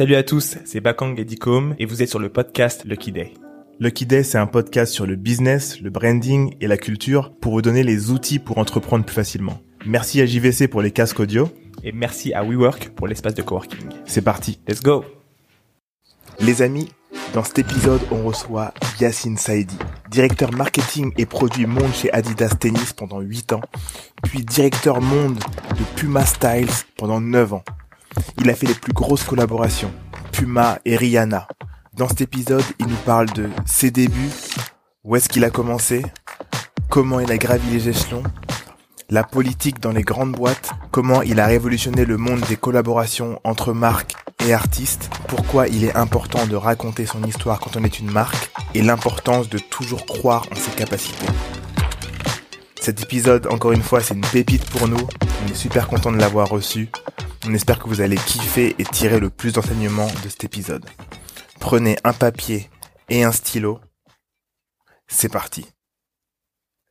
[0.00, 3.34] Salut à tous, c'est Bakang Edicom et vous êtes sur le podcast Lucky Day.
[3.80, 7.60] Lucky Day, c'est un podcast sur le business, le branding et la culture pour vous
[7.60, 9.60] donner les outils pour entreprendre plus facilement.
[9.84, 11.50] Merci à JVC pour les casques audio.
[11.84, 13.90] Et merci à WeWork pour l'espace de coworking.
[14.06, 14.58] C'est parti.
[14.66, 15.04] Let's go
[16.38, 16.88] Les amis,
[17.34, 19.76] dans cet épisode, on reçoit Yacine Saidi,
[20.10, 23.62] directeur marketing et produit monde chez Adidas Tennis pendant 8 ans,
[24.22, 27.64] puis directeur monde de Puma Styles pendant 9 ans.
[28.40, 29.92] Il a fait les plus grosses collaborations,
[30.32, 31.46] Puma et Rihanna.
[31.94, 34.30] Dans cet épisode, il nous parle de ses débuts,
[35.04, 36.04] où est-ce qu'il a commencé,
[36.88, 38.22] comment il a gravi les échelons,
[39.10, 43.72] la politique dans les grandes boîtes, comment il a révolutionné le monde des collaborations entre
[43.72, 44.14] marques
[44.46, 48.50] et artistes, pourquoi il est important de raconter son histoire quand on est une marque,
[48.74, 51.26] et l'importance de toujours croire en ses capacités.
[52.80, 55.06] Cet épisode, encore une fois, c'est une pépite pour nous.
[55.44, 56.88] On est super content de l'avoir reçu.
[57.46, 60.86] On espère que vous allez kiffer et tirer le plus d'enseignements de cet épisode.
[61.60, 62.70] Prenez un papier
[63.10, 63.80] et un stylo.
[65.08, 65.66] C'est parti.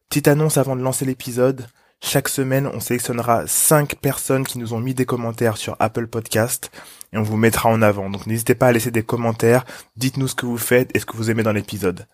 [0.10, 1.68] Petite annonce avant de lancer l'épisode.
[2.02, 6.70] Chaque semaine, on sélectionnera 5 personnes qui nous ont mis des commentaires sur Apple Podcast
[7.12, 8.12] et on vous mettra en avant.
[8.12, 9.66] Donc n'hésitez pas à laisser des commentaires,
[9.98, 12.08] dites-nous ce que vous faites et ce que vous aimez dans l'épisode.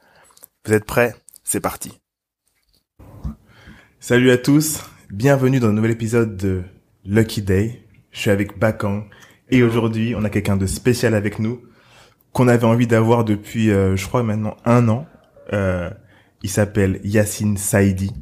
[0.66, 1.14] Vous êtes prêts?
[1.44, 2.00] C'est parti.
[4.08, 6.62] Salut à tous, bienvenue dans un nouvel épisode de
[7.08, 7.82] Lucky Day.
[8.12, 9.06] Je suis avec Bakang
[9.50, 11.64] et aujourd'hui on a quelqu'un de spécial avec nous
[12.32, 15.08] qu'on avait envie d'avoir depuis, euh, je crois maintenant un an.
[15.54, 15.90] Euh,
[16.44, 18.14] il s'appelle Yacine Saidi.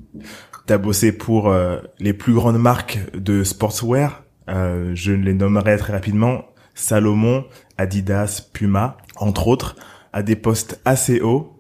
[0.68, 4.24] T'as bossé pour euh, les plus grandes marques de sportswear.
[4.48, 6.46] Euh, je les nommerai très rapidement.
[6.76, 7.44] Salomon,
[7.78, 9.76] Adidas, Puma, entre autres,
[10.14, 11.53] à des postes assez hauts.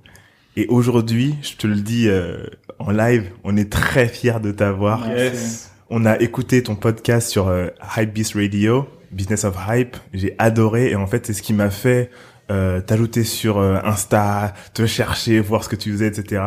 [0.56, 2.46] Et aujourd'hui, je te le dis euh,
[2.78, 5.10] en live, on est très fiers de t'avoir.
[5.10, 5.72] Yes.
[5.90, 9.98] On a écouté ton podcast sur euh, Hypebeast Radio, Business of Hype.
[10.14, 12.12] J'ai adoré et en fait, c'est ce qui m'a fait
[12.52, 16.42] euh, t'ajouter sur euh, Insta, te chercher, voir ce que tu faisais, etc.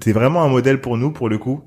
[0.00, 1.62] T'es vraiment un modèle pour nous, pour le coup.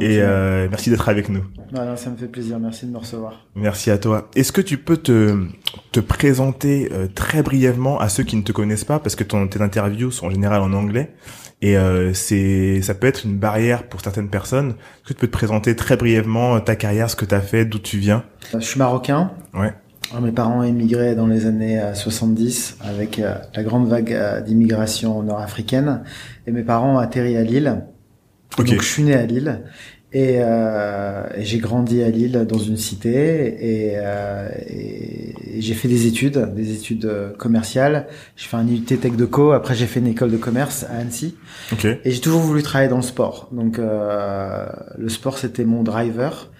[0.00, 1.44] Et euh, merci d'être avec nous.
[1.72, 2.58] Non, non, ça me fait plaisir.
[2.58, 3.46] Merci de me recevoir.
[3.54, 4.28] Merci à toi.
[4.34, 5.46] Est-ce que tu peux te,
[5.92, 9.46] te présenter euh, très brièvement à ceux qui ne te connaissent pas, parce que ton,
[9.48, 11.12] tes interviews sont en général en anglais,
[11.62, 14.70] et euh, c'est ça peut être une barrière pour certaines personnes.
[14.70, 17.40] Est-ce que tu peux te présenter très brièvement euh, ta carrière, ce que tu as
[17.40, 18.24] fait, d'où tu viens?
[18.54, 19.30] Euh, Je suis marocain.
[19.54, 19.72] Ouais.
[20.20, 25.22] Mes parents émigraient dans les années euh, 70 avec euh, la grande vague euh, d'immigration
[25.22, 26.02] nord-africaine.
[26.48, 27.84] Et mes parents ont atterri à Lille.
[28.58, 28.66] Ok.
[28.66, 29.60] Donc je suis né à Lille.
[30.12, 35.74] Et, euh, et j'ai grandi à Lille dans une cité et, euh, et- et j'ai
[35.74, 38.08] fait des études, des études euh, commerciales.
[38.34, 39.52] J'ai fait un IUT Tech de Co.
[39.52, 41.36] Après j'ai fait une école de commerce à Annecy.
[41.72, 41.84] Ok.
[41.84, 43.48] Et j'ai toujours voulu travailler dans le sport.
[43.52, 44.66] Donc euh,
[44.98, 46.50] le sport c'était mon driver.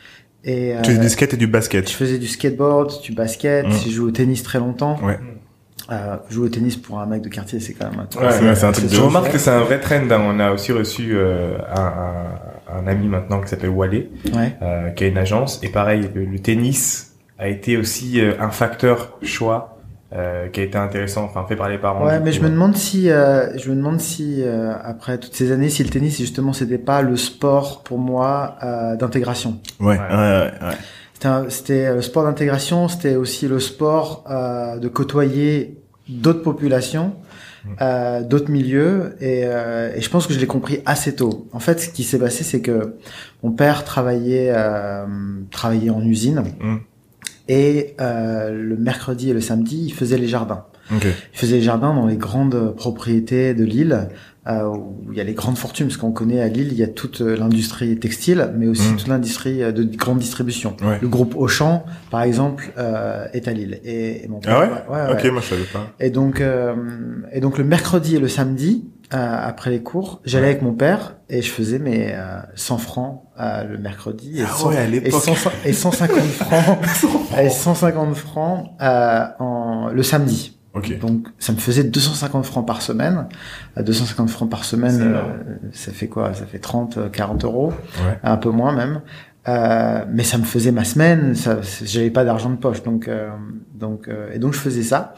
[0.44, 1.90] Et Tu fais euh, du skate et du basket.
[1.90, 3.72] je faisais du skateboard, du basket, Mm.
[3.84, 4.96] j'ai joué au tennis très longtemps.
[5.04, 5.18] Ouais.
[5.90, 8.22] Euh, jouer au tennis pour un mec de quartier, c'est quand même un truc.
[8.22, 10.08] Ouais, c'est- c'est un truc de Je remarque que c'est un vrai trend.
[10.10, 10.20] hein.
[10.24, 14.56] On a aussi reçu euh, un, un, un ami maintenant qui s'appelle Wale, Ouais.
[14.62, 15.58] euh, qui a une agence.
[15.64, 19.78] Et pareil, le, le tennis a été aussi euh, un facteur choix
[20.12, 22.04] euh, qui a été intéressant, enfin fait par les parents.
[22.06, 22.50] Ouais, mais coup, je me euh.
[22.50, 26.18] demande si, euh, je me demande si euh, après toutes ces années, si le tennis
[26.18, 29.58] justement c'était pas le sport pour moi euh, d'intégration.
[29.80, 29.96] Ouais.
[29.98, 30.16] Ouais.
[30.16, 30.50] Ouais.
[30.62, 30.76] ouais.
[31.14, 35.76] C'était, un- c'était euh, le sport d'intégration, c'était aussi le sport euh, de côtoyer
[36.10, 37.14] d'autres populations,
[37.80, 41.48] euh, d'autres milieux, et, euh, et je pense que je l'ai compris assez tôt.
[41.52, 42.96] En fait, ce qui s'est passé, c'est que
[43.42, 45.04] mon père travaillait, euh,
[45.50, 46.76] travaillait en usine, Mm.
[47.48, 50.64] et euh, le mercredi et le samedi, il faisait les jardins.
[50.92, 54.08] Il faisait les jardins dans les grandes propriétés de Lille,
[54.48, 56.82] euh, où il y a les grandes fortunes, parce qu'on connaît à Lille, il y
[56.82, 58.96] a toute euh, l'industrie textile, mais aussi Mm.
[58.96, 60.76] toute l'industrie euh, de grande distribution.
[60.82, 60.98] Ouais.
[61.00, 63.80] Le groupe Auchan, par exemple, euh, est à Lille.
[63.84, 65.30] Et, et mon Ah ouais, ouais, Ok, ouais.
[65.30, 65.88] moi je savais pas.
[66.00, 66.74] Et donc, euh,
[67.32, 70.50] et donc le mercredi et le samedi, euh, après les cours, j'allais Ouais.
[70.52, 74.52] avec mon père et je faisais mes euh, 100 francs euh, le mercredi et, Ah
[74.56, 75.20] 100 ouais, à et, l'époque.
[75.20, 75.32] 100
[75.64, 76.78] et 150 francs
[77.38, 80.56] et 150 francs euh, en, le samedi.
[80.74, 80.98] Ok.
[81.00, 83.26] Donc ça me faisait 250 francs par semaine.
[83.76, 85.22] À 250 francs par semaine, euh,
[85.72, 86.32] ça fait quoi?
[86.34, 87.72] Ça fait 30, euh, 40 euros,
[88.06, 88.18] Ouais.
[88.22, 89.00] un peu moins même.
[89.48, 91.34] Euh, mais ça me faisait ma semaine.
[91.82, 93.30] J'avais pas d'argent de poche, donc euh,
[93.74, 95.14] donc euh, et donc je faisais ça.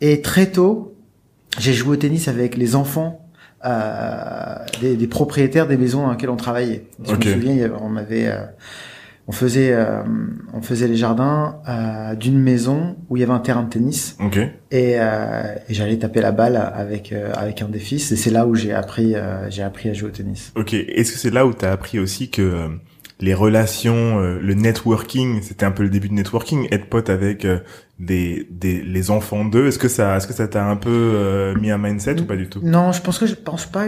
[0.00, 0.94] Et très tôt,
[1.58, 3.20] j'ai joué au tennis avec les enfants.
[3.66, 6.84] euh, des, des propriétaires des maisons dans lesquelles on travaillait.
[7.02, 8.40] Je me souviens, on avait, euh,
[9.26, 10.02] on faisait, euh,
[10.52, 14.16] on faisait les jardins euh, d'une maison où il y avait un terrain de tennis.
[14.20, 14.36] Ok.
[14.36, 18.30] Et, euh, et j'allais taper la balle avec euh, avec un des fils et c'est
[18.30, 20.52] là où j'ai appris euh, j'ai appris à jouer au tennis.
[20.56, 20.74] Ok.
[20.74, 22.68] Est-ce que c'est là où tu as appris aussi que euh,
[23.20, 27.46] les relations, euh, le networking, c'était un peu le début de networking, être pote avec
[27.98, 29.68] des, des les enfants d'eux.
[29.68, 32.36] Est-ce que ça, est-ce que ça t'a un peu euh, mis un mindset ou pas
[32.36, 32.60] du tout?
[32.62, 33.86] Non, je pense que je pense pas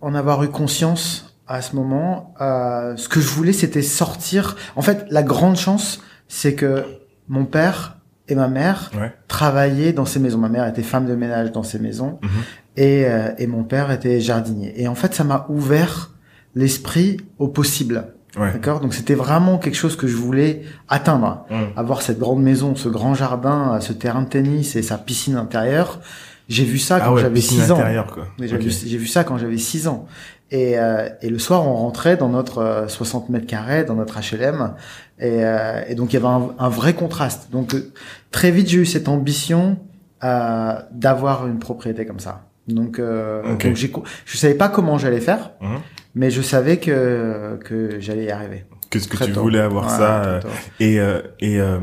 [0.00, 2.34] en avoir eu conscience à ce moment.
[2.40, 4.56] Euh, ce que je voulais, c'était sortir.
[4.76, 6.84] En fait, la grande chance, c'est que
[7.28, 7.96] mon père
[8.28, 9.12] et ma mère Ouais.
[9.26, 10.38] travaillaient dans ces maisons.
[10.38, 12.28] Ma mère était femme de ménage dans ces maisons Mhm.
[12.76, 14.74] et, euh, et mon père était jardinier.
[14.80, 16.10] Et en fait, ça m'a ouvert
[16.54, 18.08] l'esprit au possible.
[18.38, 18.52] Ouais.
[18.52, 18.80] D'accord?
[18.80, 21.46] Donc c'était vraiment quelque chose que je voulais atteindre.
[21.50, 21.78] Mm.
[21.78, 26.00] Avoir cette grande maison, ce grand jardin, ce terrain de tennis et sa piscine intérieure.
[26.48, 27.76] J'ai vu ça Ah quand ouais, j'avais piscine 6 ans.
[28.12, 28.26] quoi.
[28.38, 30.06] Mais vu, j'ai vu ça quand j'avais 6 ans.
[30.50, 34.18] Et, euh, et le soir, on rentrait dans notre euh, 60 mètres carrés, dans notre
[34.18, 34.74] HLM.
[35.18, 37.50] Et, euh, et donc, il y avait un, un vrai contraste.
[37.50, 37.92] Donc, euh,
[38.30, 39.78] très vite, j'ai eu cette ambition
[40.24, 42.46] euh, d'avoir une propriété comme ça.
[42.66, 43.66] Donc, euh, Ok.
[43.66, 43.76] donc
[44.24, 45.78] je savais pas comment j'allais faire, Mhm.
[46.14, 48.64] mais je savais que, que j'allais y arriver.
[48.90, 49.42] Qu'est-ce que Très tu tôt.
[49.42, 50.40] voulais avoir ça euh.
[50.80, 51.78] Et euh, et euh,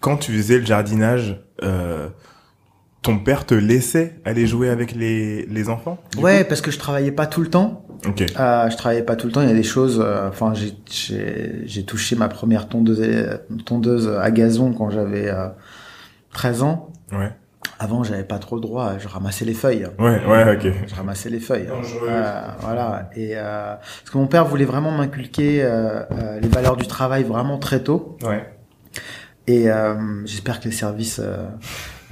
[0.00, 2.08] quand tu faisais le jardinage, euh,
[3.02, 7.12] ton père te laissait aller jouer avec les les enfants Ouais, parce que je travaillais
[7.12, 7.84] pas tout le temps.
[8.06, 8.22] Ok.
[8.22, 9.42] Euh, je travaillais pas tout le temps.
[9.42, 10.00] Il y a des choses.
[10.04, 15.48] euh, Enfin, j'ai j'ai j'ai touché ma première tondeuse tondeuse à gazon quand j'avais euh,
[16.32, 16.90] 13 ans.
[17.12, 17.30] Ouais.
[17.78, 18.92] Avant, j'avais pas trop le droit.
[18.98, 19.86] Je ramassais les feuilles.
[19.98, 20.20] Ouais.
[20.26, 20.56] Ouais.
[20.56, 20.72] Ok.
[20.88, 21.66] Je ramassais les feuilles.
[21.66, 22.08] Dangereux.
[22.08, 23.10] Euh, voilà.
[23.16, 27.24] Et euh, parce que mon père voulait vraiment m'inculquer euh, euh, les valeurs du travail
[27.24, 28.16] vraiment très tôt.
[28.22, 28.44] Ouais.
[29.48, 29.94] Et euh,
[30.24, 31.46] j'espère que les services euh,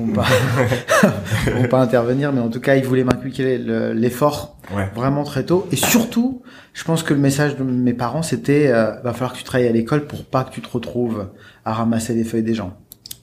[0.07, 0.27] vont pas
[1.55, 4.89] vont pas intervenir, mais en tout cas, il voulait m'inculquer le- l'effort Ouais.
[4.95, 5.67] vraiment très tôt.
[5.73, 6.43] Et surtout,
[6.75, 9.67] je pense que le message de mes parents, c'était euh, va falloir que tu travailles
[9.69, 11.29] à l'école pour pas que tu te retrouves
[11.65, 12.77] à ramasser les feuilles des gens.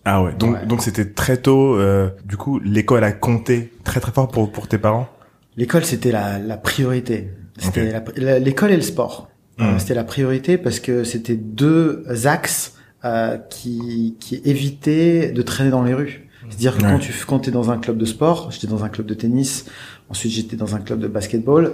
[0.04, 0.34] Ah ouais.
[0.38, 0.66] Donc Ouais.
[0.66, 1.76] donc c'était très tôt.
[1.76, 5.08] euh, du coup, l'école a compté très très fort pour pour tes parents?
[5.56, 7.32] L'école, c'était la, la priorité.
[7.58, 7.94] C'était
[8.40, 9.30] l'école et le sport.
[9.60, 12.76] Euh, c'était la priorité parce que c'était deux axes
[13.06, 16.27] euh, qui, qui évitaient de traîner dans les rues.
[16.50, 16.92] C'est-à-dire que Ouais.
[16.92, 19.66] quand tu quand es dans un club de sport, j'étais dans un club de tennis,
[20.10, 21.74] ensuite j'étais dans un club de basketball,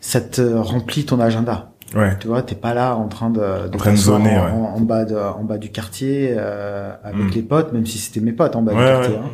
[0.00, 1.72] ça te remplit ton agenda.
[1.94, 2.16] Ouais.
[2.18, 4.50] Tu vois, t'es pas là en train de, de En train de zoner, en, ouais.
[4.50, 7.30] en, en bas de, en bas du quartier euh, avec Mm.
[7.34, 9.16] les potes, même si c'était mes potes en bas Ouais, du quartier.
[9.16, 9.30] hein.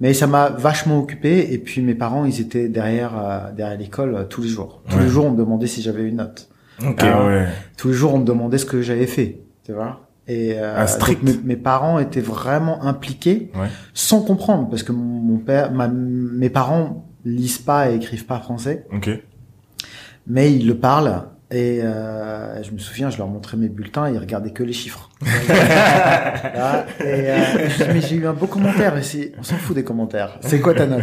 [0.00, 1.52] Mais ça m'a vachement occupé.
[1.54, 4.82] Et puis mes parents, ils étaient derrière euh, derrière l'école euh, tous les jours.
[4.90, 6.48] Tous les jours, on me demandait si j'avais une note.
[6.86, 7.00] Ok.
[7.02, 7.26] Ah.
[7.26, 7.46] ouais.
[7.78, 9.40] Tous les jours, on me demandait ce que j'avais fait.
[9.64, 10.03] Tu vois.
[10.26, 13.68] Et euh, Ah, donc, mes, mes parents étaient vraiment impliqués, Ouais.
[13.92, 18.86] sans comprendre, parce que mon, père, ma- mes parents lisent pas et écrivent pas français
[18.94, 19.10] Ok.
[20.26, 21.24] mais ils le parlent.
[21.50, 25.10] Et euh, je me souviens, je leur montrais mes bulletins, ils regardaient que les chiffres.
[25.24, 25.24] Et
[27.04, 30.38] euh, je dis, mais j'ai eu un beau commentaire, et on s'en fout des commentaires.
[30.40, 31.02] C'est quoi ta note?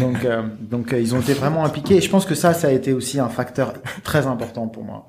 [0.00, 1.96] Donc, euh, donc euh, ils ont été vraiment impliqués.
[1.96, 3.74] Et je pense que ça, ça a été aussi un facteur
[4.04, 5.08] très important pour moi.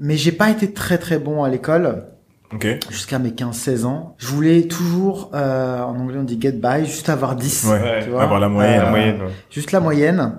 [0.00, 2.04] Mais j'ai pas été très très bon à l'école
[2.52, 2.66] Ok.
[2.90, 4.14] jusqu'à mes 15-16 ans.
[4.18, 7.64] Je voulais toujours, euh, en anglais on dit get by, juste avoir 10.
[7.70, 8.04] Ouais.
[8.04, 8.80] Tu vois Avoir la moyenne.
[8.80, 9.20] Euh, La moyenne.
[9.22, 9.32] ouais.
[9.50, 10.34] juste la moyenne.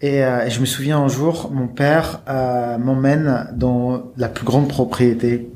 [0.00, 4.44] Et, euh, et je me souviens un jour, mon père euh, m'emmène dans la plus
[4.44, 5.50] grande propriété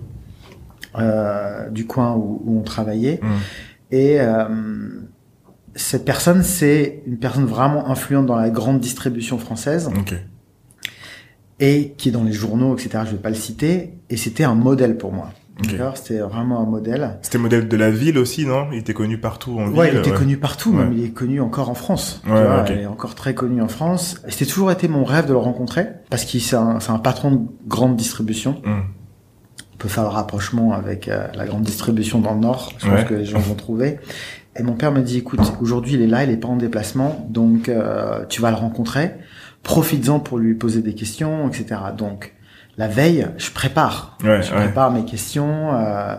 [0.98, 3.18] euh, du coin où, où on travaillait.
[3.22, 3.26] Mm.
[3.92, 4.44] Et euh,
[5.74, 10.14] cette personne, c'est une personne vraiment influente dans la grande distribution française Ok.
[11.58, 13.00] et qui est dans les journaux, etc.
[13.06, 13.94] Je vais pas le citer.
[14.10, 15.30] Et c'était un modèle pour moi.
[15.58, 15.70] Ok.
[15.72, 17.18] D'accord C'était vraiment un modèle.
[17.22, 18.66] C'était modèle de la ville aussi, non?
[18.72, 19.78] Il était connu partout en ville.
[19.78, 20.84] Ouais, il était connu partout, Ouais.
[20.84, 22.20] même il est connu encore en France.
[22.24, 22.64] tu Ouais, vois.
[22.68, 24.20] Il est encore très connu en France.
[24.28, 27.40] C'était toujours été mon rêve de le rencontrer parce qu'il c'est un, un patron de
[27.66, 28.60] grande distribution.
[28.64, 28.80] Mm.
[29.72, 32.72] On peut faire le rapprochement avec euh, la grande distribution dans le Nord.
[32.78, 33.98] Je pense que les gens vont trouver.
[34.58, 37.26] Et mon père me dit, écoute, aujourd'hui il est là, il est pas en déplacement,
[37.28, 39.12] donc euh, tu vas le rencontrer.
[39.62, 41.80] Profites-en pour lui poser des questions, etc.
[41.96, 42.32] Donc
[42.78, 44.18] la veille, je prépare.
[44.22, 44.64] Ouais, je ouais.
[44.64, 45.74] prépare mes questions.
[45.74, 46.14] euh,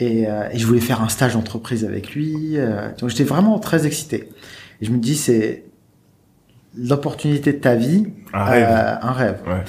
[0.00, 2.56] et, euh, et je voulais faire un stage d'entreprise avec lui.
[2.58, 4.28] euh, donc j'étais vraiment très excité.
[4.80, 5.64] Et je me dis, c'est
[6.76, 8.66] l'opportunité de ta vie, Un rêve.
[8.68, 9.38] euh, un rêve.
[9.46, 9.62] Ouais.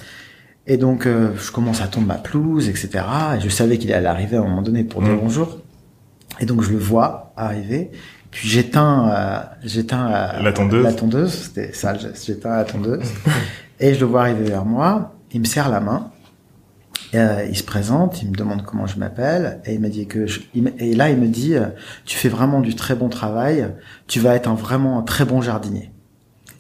[0.68, 3.04] Et donc, euh, je commence à tondre ma pelouse, etc.
[3.38, 5.20] Et je savais qu'il allait arriver à un moment donné pour dire Mm.
[5.20, 5.60] bonjour.
[6.40, 7.92] Et donc, je le vois arriver.
[8.32, 10.84] Puis j'éteins, euh, j'éteins La tondeuse.
[10.84, 11.94] La tondeuse, c'était ça.
[11.96, 13.04] J'éteins la tondeuse.
[13.80, 15.14] et je le vois arriver vers moi.
[15.32, 16.10] Il me serre la main.
[17.14, 20.08] Et, euh, il se présente, il me demande comment je m'appelle, et il m'a dit
[20.08, 20.42] que je,
[20.80, 21.68] et là il me dit, euh,
[22.06, 23.68] tu fais vraiment du très bon travail,
[24.08, 25.92] tu vas être un vraiment un très bon jardinier.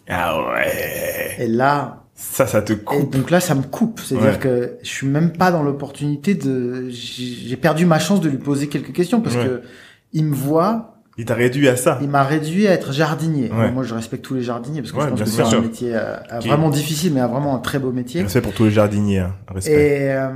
[0.07, 1.35] Ah ouais.
[1.39, 3.11] Et là, Ça, ça te et coupe.
[3.11, 3.99] donc là, ça me coupe.
[3.99, 4.39] C'est-à-dire Ouais.
[4.39, 6.87] que je suis même pas dans l'opportunité de.
[6.89, 9.45] J'ai j'ai perdu ma chance de lui poser quelques questions parce Ouais.
[9.45, 9.61] que
[10.13, 11.97] il me voit, Il t'a réduit à ça.
[12.01, 13.49] il m'a réduit à être jardinier.
[13.51, 13.71] Ouais.
[13.71, 15.91] Moi, je respecte tous les jardiniers parce que Ouais, je pense que c'est un métier
[15.95, 18.21] euh, Qui- vraiment difficile, mais vraiment un très beau métier.
[18.21, 19.19] Respect pour tous les jardiniers.
[19.19, 19.35] hein.
[19.53, 19.71] Respect.
[19.71, 20.29] Et euh,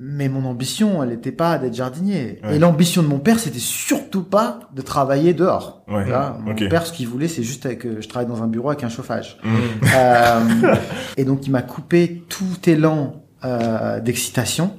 [0.00, 2.40] mais mon ambition, elle n'était pas d'être jardinier.
[2.52, 5.82] Et l'ambition de mon père, c'était surtout pas de travailler dehors.
[5.88, 8.88] Mon père, ce qu'il voulait, c'est juste que je travaille dans un bureau avec un
[8.88, 9.38] chauffage.
[9.42, 9.48] Mm.
[9.96, 10.40] Euh,
[11.16, 14.72] et donc, il m'a coupé tout élan euh, d'excitation.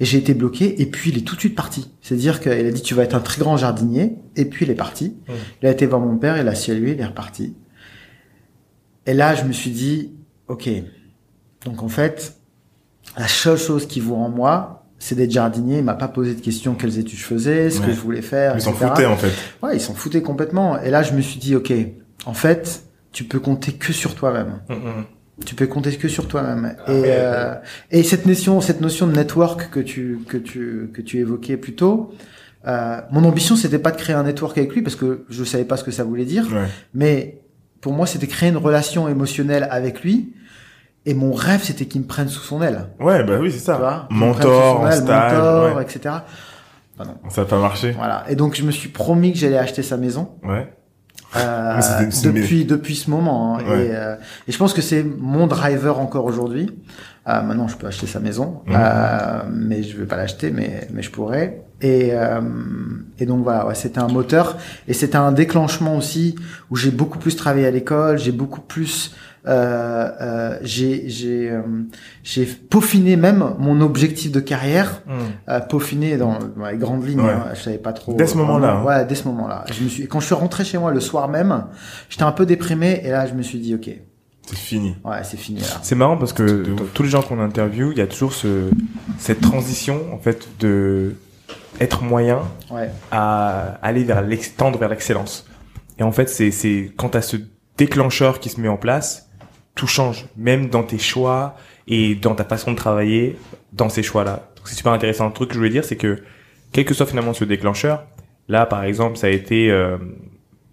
[0.00, 0.80] Et j'ai été bloqué.
[0.82, 1.90] Et puis, il est tout de suite parti.
[2.02, 4.16] C'est-à-dire qu'il a dit, tu vas être un très grand jardinier.
[4.36, 5.16] Et puis, il est parti.
[5.28, 5.32] Mm.
[5.62, 7.54] Il a été voir mon père, il a salué, il est reparti.
[9.06, 10.12] Et là, je me suis dit,
[10.48, 10.68] ok.
[11.64, 12.36] Donc, en fait,
[13.16, 15.78] la seule chose qui vaut en moi, c'est d'être jardinier.
[15.78, 17.86] Il m'a pas posé de questions quelles études je faisais, ce Ouais.
[17.86, 19.30] que je voulais faire, Ils s'en foutaient en fait.
[19.62, 20.80] Ouais, ils s'en foutaient complètement.
[20.80, 21.72] Et là, je me suis dit, ok,
[22.26, 24.60] en fait, tu peux compter que sur toi-même.
[25.44, 26.76] Tu peux compter que sur toi-même.
[26.86, 27.54] Ah et, ouais, euh,
[27.90, 31.74] et cette notion, cette notion de network que tu que tu que tu évoquais plus
[31.74, 32.12] tôt,
[32.68, 35.64] euh, mon ambition c'était pas de créer un network avec lui parce que je savais
[35.64, 36.66] pas ce que ça voulait dire, Ouais.
[36.94, 37.40] mais
[37.80, 40.32] pour moi c'était créer une relation émotionnelle avec lui.
[41.06, 42.86] Et mon rêve c'était qu'il me prenne sous son aile.
[43.00, 43.76] Ouais, bah oui, c'est Tu ça.
[43.76, 46.14] vois Mentor, aile, mentor, etc.
[46.98, 47.16] Non.
[47.28, 47.90] Ça n'a pas marché.
[47.90, 48.24] Voilà.
[48.30, 50.30] Et donc je me suis promis que j'allais acheter sa maison.
[50.44, 50.72] Ouais.
[51.36, 53.62] Euh, c'est- depuis depuis ce moment hein.
[53.68, 53.86] Ouais.
[53.86, 54.14] et, euh,
[54.46, 56.70] et je pense que c'est mon driver encore aujourd'hui
[57.28, 58.74] euh, maintenant je peux acheter sa maison Mhm.
[58.76, 62.40] euh, mais je vais pas l'acheter mais mais je pourrais et euh,
[63.18, 66.36] et donc voilà ouais, c'était un moteur et c'était un déclenchement aussi
[66.70, 69.14] où j'ai beaucoup plus travaillé à l'école j'ai beaucoup plus
[69.46, 71.60] euh, euh, j'ai j'ai euh,
[72.22, 75.02] j'ai peaufiné même mon objectif de carrière
[75.48, 77.20] euh, peaufiné dans, dans les grandes lignes.
[77.20, 77.30] Ouais.
[77.30, 77.48] hein.
[77.54, 78.14] Je savais pas trop.
[78.14, 78.84] Dès ce moment-là, hein.
[78.84, 79.64] Ouais, dès ce moment-là.
[79.72, 81.64] Je me suis, quand je suis rentré chez moi le soir même,
[82.08, 83.90] j'étais un peu déprimé et là je me suis dit ok,
[84.46, 84.96] C'est fini.
[85.04, 85.60] ouais c'est fini.
[85.82, 88.70] C'est marrant parce que dans tous les gens qu'on interviewe, il y a toujours ce,
[89.18, 91.14] cette transition en fait de
[91.80, 92.38] être moyen
[92.70, 92.88] Ouais.
[93.10, 95.46] à aller vers l'ex- tendre vers l'excellence.
[95.98, 97.36] Et en fait, c'est c'est quand t'as ce
[97.76, 99.28] déclencheur qui se met en place,
[99.74, 101.56] tout change, même dans tes choix
[101.88, 103.36] et dans ta façon de travailler
[103.72, 104.50] dans ces choix-là.
[104.64, 105.26] C'est super intéressant.
[105.26, 106.22] Le truc que je voulais dire, c'est que
[106.72, 108.04] quel que soit finalement ce déclencheur,
[108.48, 109.98] là par exemple, ça a été, euh,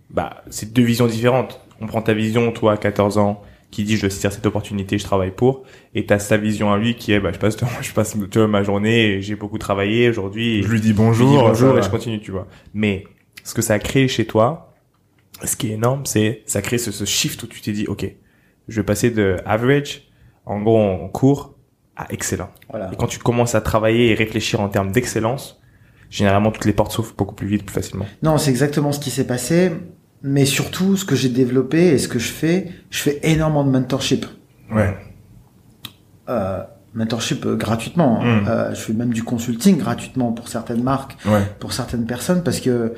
[0.10, 1.60] bah, c'est deux visions différentes.
[1.82, 3.42] On prend ta vision, toi, à 14 ans,
[3.72, 5.64] qui dit je saisir cette opportunité, je travaille pour,
[5.96, 8.48] et t'as sa vision à lui qui est, bah, je passe, je passe, tu vois,
[8.48, 10.62] ma journée, j'ai beaucoup travaillé aujourd'hui.
[10.62, 11.30] Je lui dis je lui bonjour.
[11.30, 12.48] dis bonjour et je continue, tu vois.
[12.74, 13.06] Mais
[13.44, 14.74] ce que ça a créé chez toi,
[15.44, 18.06] ce qui est énorme, c'est ça crée ce, ce shift où tu t'es dit, ok,
[18.68, 20.04] je vais passer de average,
[20.46, 21.56] en gros en cours,
[21.96, 22.50] à excellent.
[22.70, 22.90] Voilà.
[22.94, 25.62] Et quand tu commences à travailler et réfléchir en termes d'excellence,
[26.10, 28.06] généralement toutes les portes s'ouvrent beaucoup plus vite, plus facilement.
[28.24, 29.72] Non, c'est exactement ce qui s'est passé.
[30.24, 33.72] Mais surtout, ce que j'ai développé et ce que je fais, je fais énormément de
[33.72, 34.26] mentorship.
[34.72, 34.96] Ouais.
[36.30, 36.60] Euh,
[36.94, 38.22] mentorship euh, gratuitement.
[38.22, 38.42] hein.
[38.42, 38.48] Mm.
[38.48, 41.42] Euh, je fais même du consulting gratuitement pour certaines marques, Ouais.
[41.60, 42.94] pour certaines personnes, parce que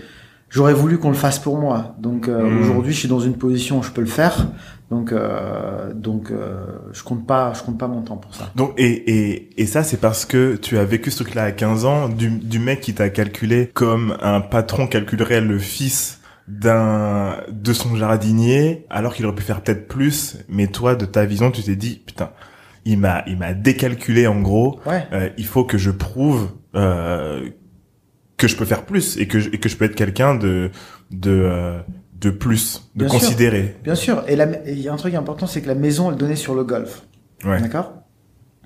[0.50, 1.96] j'aurais voulu qu'on le fasse pour moi.
[2.00, 2.62] Donc euh, Mm.
[2.62, 4.48] aujourd'hui, je suis dans une position où je peux le faire.
[4.94, 8.52] Donc euh, donc euh, je compte pas, je compte pas mon temps pour ça.
[8.56, 11.86] Donc et et et ça c'est parce que tu as vécu ce truc-là à 15
[11.86, 17.74] ans du du mec qui t'a calculé comme un patron calculerait le fils d'un de
[17.74, 21.64] son jardinier alors qu'il aurait pu faire peut-être plus mais toi de ta vision tu
[21.64, 22.30] t'es dit putain
[22.86, 25.08] il m'a il m'a décalculé en gros Ouais.
[25.12, 27.50] Euh, il faut que je prouve euh,
[28.38, 30.70] que je peux faire plus et que je, et que je peux être quelqu'un de
[31.10, 31.80] de euh,
[32.24, 33.20] de plus de Bien sûr.
[33.20, 34.24] considéré Bien sûr.
[34.28, 34.38] Et
[34.68, 37.04] il y a un truc important, c'est que la maison, elle donnait sur le golf.
[37.46, 37.94] ouais D'accord?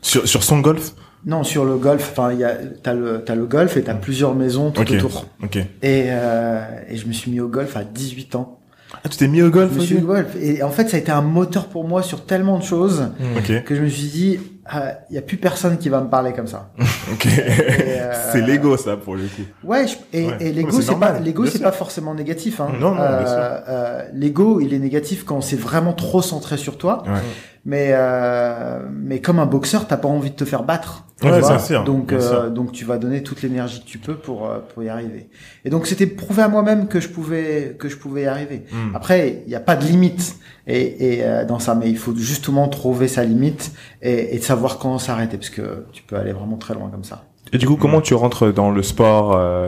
[0.02, 0.94] Sur sur son golf?
[1.26, 2.10] Non, sur le golf.
[2.12, 5.26] Enfin, il y a, t'as le, t'as le golf et t'as plusieurs maisons tout autour.
[5.44, 5.66] ok Et,
[6.10, 8.57] euh, et je me suis mis au golf à 18 ans.
[9.04, 10.36] Ah tu t'es mis au golf Je me suis au golf.
[10.40, 13.64] Et en fait, ça a été un moteur pour moi sur tellement de choses ok
[13.64, 16.34] que je me suis dit, ah, il y a plus personne qui va me parler
[16.34, 16.70] comme ça.
[17.12, 20.38] ok euh, c'est l'ego ça pour le coup Ouais, je- et, Ouais.
[20.40, 22.60] et l'ego, c'est pas, l'ego, c'est pas forcément négatif.
[22.62, 22.70] Hein.
[22.80, 23.04] Non, non, sûr.
[23.36, 27.04] euh, l'ego, il est négatif quand c'est vraiment trop centré sur toi.
[27.06, 27.20] Ouais.
[27.70, 31.06] Mais euh, mais comme un boxeur, t'as pas envie de te faire battre.
[31.20, 31.50] tu Ouais, vois.
[31.50, 32.52] bien sûr, Donc bien euh, sûr.
[32.52, 35.30] donc tu vas donner toute l'énergie que tu peux pour euh, pour y arriver.
[35.66, 38.64] Et donc c'était prouver à moi-même que je pouvais que je pouvais y arriver.
[38.72, 38.96] Hmm.
[38.96, 42.16] Après, il n'y a pas de limite et, et euh, dans ça, mais il faut
[42.16, 46.32] justement trouver sa limite et, et de savoir quand s'arrêter parce que tu peux aller
[46.32, 47.26] vraiment très loin comme ça.
[47.52, 49.68] Et du coup, comment tu rentres dans le sport, euh,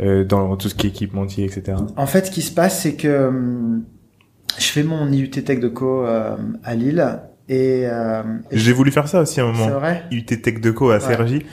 [0.00, 1.76] euh, dans tout ce qui est équipementier, etc.
[1.96, 3.84] En fait, ce qui se passe, c'est que hum,
[4.58, 7.04] je fais mon IUT Tech de Co euh, à Lille
[7.48, 10.60] et, euh, et j'ai voulu faire ça aussi à un c'est moment vrai, UT Tech
[10.60, 11.44] Deco à CRJ ouais.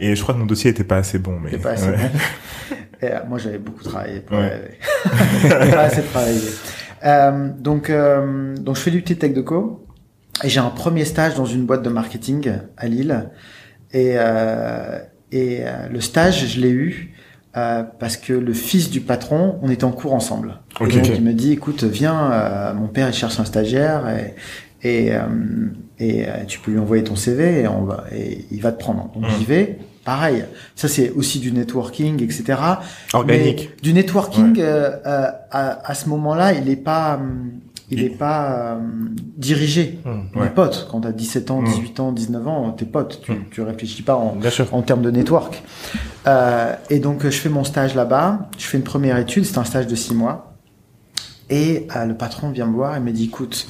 [0.00, 1.96] et je crois que mon dossier était pas assez bon mais C'est pas assez ouais.
[1.96, 2.18] bon.
[3.00, 4.36] Et, euh, moi, j'avais beaucoup travaillé pour
[5.48, 6.40] pas assez travaillé.
[7.04, 9.86] Euh, donc, euh, donc, je fais l'UT Tech de Co.
[10.44, 13.30] Et j'ai un premier stage dans une boîte de marketing à Lille.
[13.92, 14.98] Et, euh,
[15.32, 17.14] et euh, le stage, je l'ai eu
[17.56, 20.60] euh, parce que le fils du patron, on était en cours ensemble.
[20.80, 21.12] Ok, et donc, ok.
[21.14, 24.08] il me dit, écoute, viens, euh, mon père, il cherche un stagiaire.
[24.08, 24.34] Et,
[24.82, 25.20] et euh,
[25.98, 28.78] et euh, tu peux lui envoyer ton CV et on va et il va te
[28.78, 29.10] prendre.
[29.14, 29.30] Donc Mhm.
[29.38, 29.78] j'y vais.
[30.04, 30.44] Pareil,
[30.74, 32.58] ça c'est aussi du networking, etc.
[33.12, 33.70] Organique.
[33.76, 37.50] Mais du networking euh, euh, à, à ce moment-là, il est pas, hum,
[37.90, 38.78] il est pas euh,
[39.36, 39.98] dirigé.
[40.34, 40.50] Est ouais.
[40.50, 40.88] potes.
[40.90, 41.64] Quand t'as 17 ans, Mm.
[41.66, 43.20] 18 ans, 19 ans, t'es potes.
[43.22, 43.44] Tu, Mm.
[43.50, 44.38] tu réfléchis pas en,
[44.72, 45.62] en termes de network.
[46.26, 48.48] Euh, et donc, je fais mon stage là-bas.
[48.58, 49.44] Je fais une première étude.
[49.44, 50.47] C'est un stage de 6 mois.
[51.50, 53.66] Et euh, le patron vient me voir et me dit, écoute,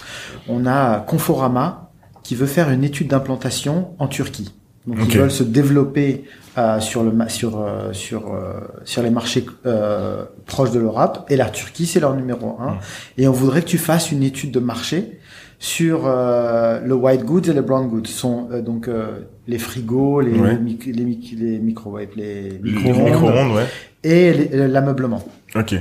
[0.48, 1.90] on a Conforama
[2.22, 4.52] qui veut faire une étude d'implantation en Turquie.
[4.86, 6.24] Donc, ils veulent se développer
[6.56, 8.54] euh, sur le sur euh, sur euh,
[8.84, 12.78] sur les marchés euh, proches de l'Europe et la Turquie c'est leur numéro un.
[13.18, 15.18] Et on voudrait que tu fasses une étude de marché
[15.58, 18.06] sur euh, le white goods et le brown goods.
[18.06, 20.52] Ce sont euh, donc euh, les frigos, les Ouais.
[20.54, 23.66] les, mic- les, mic- les microwaves, les micro-ondes ouais.
[24.04, 24.32] et
[24.68, 25.22] l'ameublement.
[25.54, 25.74] Ok.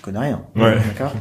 [0.00, 0.40] Je connais rien.
[0.56, 0.76] Ouais.
[0.88, 1.12] D'accord?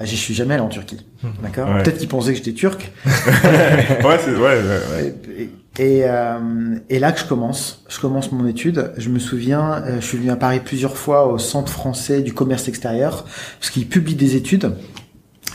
[0.00, 1.06] Euh, J'y suis jamais allé en Turquie.
[1.42, 1.68] D'accord?
[1.68, 1.82] Ouais.
[1.82, 2.90] Peut-être qu'ils pensaient que j'étais turc.
[3.04, 5.14] ouais, c'est, ouais, ouais, ouais.
[5.36, 8.92] Et, et, euh, et là que je commence, je commence mon étude.
[8.96, 12.32] Je me souviens, euh, je suis venu à Paris plusieurs fois au Centre français du
[12.32, 13.24] commerce extérieur
[13.60, 14.72] parce qu'ils publient des études.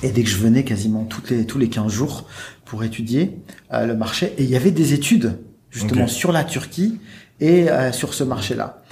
[0.04, 2.28] Et dès que je venais quasiment toutes les, tous les 15 jours
[2.66, 3.40] pour étudier
[3.74, 5.40] euh, le marché, et il y avait des études
[5.72, 7.00] justement sur la Turquie
[7.40, 8.84] et euh, sur ce marché-là.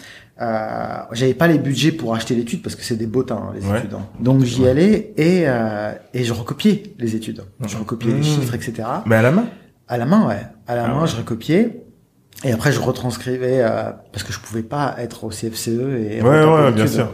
[0.42, 3.66] Euh, J'avais pas les budgets pour acheter l'étude parce que c'est des bottins hein, les
[3.66, 3.80] Ouais.
[3.80, 3.94] études.
[3.94, 4.06] hein.
[4.20, 7.44] Donc j'y allais et euh, et je recopiais les études.
[7.66, 8.24] Je recopiais les Mmh.
[8.24, 8.84] chiffres, etc.
[9.06, 9.46] Mais à la main?
[9.88, 10.42] À la main, ouais.
[10.68, 11.08] À la Ah main, ouais.
[11.08, 11.82] je recopiais.
[12.44, 16.22] Et après, je retranscrivais euh, parce que je pouvais pas être au CFCE et
[16.74, 17.14] bien sûr.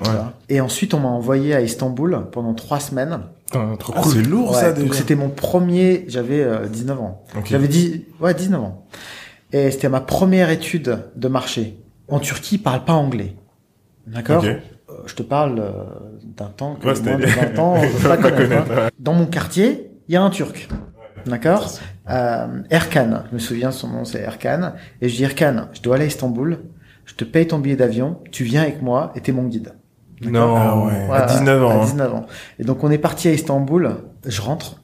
[0.49, 3.19] Et ensuite, on m'a envoyé à Istanbul pendant trois semaines.
[3.45, 4.13] Putain, trop Ah, cool.
[4.13, 4.95] c'est lourd ça donc déjà.
[4.95, 6.05] c'était mon premier.
[6.07, 7.23] J'avais euh, 19 ans.
[7.37, 7.45] Ok.
[7.45, 8.85] J'avais dit ouais 19 ans.
[9.53, 11.77] Et c'était ma première étude de marché.
[12.11, 13.35] En Turquie, ils parlent pas anglais.
[14.07, 14.43] D'accord.
[14.45, 14.55] Euh,
[15.05, 15.71] Je te parle euh,
[16.23, 18.71] d'un temps que Ouais, c'était- moins de 20 ans, on pas pas connaître.
[18.71, 18.89] hein.
[18.99, 20.67] Dans mon quartier, il y a un Turc.
[21.25, 21.69] D'accord
[22.09, 24.73] euh, Erkan, je me souviens son nom c'est Erkan.
[25.01, 26.59] Et je dis Erkan, je dois aller à Istanbul,
[27.05, 29.73] je te paye ton billet d'avion, tu viens avec moi et t'es mon guide.
[30.23, 31.07] Non, Ah ouais.
[31.11, 31.69] à 19 ans.
[31.69, 31.85] À hein.
[31.85, 32.25] 19 ans.
[32.59, 34.81] Et donc on est parti à Istanbul, je rentre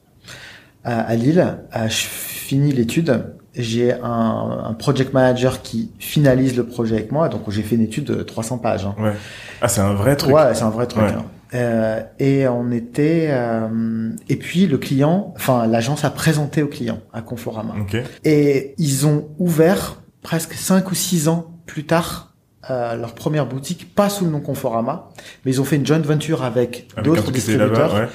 [0.84, 6.94] à, à Lille, je finis l'étude, j'ai un, un project manager qui finalise le projet
[6.96, 8.86] avec moi, donc j'ai fait une étude de 300 pages.
[8.86, 8.94] hein.
[8.98, 9.12] Ouais.
[9.60, 10.34] Ah, c'est un vrai truc.
[10.34, 11.02] Ouais, c'est un vrai truc.
[11.02, 11.10] Ouais.
[11.12, 11.24] hein.
[11.54, 17.00] Euh, et on était, euh, et puis le client, enfin l'agence a présenté au client
[17.12, 17.74] à Conforama.
[17.80, 17.96] Ok.
[18.24, 22.34] Et ils ont ouvert presque cinq ou six ans plus tard
[22.70, 25.08] euh, leur première boutique, pas sous le nom Conforama,
[25.46, 27.94] mais ils ont fait une joint venture avec, Avec d'autres distributeurs.
[27.94, 28.08] ouais.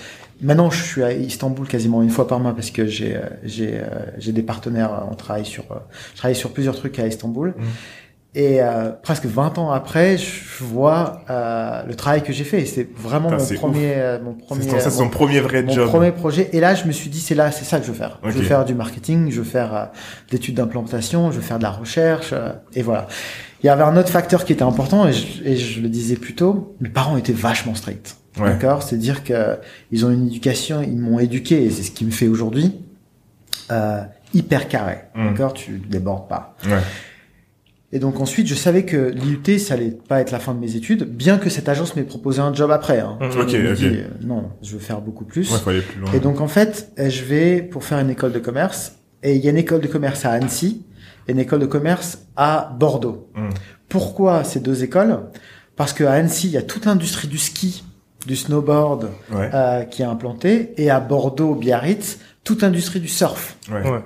[0.44, 3.76] Maintenant, je suis à Istanbul quasiment une fois par mois parce que j'ai euh, j'ai
[3.80, 3.84] euh,
[4.18, 4.94] j'ai des partenaires.
[4.94, 5.64] euh, On travaille sur
[6.14, 7.54] je travaille sur plusieurs trucs à Istanbul.
[7.58, 7.66] Mhm.
[8.36, 12.66] Et euh, presque 20 ans après, je vois euh, le travail que j'ai fait.
[12.66, 15.88] C'est vraiment Putain, mon premier, euh, mon premier, mon son premier vrai mon job.
[15.88, 16.50] premier projet.
[16.52, 18.20] Et là, je me suis dit, c'est là, c'est ça que je veux faire.
[18.24, 19.86] Je veux faire du marketing, je veux faire euh,
[20.32, 22.34] d'études d'implantation, je veux faire de la recherche,
[22.74, 23.08] et voilà.
[23.62, 26.16] Il y avait un autre facteur qui était important, et je, et je le disais
[26.16, 28.18] plus tôt, mes parents étaient vachement stricts.
[28.40, 28.50] Ouais.
[28.50, 28.84] D'accord?
[28.84, 29.58] C'est dire que
[29.92, 32.74] ils ont une éducation, ils m'ont éduqué, et c'est ce qui me fait aujourd'hui,
[33.72, 34.02] euh,
[34.34, 35.00] hyper carré.
[35.16, 35.30] Mm.
[35.30, 35.54] D'accord?
[35.54, 36.56] Tu débordes pas.
[36.66, 36.80] Ouais.
[37.92, 40.76] Et donc ensuite, je savais que l'IUT, ça allait pas être la fin de mes
[40.76, 43.00] études, bien que cette agence m'ait proposé un job après.
[43.00, 43.20] Hein.
[43.22, 43.74] Mm, Je ok, ok.
[43.78, 45.52] dis, euh, non, je veux faire beaucoup plus.
[45.54, 46.12] Ouais, faut aller plus loin.
[46.14, 48.94] Et donc en fait, euh, je vais pour faire une école de commerce.
[49.22, 50.84] Et il y a une école de commerce à Annecy
[51.28, 53.30] et une école de commerce à Bordeaux.
[53.36, 53.50] Mm.
[53.90, 55.20] Pourquoi ces deux écoles?
[55.76, 57.84] Parce qu'à Annecy, il y a toute l'industrie du ski,
[58.26, 59.50] du snowboard Ouais.
[59.54, 60.74] euh, qui est implantée.
[60.78, 63.58] Et à Bordeaux, Biarritz, toute l'industrie du surf.
[63.72, 63.82] Ouais.
[63.90, 64.00] Ouais.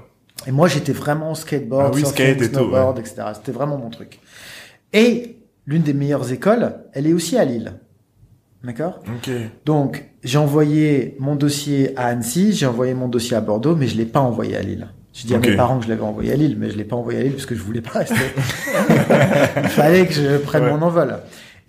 [0.46, 3.16] Et moi, j'étais vraiment skateboard, Ah oui, surfing, skate et tout, snowboard, etc.
[3.36, 4.20] C'était vraiment mon truc.
[4.94, 7.74] Et l'une des meilleures écoles, elle est aussi à Lille.
[8.64, 9.00] D'accord?
[9.08, 9.30] Ok.
[9.66, 13.96] donc, j'ai envoyé mon dossier à Annecy, j'ai envoyé mon dossier à Bordeaux, mais je
[13.96, 14.88] l'ai pas envoyé à Lille.
[15.14, 15.46] J'ai dit Ok.
[15.46, 17.24] à mes parents que je l'avais envoyé à Lille, mais je l'ai pas envoyé à
[17.24, 18.16] Lille parce que je voulais pas rester.
[19.64, 20.72] Il fallait que je prenne Ouais.
[20.72, 21.18] mon envol.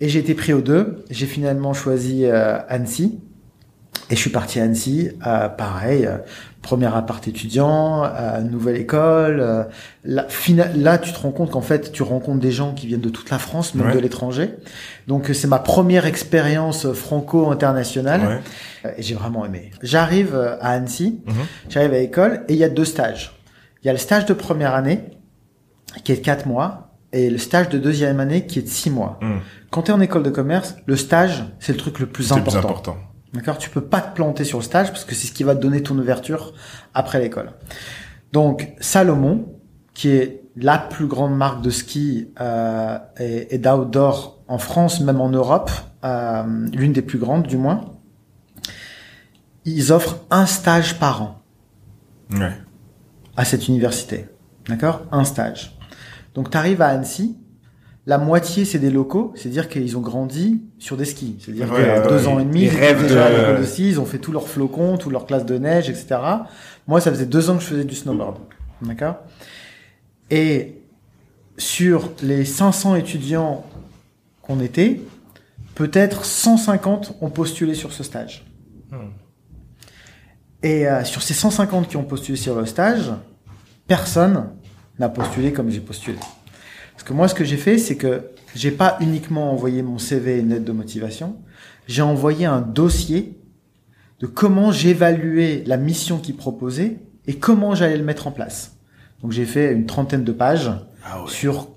[0.01, 1.03] Et j'ai été pris aux deux.
[1.09, 3.19] J'ai finalement choisi euh, Annecy.
[4.11, 6.17] Et je suis parti à Annecy, euh, pareil, euh,
[6.63, 9.39] premier appart étudiant, euh, nouvelle école.
[9.39, 9.63] euh,
[10.03, 10.25] là,
[10.75, 13.29] là, tu te rends compte qu'en fait, tu rencontres des gens qui viennent de toute
[13.29, 13.93] la France, même Ouais.
[13.93, 14.55] de l'étranger.
[15.07, 18.41] Donc, euh, c'est ma première expérience franco-internationale.
[18.83, 18.93] Ouais.
[18.97, 19.69] Et j'ai vraiment aimé.
[19.83, 21.33] J'arrive à Annecy, Mhm.
[21.69, 23.33] j'arrive à l'école et il y a deux stages.
[23.83, 25.01] Il y a le stage de première année
[26.03, 28.89] qui est de quatre mois et le stage de deuxième année qui est de six
[28.89, 29.19] mois.
[29.21, 29.37] Mm.
[29.71, 32.35] Quand tu es en école de commerce, le stage, c'est le truc le plus C'est
[32.35, 32.69] le plus important.
[32.93, 32.97] important.
[33.33, 33.57] D'accord?
[33.57, 35.61] Tu peux pas te planter sur le stage parce que c'est ce qui va te
[35.61, 36.53] donner ton ouverture
[36.93, 37.51] après l'école.
[38.33, 39.45] Donc Salomon,
[39.93, 45.21] qui est la plus grande marque de ski euh, et, et d'outdoor en France, même
[45.21, 45.69] en Europe,
[46.03, 46.43] euh,
[46.73, 47.85] l'une des plus grandes du moins,
[49.65, 51.35] ils offrent un stage par an.
[52.31, 52.51] Ouais.
[53.35, 54.27] à cette université.
[54.67, 55.01] D'accord?
[55.11, 55.75] Un stage.
[56.39, 57.35] Donc tu arrives à Annecy,
[58.05, 61.35] la moitié c'est des locaux, c'est-à-dire qu'ils ont grandi sur des skis.
[61.41, 62.27] C'est-à-dire Ouais, qu'à ouais, deux ouais.
[62.27, 64.31] ans et demi, Ils rêvent déjà à de- l'école de ski, ils ont fait tous
[64.31, 66.15] leurs flocons, toutes leurs classes de neige, etc.
[66.87, 68.37] Moi, ça faisait deux ans que je faisais du snowboard.
[68.81, 69.15] D'accord?
[70.31, 70.81] Et
[71.57, 73.65] sur les 500 étudiants
[74.41, 75.01] qu'on était,
[75.75, 78.45] peut-être 150 ont postulé sur ce stage.
[78.91, 79.09] Hmm.
[80.63, 83.11] Et euh, sur ces 150 qui ont postulé sur le stage,
[83.87, 84.51] personne
[84.99, 86.17] n'a postulé comme j'ai postulé.
[86.93, 90.37] Parce que moi, ce que j'ai fait, c'est que j'ai pas uniquement envoyé mon CV
[90.37, 91.37] et une lettre de motivation,
[91.87, 93.37] j'ai envoyé un dossier
[94.19, 98.75] de comment j'évaluais la mission qu'ils proposaient et comment j'allais le mettre en place.
[99.21, 100.71] Donc j'ai fait une trentaine de pages
[101.05, 101.29] Ah ouais.
[101.29, 101.69] sur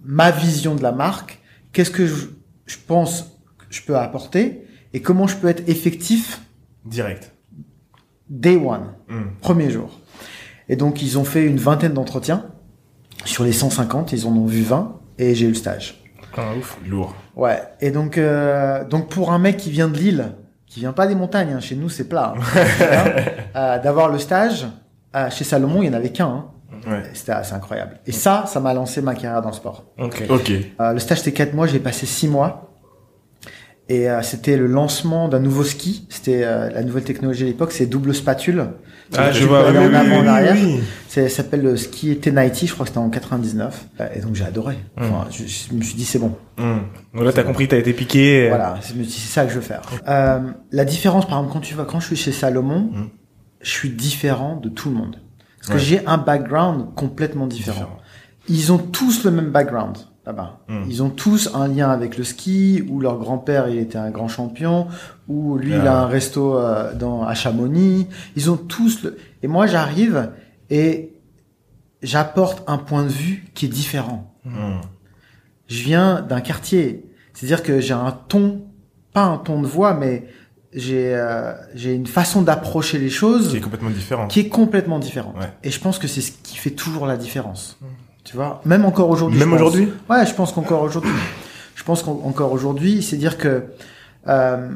[0.00, 1.40] ma vision de la marque,
[1.72, 2.26] qu'est-ce que je,
[2.66, 4.62] je pense que je peux apporter
[4.92, 6.40] et comment je peux être effectif
[6.84, 7.32] Direct.
[8.28, 9.30] day one, Hmm.
[9.40, 9.98] premier jour.
[10.68, 12.46] Et donc ils ont fait une vingtaine d'entretiens.
[13.24, 16.02] Sur les 150, ils en ont vu 20 et j'ai eu le stage.
[16.36, 16.78] Ah, ouf.
[16.86, 17.14] Lourd.
[17.36, 17.62] Ouais.
[17.80, 20.32] Et donc, euh, donc pour un mec qui vient de Lille,
[20.66, 23.04] qui vient pas des montagnes, hein, chez nous c'est plat, hein,
[23.54, 24.66] euh, d'avoir le stage,
[25.14, 26.26] euh, chez Salomon il y en avait qu'un.
[26.26, 26.46] Hein.
[26.86, 27.02] Ouais.
[27.14, 27.98] C'était assez incroyable.
[28.06, 29.84] Et ça, ça m'a lancé ma carrière dans le sport.
[29.98, 30.24] Ok.
[30.28, 30.52] Ok.
[30.80, 32.73] Euh, le stage c'était 4 mois, j'ai passé 6 mois.
[33.90, 36.06] Et euh, c'était le lancement d'un nouveau ski.
[36.08, 38.66] C'était euh, la nouvelle technologie à l'époque, c'est double spatule.
[39.14, 39.70] Ah, je vois.
[39.70, 40.56] Oui, en oui, avant, en arrière.
[40.58, 40.80] oui.
[41.08, 43.86] C'est- Ça s'appelle le ski T90, je crois que c'était en 99.
[44.00, 44.78] Euh, Et donc j'ai adoré.
[44.96, 46.34] Enfin, je, je me suis dit c'est bon.
[46.56, 46.78] Hmm.
[47.14, 48.48] Donc là, t'as compris, t'as été piqué.
[48.48, 49.82] Voilà, c'est ça que je veux faire.
[50.08, 50.40] Euh,
[50.72, 53.08] la différence, par exemple, quand tu vas, quand je suis chez Salomon, Mm.
[53.60, 55.16] je suis différent de tout le monde.
[55.58, 57.76] Parce que j'ai un background complètement différent.
[57.76, 57.98] Différent.
[58.48, 60.60] Ils ont tous le même background là-bas.
[60.68, 60.82] Mm.
[60.88, 64.28] Ils ont tous un lien avec le ski, ou leur grand-père il était un grand
[64.28, 64.86] champion,
[65.28, 66.02] ou lui il a Ah.
[66.04, 68.06] un resto euh, dans à Chamonix.
[68.36, 69.16] Ils ont tous le.
[69.42, 70.30] Et moi j'arrive
[70.70, 71.12] et
[72.02, 74.34] j'apporte un point de vue qui est différent.
[74.44, 74.80] Hmm.
[75.68, 78.62] Je viens d'un quartier, c'est-à-dire que j'ai un ton,
[79.12, 80.26] pas un ton de voix, mais
[80.72, 84.26] j'ai euh, j'ai une façon d'approcher les choses Qui est complètement différent.
[84.26, 85.36] qui est complètement différente.
[85.38, 85.50] Ouais.
[85.62, 87.78] Et je pense que c'est ce qui fait toujours la différence.
[88.24, 89.38] Tu vois, même encore aujourd'hui.
[89.38, 89.60] Même je pense.
[89.60, 89.88] aujourd'hui?
[90.08, 91.10] Ouais, je pense qu'encore aujourd'hui.
[91.74, 93.64] Je pense qu'encore aujourd'hui, c'est dire que
[94.28, 94.70] euh,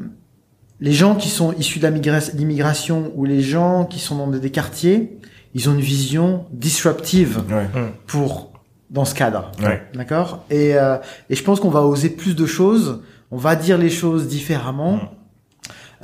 [0.79, 5.19] les gens qui sont issus de l'immigration ou les gens qui sont dans des, quartiers,
[5.55, 7.67] ils ont une vision disruptive Ouais.
[8.07, 8.51] pour
[8.91, 9.51] dans ce cadre.
[9.63, 9.81] Ouais.
[9.95, 10.43] D'accord?
[10.49, 10.97] Et, euh,
[11.29, 14.93] et je pense qu'on va oser plus de choses, on va dire les choses différemment,
[14.93, 14.99] Mm.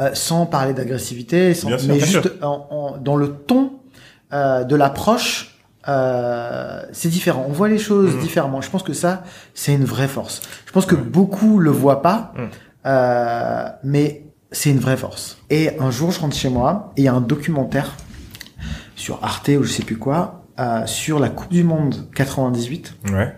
[0.01, 3.73] euh, sans parler d'agressivité, sans, Bien sûr, mais juste en, en- dans le ton
[4.34, 5.54] euh, de l'approche.
[5.88, 7.45] Euh, c'est différent.
[7.48, 8.19] On voit les choses Mm.
[8.19, 8.62] différemment.
[8.62, 10.41] Je pense que ça, c'est une vraie force.
[10.65, 12.41] Je pense que beaucoup le voient pas, Mm.
[12.88, 15.38] euh, mais c'est une vraie force.
[15.50, 17.91] Et un jour, je rentre chez moi et il y a un documentaire
[18.95, 23.36] sur Arte ou je sais plus quoi euh, sur la Coupe du Monde 98 Ouais.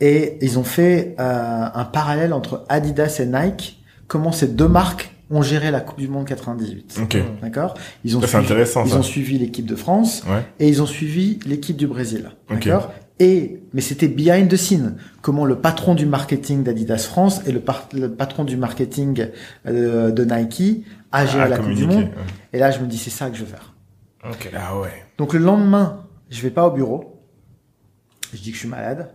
[0.00, 5.42] et ils ont fait un parallèle entre Adidas et Nike, comment ces deux marques ont
[5.42, 7.00] géré la Coupe du Monde 98.
[7.02, 7.16] Ok.
[7.42, 7.74] D'accord?
[8.04, 8.98] Ils ont Ça, suivi, intéressant, ils ça.
[8.98, 10.42] ont suivi l'équipe de France Ouais.
[10.60, 12.30] et ils ont suivi l'équipe du Brésil.
[12.50, 12.64] Ok.
[12.66, 12.92] D'accord?
[13.18, 17.60] Et mais c'était behind the scene, comment le patron du marketing d'Adidas France et le,
[17.60, 19.28] par- le patron du marketing
[19.66, 22.08] euh, de Nike a géré Ah, la Coupe du Monde.
[22.52, 23.74] Et là, je me dis c'est ça que je veux faire.
[24.28, 24.50] Ok.
[24.54, 24.90] Ah ouais.
[25.18, 27.22] Donc le lendemain, je vais pas au bureau.
[28.34, 29.10] Je dis que je suis malade.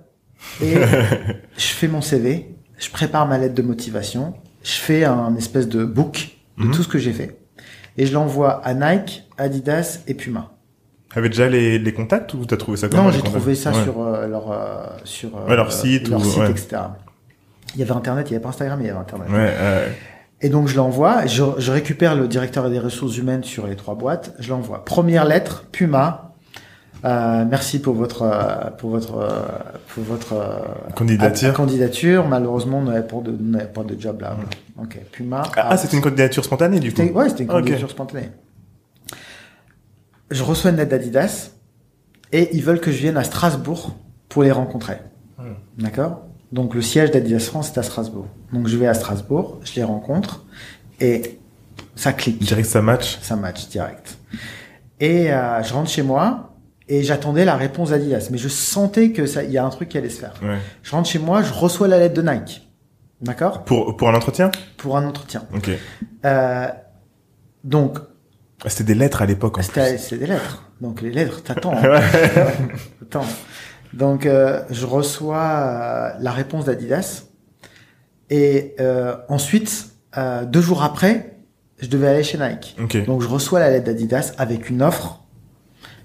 [0.63, 0.73] Et
[1.57, 2.55] je fais mon CV.
[2.79, 4.33] Je prépare ma lettre de motivation.
[4.63, 6.71] Je fais un espèce de book de Mhm.
[6.71, 7.37] tout ce que j'ai fait.
[7.97, 10.51] Et je l'envoie à Nike, Adidas et Puma.
[11.13, 13.83] T'avais déjà les, les contacts ou t'as trouvé ça comment non, j'ai trouvé ça Ouais.
[13.83, 16.51] sur euh, leur euh, sur euh, Ouais, leur site leur ou- site, ouais.
[16.51, 16.77] etc.
[17.75, 19.27] Il y avait Internet, il y avait pas Instagram, mais il y avait Internet.
[20.43, 23.95] Et donc je l'envoie, je, je récupère le directeur des ressources humaines sur les trois
[23.95, 24.83] boîtes, je l'envoie.
[24.85, 26.30] Première lettre, Puma.
[27.03, 29.29] Euh, merci pour votre euh, pour votre euh,
[29.87, 30.35] pour votre
[30.95, 31.53] Candidature.
[31.53, 32.27] candidature.
[32.27, 34.37] Malheureusement, on n'avait pas de on n'avait pas de job là.
[34.79, 35.43] Ok, Puma.
[35.55, 37.01] Ah, ah, c'était une candidature spontanée du coup.
[37.01, 38.29] Ouais, c'était une candidature spontanée.
[40.29, 41.51] Je reçois une lettre d'Adidas
[42.31, 43.95] et ils veulent que je vienne à Strasbourg
[44.29, 44.99] pour les rencontrer.
[45.37, 45.81] Hmm.
[45.81, 46.21] D'accord?
[46.51, 48.27] Donc le siège d'Adidas France est à Strasbourg.
[48.53, 50.45] Donc je vais à Strasbourg, je les rencontre
[50.99, 51.39] et
[51.95, 53.19] ça clique, que ça match.
[53.21, 54.17] ça match direct.
[54.99, 56.50] Et euh, je rentre chez moi
[56.87, 59.89] et j'attendais la réponse d'Adidas, mais je sentais que ça, il y a un truc
[59.89, 60.33] qui allait se faire.
[60.41, 60.57] Ouais.
[60.83, 62.69] Je rentre chez moi, je reçois la lettre de Nike,
[63.21, 64.51] d'accord, Pour, pour un entretien?
[64.77, 65.43] Pour un entretien.
[65.55, 65.69] Ok.
[66.25, 66.67] Euh,
[67.63, 67.99] donc
[68.65, 70.71] Ah, C'était des lettres à l'époque en C'était des lettres.
[70.81, 71.75] Donc les lettres, t'attends.
[71.77, 72.01] hein.
[72.99, 73.25] T'attends.
[73.93, 77.23] Donc euh, je reçois euh, la réponse d'Adidas.
[78.29, 81.37] Et euh, ensuite, euh, deux jours après,
[81.79, 82.75] je devais aller chez Nike.
[82.81, 83.05] Ok.
[83.05, 85.20] Donc je reçois la lettre d'Adidas avec une offre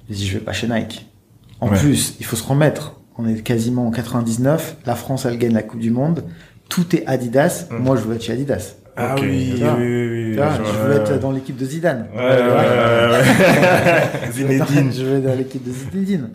[0.08, 1.06] J'ai dit, je vais pas chez Nike.
[1.60, 1.78] En Ouais.
[1.78, 3.00] plus, il faut se remettre.
[3.18, 4.76] On est quasiment en 99.
[4.86, 6.24] La France, elle gagne la Coupe du Monde.
[6.68, 7.66] Tout est Adidas.
[7.70, 8.74] Moi, je veux être chez Adidas.
[8.98, 12.06] Ah oui, oui, oui, je veux être dans l'équipe de Zidane.
[12.14, 14.30] Ouais, ouais, ouais, ouais.
[14.32, 14.90] Zinedine.
[14.92, 16.30] je vais dans l'équipe de Zinedine.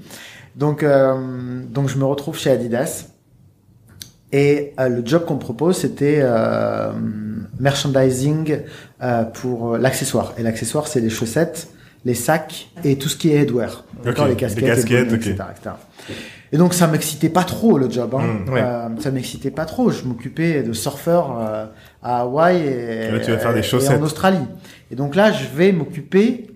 [0.56, 3.06] Donc, euh, donc je me retrouve chez Adidas.
[4.32, 6.92] Et euh, le job qu'on me propose, c'était euh,
[7.60, 8.60] merchandising
[9.02, 10.34] euh, pour l'accessoire.
[10.38, 11.68] Et l'accessoire, c'est les chaussettes,
[12.06, 13.84] les sacs et tout ce qui est headwear.
[14.04, 15.28] D'accord, les casquettes, les casquettes, bonnets, ok.
[15.28, 15.76] etc., etc.
[16.54, 18.14] Et donc ça m'excitait pas trop le job.
[18.16, 18.42] Hein.
[18.46, 18.62] Mm, ouais.
[18.62, 19.90] Euh, ça m'excitait pas trop.
[19.90, 21.66] Je m'occupais de surfeurs euh,
[22.04, 24.46] à Hawaï et, Et là, tu vas faire des et en Australie.
[24.90, 26.48] Et donc là, je vais m'occuper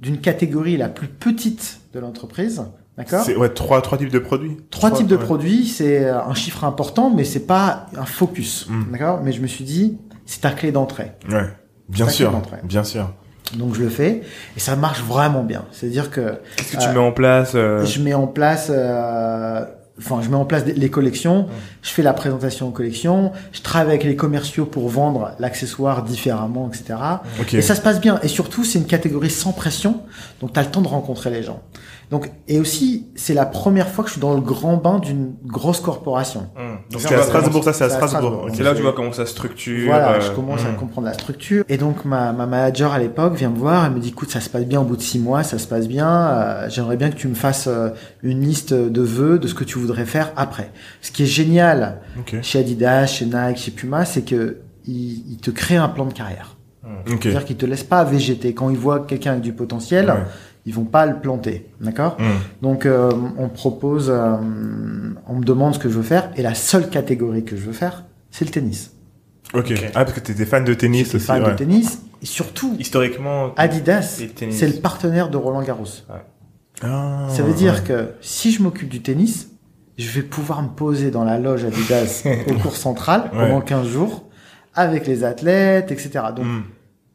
[0.00, 2.62] d'une catégorie la plus petite de l'entreprise.
[2.96, 3.24] D'accord?
[3.24, 4.58] C'est ouais, trois, trois types de produits.
[4.70, 5.24] Trois types de ouais.
[5.24, 8.66] produits, c'est euh, un chiffre important, mais c'est pas un focus.
[8.68, 8.92] Mm.
[8.92, 9.20] D'accord?
[9.22, 11.12] Mais je me suis dit, c'est ta clé d'entrée.
[11.30, 11.48] Ouais.
[11.88, 12.32] Bien sûr,
[12.64, 13.12] bien sûr.
[13.56, 14.22] Donc je le fais
[14.56, 15.64] et ça marche vraiment bien.
[15.72, 19.64] C'est-à-dire que Qu'est-ce que tu mets en place euh, je mets en place, euh,
[19.98, 21.46] enfin je mets en place les collections,
[21.82, 26.70] je fais la présentation aux collections, je travaille avec les commerciaux pour vendre l'accessoire différemment,
[26.72, 26.98] etc.
[27.52, 28.18] Et ça se passe bien.
[28.22, 30.00] Et surtout, c'est une catégorie sans pression,
[30.40, 31.62] donc tu as le temps de rencontrer les gens.
[32.12, 35.32] Donc et aussi, c'est la première fois que je suis dans le grand bain d'une
[35.46, 36.50] grosse corporation.
[36.56, 36.76] hum.
[36.90, 38.46] Donc C'est à là- Strasbourg, ça, c'est à Strasbourg.
[38.52, 39.86] C'est là où tu vois comment ça structure.
[39.86, 40.76] Voilà, euh, je commence à hmm.
[40.76, 41.64] comprendre la structure.
[41.70, 44.40] Et donc ma, ma manager à l'époque vient me voir, elle me dit écoute, ça
[44.40, 46.06] se passe bien au bout de six mois, ça se passe bien.
[46.28, 47.88] euh, J'aimerais bien que tu me fasses euh,
[48.22, 50.70] une liste de vœux de ce que tu voudrais faire après.
[51.00, 52.02] Ce qui est génial
[52.42, 56.12] chez Adidas, chez Nike, chez Puma, c'est que ils, ils te créent un plan de
[56.12, 56.56] carrière.
[56.84, 57.20] Ok.
[57.22, 58.52] C'est-à-dire qu'ils te laissent pas végéter.
[58.54, 60.16] Quand ils voient quelqu'un avec du potentiel, Ouais.
[60.66, 62.16] Ils vont pas le planter, d'accord?
[62.20, 62.26] Hum.
[62.62, 64.36] Donc euh, on propose, euh,
[65.26, 67.72] on me demande ce que je veux faire, et la seule catégorie que je veux
[67.72, 68.92] faire, c'est le tennis.
[69.54, 69.72] Ok.
[69.72, 69.84] Ok.
[69.94, 71.26] Ah, parce que t'étais fan de tennis aussi.
[71.26, 71.50] fan ouais.
[71.52, 73.52] de tennis, et surtout Historiquement.
[73.56, 74.20] Adidas,
[74.50, 75.84] c'est le partenaire de Roland Garros.
[76.82, 77.82] Ah, Ça veut dire ouais.
[77.86, 79.48] que si je m'occupe du tennis,
[79.98, 83.40] je vais pouvoir me poser dans la loge Adidas au cours central Ouais.
[83.48, 84.24] pendant 15 jours
[84.74, 86.10] avec les athlètes, etc.
[86.34, 86.62] Donc, Hum.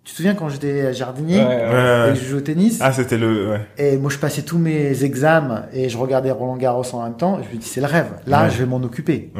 [0.07, 2.13] Tu te souviens quand j'étais jardinier Ouais, Ouais, et ouais.
[2.13, 3.49] que je jouais au tennis Ah, c'était le.
[3.51, 3.61] Ouais.
[3.77, 7.41] et moi je passais tous mes examens et je regardais Roland Garros en même temps,
[7.43, 8.07] je me dis c'est le rêve.
[8.25, 8.49] Là, Ouais.
[8.49, 9.33] je vais m'en occuper.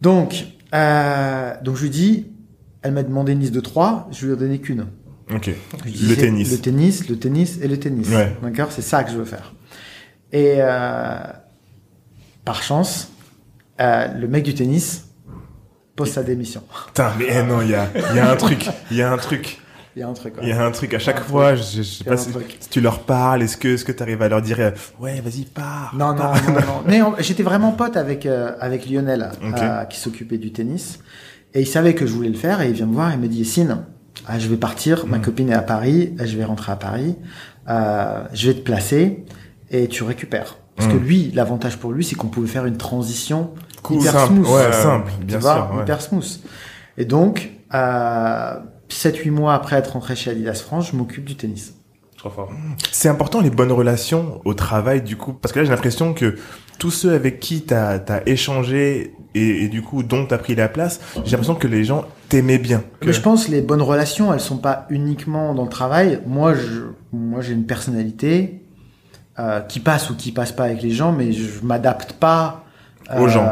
[0.00, 2.26] Donc, euh, donc je lui dis,
[2.82, 4.86] elle m'a demandé une liste de trois, je lui ai donné qu'une.
[5.34, 5.50] Ok.
[5.84, 6.50] Le tennis.
[6.52, 8.08] Le tennis, le tennis et le tennis.
[8.10, 8.36] Ouais.
[8.42, 9.54] D'accord C'est ça que je veux faire.
[10.32, 11.16] Et euh,
[12.44, 13.10] par chance,
[13.80, 15.05] euh, le mec du tennis
[15.96, 16.62] pose sa démission.
[16.88, 18.68] Putain, mais eh, non, il y a, il y a un truc.
[18.90, 19.58] Il y a un truc.
[19.96, 20.34] Il y a un truc.
[20.42, 20.92] Il y a un truc.
[20.92, 21.64] À chaque fois, truc.
[21.72, 22.28] je, je sais Il pas si,
[22.70, 25.92] tu leur parles, est-ce que, est-ce que t'arrives à leur dire, euh, ouais, vas-y, pars.
[25.96, 26.82] Non, non, non, non.
[26.86, 30.98] Mais on- j'étais vraiment pote avec euh, avec Lionel euh, qui s'occupait du tennis
[31.54, 33.26] et il savait que je voulais le faire et il vient me voir et me
[33.26, 33.84] dit Yacine,
[34.26, 35.22] ah, je vais partir, ma Mm.
[35.22, 37.16] copine est à Paris, je vais rentrer à Paris,
[37.70, 39.24] euh, je vais te placer
[39.70, 40.58] et tu récupères.
[40.76, 41.04] Parce que Mm.
[41.04, 44.32] lui, l'avantage pour lui, c'est qu'on pouvait faire une transition Cool, hyper simple.
[44.34, 44.46] smooth.
[44.48, 45.74] Ouais, simple, tu bien vois, sûr.
[45.76, 45.82] ouais.
[45.82, 46.40] hyper smooth.
[46.98, 48.54] Et donc, euh,
[48.90, 51.74] 7-8 mois après être rentré chez Adidas France, je m'occupe du tennis.
[52.16, 52.50] Trop fort.
[52.92, 56.36] C'est important les bonnes relations au travail du coup parce que là j'ai l'impression que
[56.78, 60.68] tous ceux avec qui t'as as échangé et, et du coup dont t'as pris la
[60.68, 62.82] place, j'ai l'impression que les gens t'aimaient bien.
[63.04, 66.20] Mais je pense que les bonnes relations, elles sont pas uniquement dans le travail.
[66.26, 68.62] Moi, je, moi, j'ai une personnalité
[69.38, 72.64] euh, qui passe ou qui passe pas avec les gens, mais je m'adapte pas
[73.18, 73.48] Aux gens.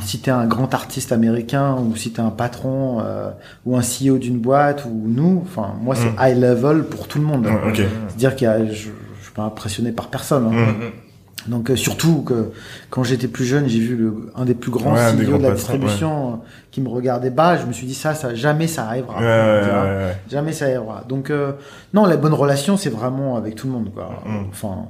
[0.00, 3.30] Si t'es un grand artiste américain ou si t'es un patron euh,
[3.64, 6.16] ou un CEO d'une boîte ou nous, enfin, moi, c'est Mm.
[6.20, 7.46] high level pour tout le monde.
[7.68, 7.76] Ok.
[8.08, 10.46] C'est-à-dire qu'il y a, je, je suis pas impressionné par personne.
[10.46, 10.72] hein.
[10.72, 11.50] Mm.
[11.50, 12.50] Donc euh, surtout que
[12.90, 15.52] quand j'étais plus jeune, j'ai vu le, un des plus grands Ouais, CEO de la
[15.52, 16.36] distribution euh,
[16.70, 17.56] qui me regardait bas.
[17.56, 19.18] Je me suis dit ça, ça jamais ça arrivera.
[19.20, 20.16] Ouais.
[20.30, 21.04] Jamais ça arrivera.
[21.08, 21.52] Donc euh,
[21.94, 24.10] non, la bonne relation, c'est vraiment avec tout le monde, quoi.
[24.26, 24.46] Mm.
[24.50, 24.88] Enfin,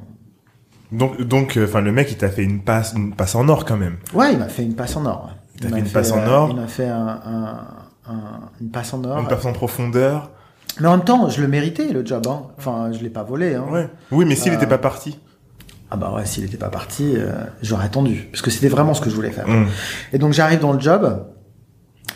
[0.92, 3.64] Donc donc euh, enfin le mec il t'a fait une passe une passe en or
[3.64, 3.96] quand même.
[4.14, 5.30] ouais, il m'a fait une passe en or.
[5.60, 6.48] Il m'a fait une passe en euh, or.
[6.50, 7.66] Il m'a fait un, un-
[8.08, 9.18] un- une passe en or.
[9.18, 10.30] Une passe en profondeur.
[10.80, 12.26] Mais en même temps, je le méritais le job.
[12.28, 12.42] Hein.
[12.56, 13.54] Enfin, je l'ai pas volé.
[13.56, 13.64] Hein.
[13.70, 13.88] Ouais.
[14.12, 15.18] Oui, mais s'il Euh, était pas parti.
[15.90, 19.00] Ah bah ouais, s'il était pas parti, euh, j'aurais attendu, parce que c'était vraiment ce
[19.00, 19.48] que je voulais faire.
[19.48, 19.66] Mm.
[20.12, 21.26] Et donc j'arrive dans le job,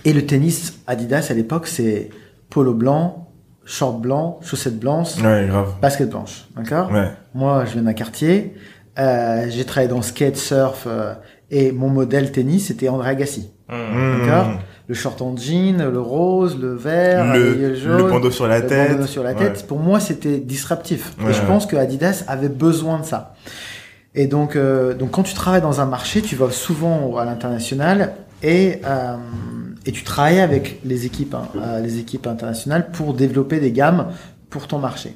[0.05, 2.11] et le tennis Adidas à l'époque, c'est
[2.51, 3.32] polo blanc,
[3.65, 5.75] short blanc, chaussettes blanches, Ouais, grave.
[5.81, 7.11] basket blanche, d'accord Ouais.
[7.35, 8.55] Moi, je viens d'un quartier,
[8.99, 11.15] euh, j'ai travaillé dans skate, surf, euh,
[11.51, 14.21] et mon modèle tennis, c'était André Agassi, Mmh.
[14.21, 14.47] d'accord
[14.89, 18.59] Le short en jean, le rose, le vert, Le, le, le jaune, bandeau sur la
[18.59, 18.93] le tête.
[18.93, 19.67] bandeau sur la tête.
[19.67, 21.15] Pour moi, c'était disruptif.
[21.23, 23.35] Ouais, et je pense que Adidas avait besoin de ça.
[24.15, 28.13] Et donc, euh, donc quand tu travailles dans un marché, tu vas souvent à l'international
[28.43, 29.17] et euh,
[29.87, 34.09] et tu travailles avec les équipes, hein, euh, les équipes internationales pour développer des gammes
[34.51, 35.15] pour ton marché.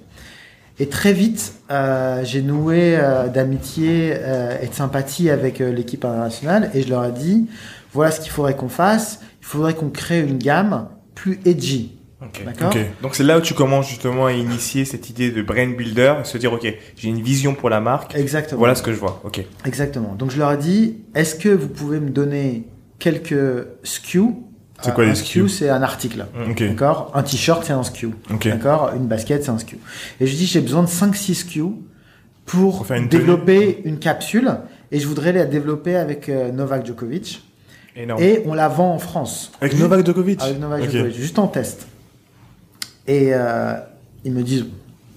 [0.79, 6.05] Et très vite, euh, j'ai noué euh, d'amitié euh, et de sympathie avec euh, l'équipe
[6.05, 7.47] internationale et je leur ai dit,
[7.93, 9.21] voilà ce qu'il faudrait qu'on fasse.
[9.41, 11.93] Il faudrait qu'on crée une gamme plus edgy.
[12.21, 12.43] Ok.
[12.45, 12.69] D'accord?
[12.75, 12.79] Ok.
[13.03, 16.37] Donc c'est là où tu commences justement à initier cette idée de brain builder, se
[16.37, 18.59] dire ok, j'ai une vision pour la marque, Exactement.
[18.59, 19.23] voilà ce que je vois.
[19.25, 19.43] Ok.
[19.65, 20.15] Exactement.
[20.15, 22.67] Donc je leur ai dit, est-ce que vous pouvez me donner
[22.99, 24.25] quelques SKU
[24.83, 26.27] C'est quoi Euh, les un SKU c'est un article.
[26.51, 26.62] Ok.
[26.62, 27.11] D'accord?
[27.15, 28.11] Un t-shirt, c'est un SKU.
[28.33, 28.49] Ok.
[28.49, 28.93] D'accord?
[28.95, 29.79] Une basket, c'est un SKU.
[30.21, 31.62] Et je dis, j'ai besoin de 5-6 SKU
[32.45, 34.51] pour, Pour faire une développer une capsule.
[34.93, 37.43] Et je voudrais la développer avec euh, Novak Djokovic.
[37.97, 38.23] Énorme.
[38.23, 39.51] Et on la vend en France.
[39.61, 40.91] Avec Novak Djokovic Avec Novak Ok.
[40.91, 41.89] Djokovic, juste en test.
[43.09, 43.75] Et euh,
[44.25, 44.67] ils me disent,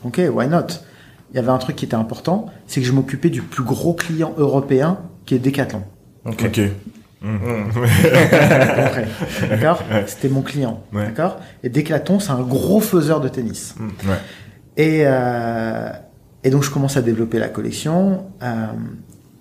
[0.03, 0.67] ok, why not?
[1.31, 3.93] Il y avait un truc qui était important, c'est que je m'occupais du plus gros
[3.93, 5.83] client européen qui est Decathlon.
[6.25, 6.43] Ok.
[6.45, 6.61] Ok.
[7.21, 7.29] Mm.
[9.49, 9.83] D'accord.
[10.07, 10.83] C'était mon client.
[10.93, 11.05] Ouais.
[11.05, 13.75] D'accord Et Decathlon, c'est un gros faiseur de tennis.
[14.07, 14.15] Ouais.
[14.77, 15.89] Et, euh,
[16.43, 18.65] et donc, je commence à développer la collection euh,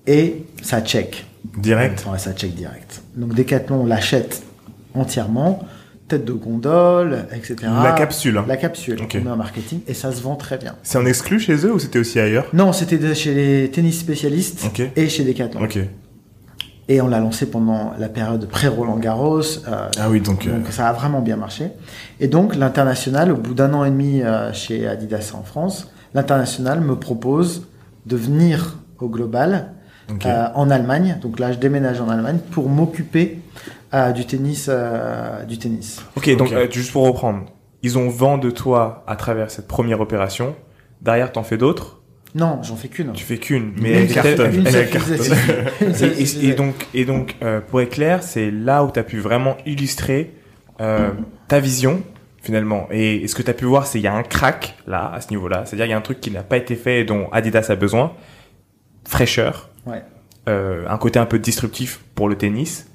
[0.06, 1.26] et ça check.
[1.56, 3.02] Direct Ouais, ça check direct.
[3.16, 4.42] Donc, Decathlon l'achète
[4.94, 5.64] entièrement,
[6.08, 7.56] tête de gondole, etc.
[7.82, 8.38] La capsule.
[8.38, 8.44] hein.
[8.48, 9.00] La capsule.
[9.02, 9.16] Ok.
[9.20, 10.74] On met en marketing et ça se vend très bien.
[10.82, 12.46] C'est en exclu chez eux ou c'était aussi ailleurs?
[12.52, 15.62] Non, c'était chez les tennis spécialistes et chez Decathlon.
[15.62, 15.78] Ok.
[16.90, 19.40] Et on l'a lancé pendant la période pré-Roland Garros.
[19.68, 20.46] euh, Ah oui, donc.
[20.46, 21.70] euh, Donc ça a vraiment bien marché.
[22.18, 26.81] Et donc l'international, au bout d'un an et demi euh, chez Adidas en France, l'international
[26.81, 27.66] me propose
[28.07, 29.72] de venir au global
[30.24, 31.18] euh, en Allemagne.
[31.20, 33.40] Donc là, je déménage en Allemagne pour m'occuper
[33.92, 36.01] euh, du tennis, euh, du tennis.
[36.16, 37.44] Ok, donc euh, juste pour reprendre,
[37.83, 40.55] ils ont vent de toi à travers cette première opération.
[41.03, 41.97] Derrière, t'en fais d'autres.
[42.34, 43.12] Non, j'en fais qu'une.
[43.12, 44.54] Tu fais qu'une, mais Une elle cartonne.
[44.54, 44.66] une.
[44.66, 49.18] Une Et, donc, et donc, euh, pour être clair, c'est là où tu as pu
[49.18, 50.34] vraiment illustrer
[50.80, 51.10] euh,
[51.48, 52.02] ta vision
[52.42, 52.86] finalement.
[52.90, 55.10] Et, et ce que tu as pu voir, c'est il y a un crack là
[55.12, 55.64] à ce niveau-là.
[55.64, 57.74] C'est-à-dire il y a un truc qui n'a pas été fait et dont Adidas a
[57.76, 58.12] besoin.
[59.06, 60.02] Fraîcheur, Ouais.
[60.48, 62.88] euh, un côté un peu disruptif pour le tennis.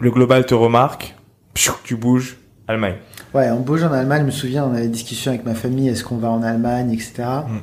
[0.00, 1.14] Le global te remarque,
[1.54, 2.96] pfiou, tu bouges, Allemagne.
[3.32, 4.22] Ouais, on bouge en Allemagne.
[4.22, 5.88] Je me souviens, on avait des discussions avec ma famille.
[5.88, 7.12] Est-ce qu'on va en Allemagne, etc.
[7.48, 7.58] Mm.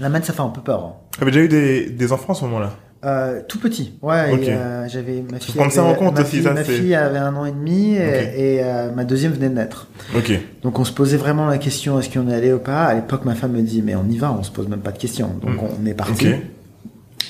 [0.00, 0.84] L'Allemagne, ça fait un peu peur.
[0.84, 0.92] hein.
[1.18, 2.70] T'avais déjà eu des, des enfants à ce moment-là
[3.04, 4.32] Euh, tout petit, ouais.
[4.32, 4.42] Ok.
[4.42, 5.54] et, euh, j'avais ma fille.
[5.54, 7.52] prendre ça avait- en compte ma aussi, fille, ça, ma fille avait un an et
[7.52, 9.86] demi et, euh, ma deuxième venait de naître.
[10.16, 10.32] Ok.
[10.62, 12.84] Donc on se posait vraiment la question est-ce qu'on est allé ou pas?
[12.86, 14.90] À l'époque, ma femme me dit mais on y va, on se pose même pas
[14.92, 15.30] de questions.
[15.42, 15.66] Donc Mm.
[15.82, 16.28] on est parti.
[16.28, 16.34] Ok.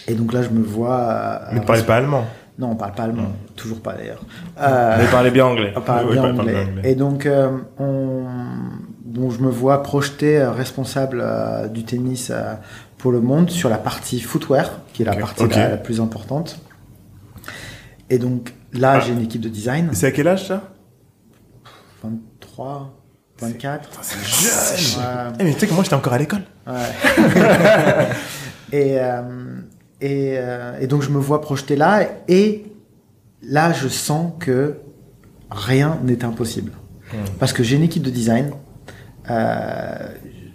[0.06, 1.00] Et donc là, je me vois.
[1.00, 2.24] euh, Mais tu parlais pas allemand?
[2.58, 4.22] Non, on parle pas allemand, toujours pas d'ailleurs.
[4.56, 5.72] Mais parlez bien anglais.
[5.76, 6.66] on parle Oui, bien anglais.
[6.84, 7.28] Et donc,
[7.80, 8.22] on,
[9.14, 12.54] donc je me vois projeté euh, responsable euh, du tennis euh,
[12.98, 16.58] pour le monde sur la partie footwear, qui est la partie la, la plus importante.
[18.10, 19.00] Et donc là, Ah.
[19.00, 20.72] j'ai une équipe de design, C'est à quel âge ça?
[22.02, 22.92] 23,
[23.40, 23.88] 24.
[24.02, 25.32] C'est jeune Ouais.
[25.38, 26.42] Eh, mais tu sais que moi j'étais encore à l'école.
[26.66, 26.72] Ouais.
[28.72, 29.22] et, euh,
[30.00, 30.38] et,
[30.80, 32.66] et donc je me vois projeté là et
[33.42, 34.76] là je sens que
[35.50, 36.72] rien n'est impossible.
[37.12, 37.16] Hmm.
[37.38, 38.50] Parce que j'ai une équipe de design,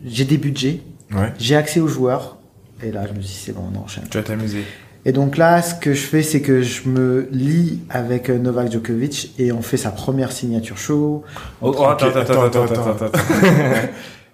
[0.05, 0.81] j'ai des budgets,
[1.13, 1.33] Ouais.
[1.39, 2.37] j'ai accès aux joueurs
[2.83, 4.03] et là je me dis c'est bon on enchaîne.
[4.11, 4.63] Tu vas t'amuser.
[5.05, 8.71] Et donc là ce que je fais c'est que je me lie avec euh, Novak
[8.71, 11.23] Djokovic et on fait sa première signature show.
[11.61, 13.19] Oh, Oh, attends, attends, attends, attends, attends, attends, attends.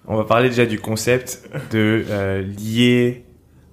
[0.08, 1.40] On va parler déjà du concept
[1.72, 3.24] de euh, lier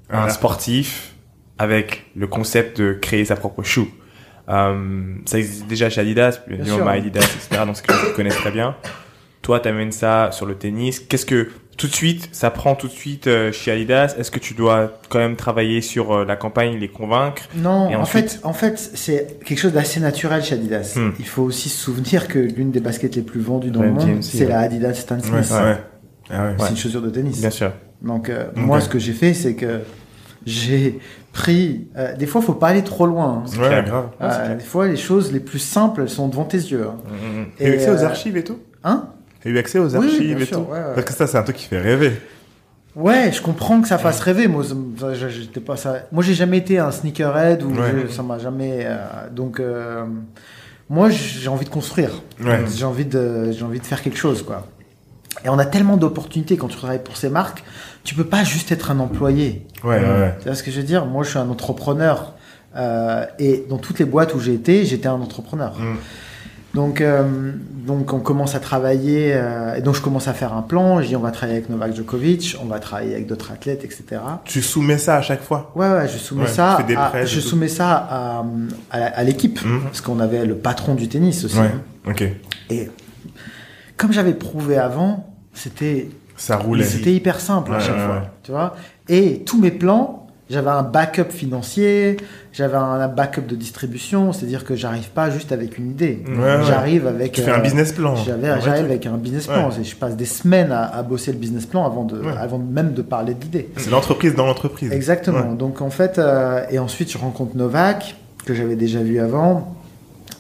[0.10, 1.14] un sportif
[1.60, 3.86] avec le concept de créer sa propre shoe.
[4.50, 6.88] Euh, ça existe déjà chez Adidas, puis Bien nous, on sûr.
[6.88, 7.64] a Adidas, etc.
[7.68, 8.76] Donc c'est quelque chose qu'ils connaissent très bien.
[9.44, 11.00] Toi, t'amènes ça sur le tennis.
[11.00, 14.16] Qu'est-ce que tout de suite, ça prend tout de suite euh, chez Adidas?
[14.18, 17.44] Est-ce que tu dois quand même travailler sur euh, la campagne, les convaincre?
[17.56, 20.94] Non, Et en fait, en fait, c'est quelque chose d'assez naturel chez Adidas.
[20.96, 21.12] Hmm.
[21.20, 24.06] Il faut aussi se souvenir que l'une des baskets les plus vendues dans le Ouais,
[24.14, 24.50] monde, c'est ouais.
[24.50, 25.46] la Adidas Stan Smith.
[25.52, 25.58] Ouais.
[25.62, 25.78] ouais.
[26.30, 26.56] Ah ouais.
[26.60, 27.42] C'est une chaussure de tennis.
[27.42, 27.72] Bien sûr.
[28.02, 29.82] Donc euh, moi, ce que j'ai fait, c'est que
[30.46, 31.00] j'ai
[31.34, 31.88] pris.
[31.98, 33.44] euh, des fois, faut pas aller trop loin.
[33.46, 33.52] hein.
[33.62, 33.84] Ouais, clair.
[33.86, 34.10] grave.
[34.22, 36.86] Euh, des fois, les choses les plus simples, elles sont devant tes yeux.
[36.88, 36.96] hein.
[37.10, 37.46] Mm, mm.
[37.58, 38.60] T'as eu Et, accès aux archives et tout?
[38.84, 39.10] Hein?
[39.44, 40.94] T'as eu accès aux oui, archives bien et sûr, tout ouais, ouais.
[40.96, 42.14] Parce que ça, c'est un truc qui fait rêver.
[42.96, 44.48] Ouais, je comprends que ça fasse rêver.
[44.48, 44.64] Moi,
[45.30, 46.04] j'étais pas ça.
[46.12, 47.92] Moi, j'ai jamais été un sneakerhead ou Ouais.
[48.08, 48.82] je- ça m'a jamais.
[48.86, 48.98] euh,
[49.32, 50.06] donc, euh,
[50.90, 52.22] moi, j'ai envie de construire.
[52.76, 54.68] J'ai envie de, j'ai envie de faire quelque chose, quoi.
[55.44, 57.64] Et on a tellement d'opportunités quand tu travailles pour ces marques.
[58.04, 59.66] Tu peux pas juste être un employé.
[59.84, 60.36] Ouais, ouais, ouais.
[60.40, 61.06] Tu vois ce que je veux dire?
[61.06, 62.34] Moi, je suis un entrepreneur.
[62.76, 65.78] Euh, et dans toutes les boîtes où j'ai été, j'étais un entrepreneur.
[65.80, 65.96] Mm.
[66.74, 67.24] Donc, euh,
[67.86, 71.02] donc on commence à travailler, euh, et donc je commence à faire un plan.
[71.02, 74.04] Je dis on va travailler avec Novak Djokovic, on va travailler avec d'autres athlètes, etc.
[74.46, 75.72] Tu soumets ça à chaque fois?
[75.76, 77.48] Ouais, ouais, je soumets Ouais, ça, à, je tout.
[77.48, 78.44] soumets ça à,
[78.90, 79.82] à, la- à l'équipe, Mhm.
[79.84, 81.60] parce qu'on avait le patron du tennis aussi.
[81.60, 81.72] Ouais.
[82.08, 82.24] Ok.
[82.72, 82.90] Et
[83.96, 86.84] comme j'avais prouvé avant, c'était Ça roulait.
[86.84, 88.76] C'était hyper simple à chaque fois, tu vois.
[89.10, 90.23] Et tous mes plans,
[90.54, 92.18] j'avais un backup financier,
[92.54, 96.24] j'avais un backup de distribution, c'est-à-dire que j'arrive pas juste avec une idée.
[96.28, 96.64] Ouais, ouais.
[96.66, 97.34] J'arrive avec.
[97.34, 98.16] Tu fais un euh, business plan.
[98.16, 99.70] J'arrive avec un business plan.
[99.70, 99.84] Ouais.
[99.84, 103.02] Je passe des semaines à, à bosser le business plan avant de, avant même de
[103.02, 103.70] parler de l'idée.
[103.78, 104.92] C'est l'entreprise dans l'entreprise.
[104.92, 105.54] Exactement.
[105.54, 109.76] Donc en fait, euh, et ensuite je rencontre Novak que j'avais déjà vu avant,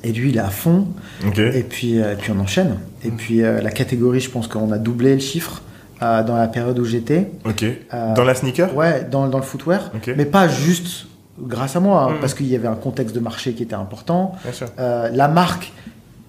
[0.04, 0.88] et lui il est à fond.
[1.26, 1.40] Ok.
[1.40, 2.78] Et puis, euh, et puis on enchaîne.
[3.04, 5.62] Et puis euh, la catégorie, je pense qu'on a doublé le chiffre
[6.02, 7.32] euh, dans la période où j'étais.
[7.46, 7.64] Ok.
[7.64, 8.76] Euh, Dans la sneaker?
[8.76, 9.92] Ouais, dans, dans le footwear.
[10.18, 11.08] Mais pas juste
[11.40, 12.20] grâce à moi, hein, Mm.
[12.22, 14.34] parce qu'il y avait un contexte de marché qui était important.
[14.44, 14.68] Bien sûr.
[14.80, 15.72] Euh, la marque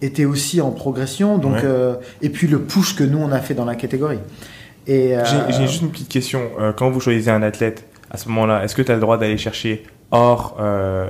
[0.03, 1.61] était aussi en progression, donc Ouais.
[1.65, 4.19] euh, et puis le push que nous on a fait dans la catégorie.
[4.87, 6.41] Et euh, J'ai juste une petite question.
[6.61, 9.17] Euh, quand vous choisissez un athlète, à ce moment-là, est-ce que tu as le droit
[9.19, 11.07] d'aller chercher hors, euh,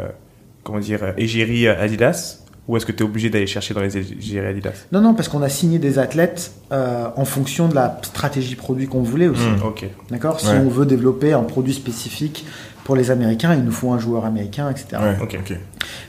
[0.63, 2.44] comment dire, égérie Adidas?
[2.67, 5.29] Ou est-ce que tu es obligé d'aller chercher dans les égéries Adidas non non parce
[5.29, 9.45] qu'on a signé des athlètes euh, en fonction de la stratégie produit qu'on voulait aussi.
[9.47, 9.67] Mm.
[9.67, 9.85] Ok.
[10.11, 10.41] D'accord?
[10.41, 10.57] Si Ouais.
[10.65, 12.47] on veut développer un produit spécifique
[12.85, 14.87] pour les Américains, il nous faut un joueur américain, etc.
[15.03, 15.17] Ouais.
[15.23, 15.37] Ok.
[15.41, 15.59] Ok.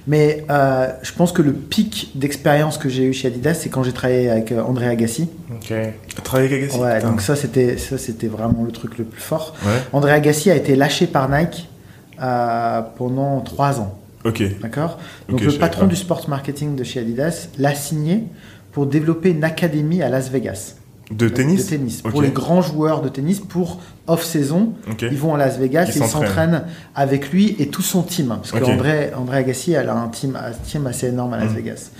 [0.07, 3.83] Mais euh, je pense que le pic d'expérience que j'ai eu chez Adidas, c'est quand
[3.83, 5.29] j'ai travaillé avec euh, André Agassi.
[5.53, 5.73] Ok.
[6.23, 6.79] Travailler avec Agassi?
[6.79, 7.09] Ouais, putain.
[7.11, 9.55] donc ça c'était ça c'était vraiment le truc le plus fort.
[9.65, 9.71] Ouais.
[9.91, 11.67] André Agassi a été lâché par Nike
[12.21, 14.43] euh, pendant trois ans, Ok.
[14.61, 14.97] d'accord.
[15.29, 18.23] Donc le patron du sport marketing de chez Adidas l'a signé
[18.71, 20.75] pour développer une académie à Las Vegas
[21.11, 21.65] De tennis.
[21.65, 24.73] de tennis pour les grands joueurs de tennis pour off saison.
[24.91, 25.03] Ok.
[25.03, 26.63] Ils vont à Las Vegas Ils et ils s'entraînent.
[26.95, 28.27] avec lui et tout son team.
[28.29, 28.59] Parce Ok.
[28.59, 31.55] que André, André Agassi elle a un team, un team assez énorme à Las Mhm.
[31.55, 31.91] Vegas.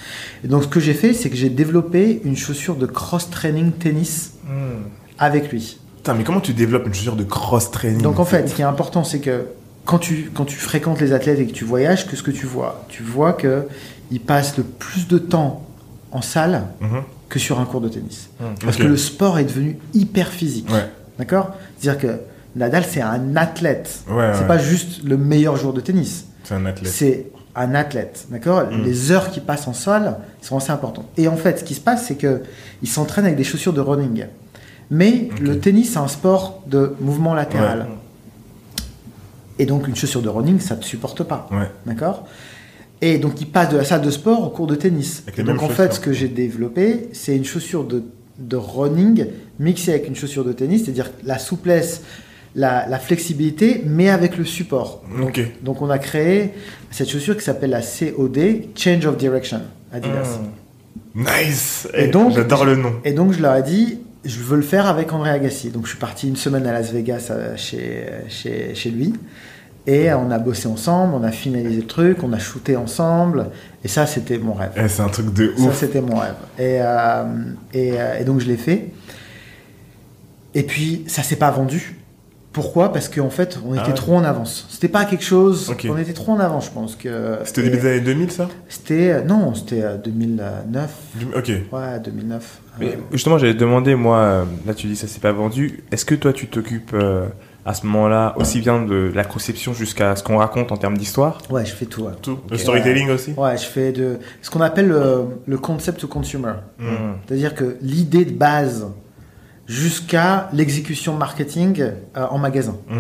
[0.44, 4.32] Et donc ce que j'ai fait, c'est que j'ai développé une chaussure de cross-training tennis
[4.46, 4.84] Hmm.
[5.18, 5.78] avec lui.
[5.98, 8.62] Putain, mais comment tu développes une chaussure de cross training Donc en fait, ce qui
[8.62, 9.46] est important, c'est que
[9.86, 12.46] quand tu, quand tu fréquentes les athlètes et que tu voyages, que ce que tu
[12.46, 13.68] vois Tu vois que
[14.12, 15.66] ils passent le plus de temps
[16.12, 17.02] en salle Mhm.
[17.30, 18.30] que sur un cours de tennis.
[18.40, 18.48] Mhm.
[18.64, 20.70] Parce que le sport est devenu hyper physique.
[20.72, 20.90] Ouais.
[21.18, 21.52] D'accord?
[21.80, 22.20] C'est-à-dire que
[22.56, 24.04] Nadal, c'est un athlète.
[24.10, 24.48] Ouais, c'est ouais.
[24.48, 26.26] pas juste le meilleur joueur de tennis.
[26.44, 26.92] C'est un athlète.
[26.92, 28.28] C'est un athlète.
[28.30, 28.64] D'accord?
[28.72, 28.84] Mm.
[28.84, 31.06] Les heures qu'il passe en salle sont assez importantes.
[31.18, 32.44] Et en fait, ce qui se passe, c'est que
[32.82, 34.26] il s'entraîne avec des chaussures de running.
[34.92, 37.88] Mais le tennis, c'est un sport de mouvement latéral.
[39.60, 41.48] Et donc, une chaussure de running, ça ne te supporte pas.
[41.52, 41.70] Ouais.
[41.86, 42.28] D'accord?
[43.02, 45.24] Et donc, il passe de la salle de sport au cours de tennis.
[45.38, 48.04] Et donc, en fait, ce que j'ai développé, c'est une chaussure de,
[48.40, 49.28] de running
[49.60, 52.02] mixée avec une chaussure de tennis, c'est-à-dire la souplesse,
[52.56, 55.04] la, la flexibilité, mais avec le support.
[55.20, 56.52] Donc, donc, on a créé
[56.92, 58.40] cette chaussure qui s'appelle la COD,
[58.76, 59.62] Change of Direction,
[59.94, 60.40] Adidas.
[61.14, 61.22] Hmm.
[61.22, 61.88] Nice.
[61.94, 62.94] Et Eh, donc- j'adore le nom.
[63.06, 65.70] Et donc, je leur ai dit, je veux le faire avec André Agassi.
[65.70, 69.14] Donc, je suis parti une semaine à Las Vegas euh, chez, chez, chez lui.
[69.88, 73.52] Et on a bossé ensemble, on a finalisé le truc, on a shooté ensemble.
[73.84, 74.72] Et ça, c'était mon rêve.
[74.76, 75.76] Eh, c'est un truc de Ça, ouf.
[75.78, 76.34] c'était mon rêve.
[76.58, 77.24] Et, euh,
[77.72, 78.90] et, euh, et donc, je l'ai fait.
[80.56, 81.98] Et puis, ça s'est pas vendu.
[82.56, 83.94] Pourquoi Parce qu'en fait, on Ah était ouais.
[83.94, 84.66] trop en avance.
[84.70, 85.70] C'était pas quelque chose.
[85.90, 86.96] On était trop en avance, je pense.
[86.96, 88.48] que C'était début des années 2000, ça?
[88.70, 89.12] C'était.
[89.12, 90.90] euh, Non, c'était euh, 2009.
[91.16, 91.52] Du- Ok.
[91.74, 92.62] Ouais, 2009.
[92.80, 95.84] Mais Euh, justement, j'allais te demander, moi, euh, là tu dis ça s'est pas vendu.
[95.92, 97.28] Est-ce que toi tu t'occupes euh,
[97.66, 101.40] à ce moment-là aussi bien de la conception jusqu'à ce qu'on raconte en termes d'histoire?
[101.50, 102.04] Ouais, je fais tout.
[102.04, 102.12] ouais.
[102.22, 102.40] Tout.
[102.50, 103.34] Le storytelling aussi?
[103.36, 106.54] Ouais, je fais de ce qu'on appelle le, le concept to consumer.
[106.80, 106.86] Mm.
[107.28, 108.88] C'est-à-dire que l'idée de base
[109.68, 112.76] jusqu'à l'exécution marketing euh, en magasin.
[112.90, 112.96] Mm.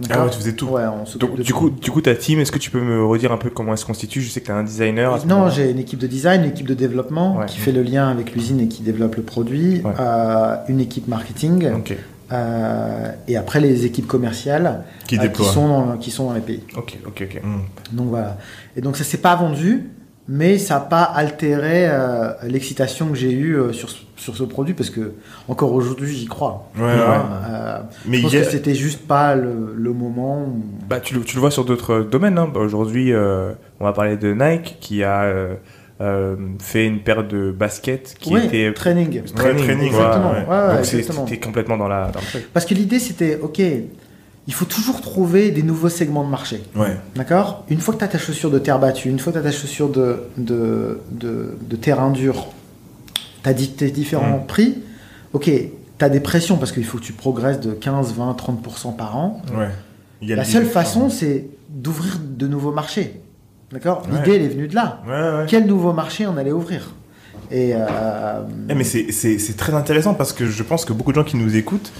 [0.00, 0.66] D'accord Ah ouais, tu faisais tout.
[0.66, 1.56] Ouais, on Donc, du tout.
[1.58, 3.78] coup, du coup, ta team, est-ce que tu peux me redire un peu comment elle
[3.78, 4.20] se constitue?
[4.22, 5.12] Je sais que tu as un designer.
[5.14, 7.46] à ce Non, j'ai une équipe de design, une équipe de développement Ouais.
[7.46, 9.92] qui fait le lien avec l'usine et qui développe le produit, Ouais.
[10.00, 11.94] euh, une équipe marketing, Ok,
[12.32, 15.46] euh, et après les équipes commerciales Qui euh, déploie.
[15.46, 16.62] sont dans, qui sont dans les pays.
[16.76, 17.42] ok, ok, ok.
[17.44, 17.96] Mm.
[17.96, 18.38] Donc voilà.
[18.76, 19.84] Et donc ça s'est pas vendu,
[20.28, 24.44] mais ça n'a pas altéré euh, l'excitation que j'ai eue euh, sur, ce- sur ce
[24.44, 25.14] produit parce que
[25.48, 26.70] encore aujourd'hui j'y crois.
[26.76, 26.90] Ouais, ouais.
[26.90, 30.42] euh, Mais je pense il y a- que c'était juste pas le, le moment.
[30.44, 32.38] où- Bah, tu, le, tu le vois sur d'autres domaines.
[32.38, 32.50] Hein.
[32.52, 35.32] Bah, Aujourd'hui, on va parler de Nike qui a
[36.60, 39.22] fait une paire de baskets qui Oui, était training.
[39.34, 39.62] training.
[39.64, 40.30] training, exactement.
[40.32, 40.36] ouais.
[40.48, 41.26] Ouais, ouais, Donc, exactement.
[41.26, 42.40] c'était complètement dans la dans le.
[42.52, 43.60] Parce que l'idée c'était ok,
[44.46, 46.62] il faut toujours trouver des nouveaux segments de marché.
[46.74, 46.96] Ouais.
[47.14, 47.64] D'accord?
[47.68, 49.50] Une fois que tu as ta chaussure de terre battue, une fois que tu as
[49.50, 52.46] ta chaussure de, de, de, de terrain dur,
[53.44, 54.78] tu as tes différents prix.
[55.32, 58.96] Ok, tu as des pressions parce qu'il faut que tu progresses de 15, 20, 30%
[58.96, 59.42] par an.
[59.56, 59.68] Ouais.
[60.20, 63.20] Il y a La le seule façon, c'est d'ouvrir de nouveaux marchés.
[63.70, 64.02] D'accord?
[64.10, 64.18] Ouais.
[64.18, 65.02] L'idée, elle est venue de là.
[65.48, 66.90] Quel nouveau marché on allait ouvrir?
[67.50, 71.24] Et euh, Eh, mais c'est très intéressant parce que je pense que beaucoup de gens
[71.24, 71.92] qui nous écoutent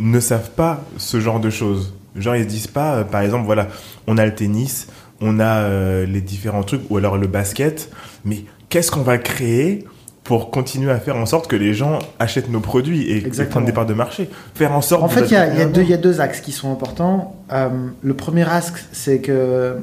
[0.00, 1.94] ne savent pas ce genre de choses.
[2.16, 3.68] Genre, ils se disent pas, euh, par exemple, voilà,
[4.06, 4.88] on a le tennis,
[5.20, 7.90] on a euh, les différents trucs, ou alors le basket,
[8.24, 9.84] mais qu'est-ce qu'on va créer
[10.24, 13.50] pour continuer à faire en sorte que les gens achètent nos produits et, Exactement.
[13.50, 14.28] prennent des parts de marché?
[14.54, 15.02] Faire en sorte.
[15.02, 17.36] En fait, il y a, y, deux- il y a deux axes qui sont importants.
[17.52, 17.68] Euh,
[18.02, 19.76] le premier axe, c'est que,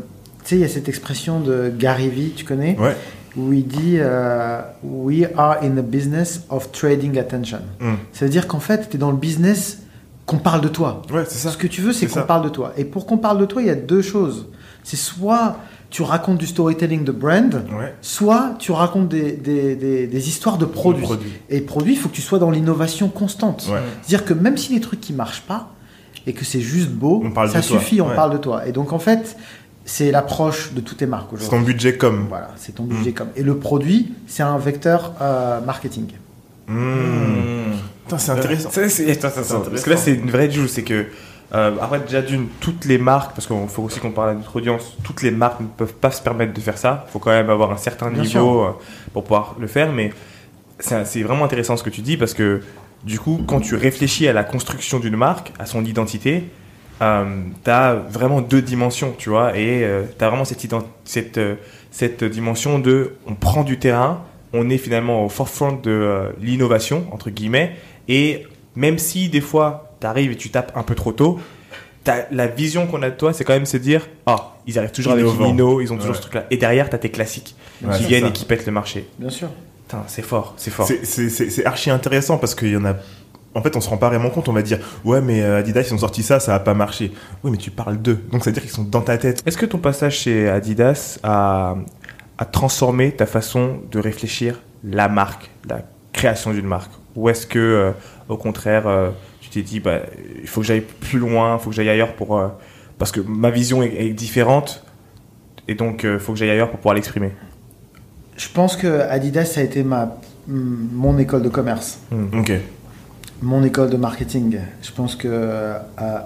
[0.43, 2.95] tu sais, il y a cette expression de Gary Vee, tu connais, Ouais.
[3.35, 7.59] où il dit euh, We are in the business of trading attention.
[7.79, 7.93] Mm.
[8.13, 9.79] Ça veut dire qu'en fait, tu es dans le business
[10.27, 11.01] qu'on parle de toi.
[11.11, 11.49] Ouais, c'est ça.
[11.51, 12.23] Ce que tu veux, c'est C'est qu'on ça.
[12.23, 12.73] parle de toi.
[12.77, 14.47] Et pour qu'on parle de toi, il y a deux choses.
[14.83, 15.57] C'est soit
[15.89, 17.95] tu racontes du storytelling de brand, Ouais.
[18.01, 21.07] soit tu racontes des, des, des, des histoires de produits.
[21.49, 23.67] Et produits, il faut que tu sois dans l'innovation constante.
[23.71, 23.79] Ouais.
[24.03, 25.69] C'est-à-dire que même si les trucs qui marchent pas
[26.25, 27.79] et que c'est juste beau, On parle ça de toi.
[27.79, 28.15] suffit, on Ouais.
[28.15, 28.67] parle de toi.
[28.67, 29.37] Et donc en fait,
[29.85, 31.59] c'est l'approche de toutes les marques C'est aujourd'hui.
[31.59, 32.25] ton budget comme.
[32.27, 32.87] Voilà, c'est ton Mm.
[32.89, 33.29] budget comme.
[33.37, 36.07] Et le produit, c'est un vecteur euh, marketing.
[36.67, 36.75] Mmh.
[36.75, 38.69] Putain, c'est intéressant.
[39.31, 40.67] Ça, c'est- parce que là, c'est une vraie juge.
[40.69, 41.05] C'est que,
[41.53, 44.55] euh, après, déjà d'une, toutes les marques, parce qu'il faut aussi qu'on parle à notre
[44.55, 47.05] audience, toutes les marques ne peuvent pas se permettre de faire ça.
[47.07, 48.71] Il faut quand même avoir un certain Bien niveau euh,
[49.13, 49.91] pour pouvoir le faire.
[49.91, 50.11] Mais
[50.79, 52.61] c'est vraiment intéressant ce que tu dis parce que,
[53.03, 56.43] du coup, quand tu réfléchis à la construction d'une marque, à son identité,
[57.01, 57.25] euh,
[57.63, 59.57] tu as vraiment deux dimensions, tu vois.
[59.57, 59.85] Et
[60.17, 61.55] tu as vraiment cette, euh,
[61.91, 64.21] cette dimension de on prend du terrain,
[64.53, 67.75] on est finalement au forefront de euh, l'innovation, entre guillemets,
[68.07, 68.45] et
[68.75, 71.39] même si des fois tu arrives et tu tapes un peu trop tôt,
[72.03, 74.91] t'as- la vision qu'on a de toi, c'est quand même se dire Ah, ils arrivent
[74.91, 75.35] toujours Innovant.
[75.43, 76.17] avec Mino, ils ont toujours Ouais.
[76.17, 76.45] ce truc-là.
[76.51, 78.29] Et derrière, tu as tes classiques Ouais, qui viennent ça.
[78.29, 79.07] et qui pètent le marché.
[79.19, 79.49] Bien sûr.
[79.87, 80.85] Putain, c'est fort, c'est fort.
[80.87, 82.95] C'est- C'est c'est- c'est archi intéressant parce qu'il y en a.
[83.55, 84.49] En fait, on se rend pas vraiment compte.
[84.49, 87.11] On va dire, ouais, mais euh, Adidas, ils ont sorti ça, ça a pas marché.
[87.43, 88.19] Oui, mais tu parles d'eux.
[88.31, 89.41] Donc, ça veut dire qu'ils sont dans ta tête.
[89.47, 91.75] Est-ce que ton passage chez Adidas a,
[92.37, 95.81] a transformé ta façon de réfléchir la marque, la
[96.13, 96.91] création d'une marque?
[97.17, 97.91] Ou est-ce que, euh,
[98.29, 99.09] au contraire, euh,
[99.41, 99.99] tu t'es dit, bah,
[100.41, 102.37] il faut que j'aille plus loin, il faut que j'aille ailleurs pour.
[102.37, 102.47] euh,
[102.97, 104.85] parce que ma vision est, est différente,
[105.67, 107.31] et donc il faut que j'aille ailleurs pour pouvoir l'exprimer
[108.37, 110.15] Je pense que Adidas, ça a été ma,
[110.47, 111.99] mon école de commerce.
[112.33, 112.53] Ok.
[113.41, 114.59] mon école de marketing.
[114.81, 115.77] Je pense que euh,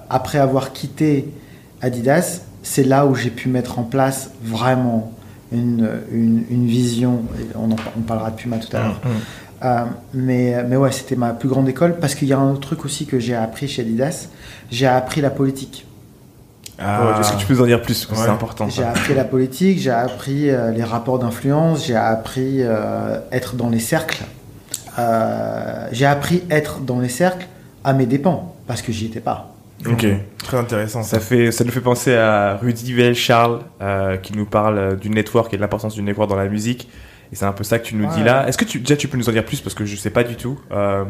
[0.09, 1.27] après avoir quitté
[1.81, 5.11] Adidas, c'est là où j'ai pu mettre en place vraiment
[5.51, 7.23] une, une, une vision.
[7.39, 9.01] Et On, en, on parlera de Puma tout à l'heure.
[9.63, 9.83] Euh,
[10.13, 12.83] mais, mais ouais, c'était ma plus grande école parce qu'il y a un autre truc
[12.85, 14.27] aussi que j'ai appris chez Adidas.
[14.71, 15.85] J'ai appris la politique.
[16.79, 17.17] Ah.
[17.19, 18.05] Est-ce que tu peux nous en dire plus?
[18.05, 18.27] Parce que Ouais.
[18.27, 18.69] C'est important.
[18.69, 23.69] J'ai appris la politique, j'ai appris euh, les rapports d'influence, j'ai appris euh, être dans
[23.69, 24.23] les cercles.
[24.99, 27.47] Euh, j'ai appris être dans les cercles
[27.83, 29.53] à mes dépens parce que j'y étais pas.
[29.89, 30.05] Ok.
[30.43, 31.03] Très intéressant.
[31.03, 35.09] Ça, fait, ça nous fait penser à Rudy Vell Charles euh, qui nous parle du
[35.09, 36.87] network et de l'importance du network dans la musique.
[37.31, 38.15] Et c'est un peu ça que tu nous Ouais.
[38.15, 38.47] dis là.
[38.47, 40.23] Est-ce que tu, déjà tu peux nous en dire plus parce que je sais pas
[40.23, 40.59] du tout.
[40.71, 41.05] Euh,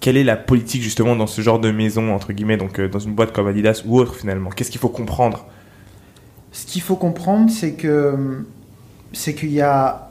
[0.00, 2.98] quelle est la politique justement dans ce genre de maison entre guillemets, donc euh, dans
[2.98, 4.50] une boîte comme Adidas ou autre finalement?
[4.50, 5.46] Qu'est-ce qu'il faut comprendre?
[6.52, 8.44] Ce qu'il faut comprendre, c'est que
[9.12, 10.10] c'est qu'il y a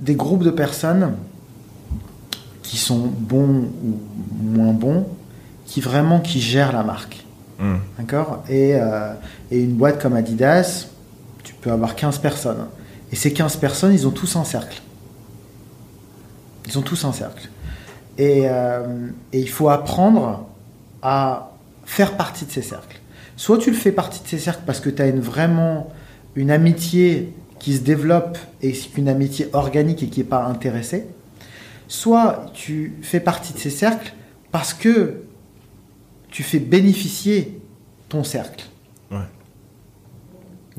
[0.00, 1.14] des groupes de personnes
[2.62, 4.00] qui sont bons ou
[4.42, 5.06] moins bons,
[5.66, 7.24] qui vraiment qui gèrent la marque.
[7.58, 7.76] Hmm.
[7.98, 8.42] D'accord?
[8.48, 9.12] Et, euh,
[9.50, 10.88] et une boîte comme Adidas,
[11.44, 12.66] tu peux avoir 15 personnes.
[13.12, 14.80] Et ces 15 personnes, ils ont tous un cercle.
[16.66, 17.48] Ils ont tous un cercle.
[18.18, 20.46] Et, euh, et il faut apprendre
[21.02, 21.52] à
[21.84, 23.00] faire partie de ces cercles.
[23.36, 25.92] Soit tu le fais partie de ces cercles parce que tu as vraiment
[26.34, 31.06] une amitié qui se développe et une amitié organique et qui n'est pas intéressée.
[31.88, 34.12] Soit tu fais partie de ces cercles
[34.52, 35.22] parce que
[36.30, 37.60] tu fais bénéficier
[38.08, 38.64] ton cercle.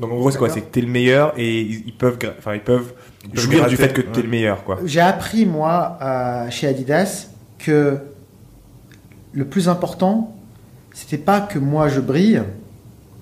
[0.00, 0.48] Donc en gros c'est quoi?
[0.48, 2.92] C'est que t'es le meilleur et ils, ils peuvent, enfin ils peuvent
[3.32, 4.22] Ils jouir du fait que t'es ouais.
[4.22, 4.78] le meilleur quoi.
[4.84, 7.28] J'ai appris, moi, euh, chez Adidas,
[7.58, 7.98] que
[9.32, 10.34] le plus important,
[10.92, 12.42] c'était pas que moi je brille,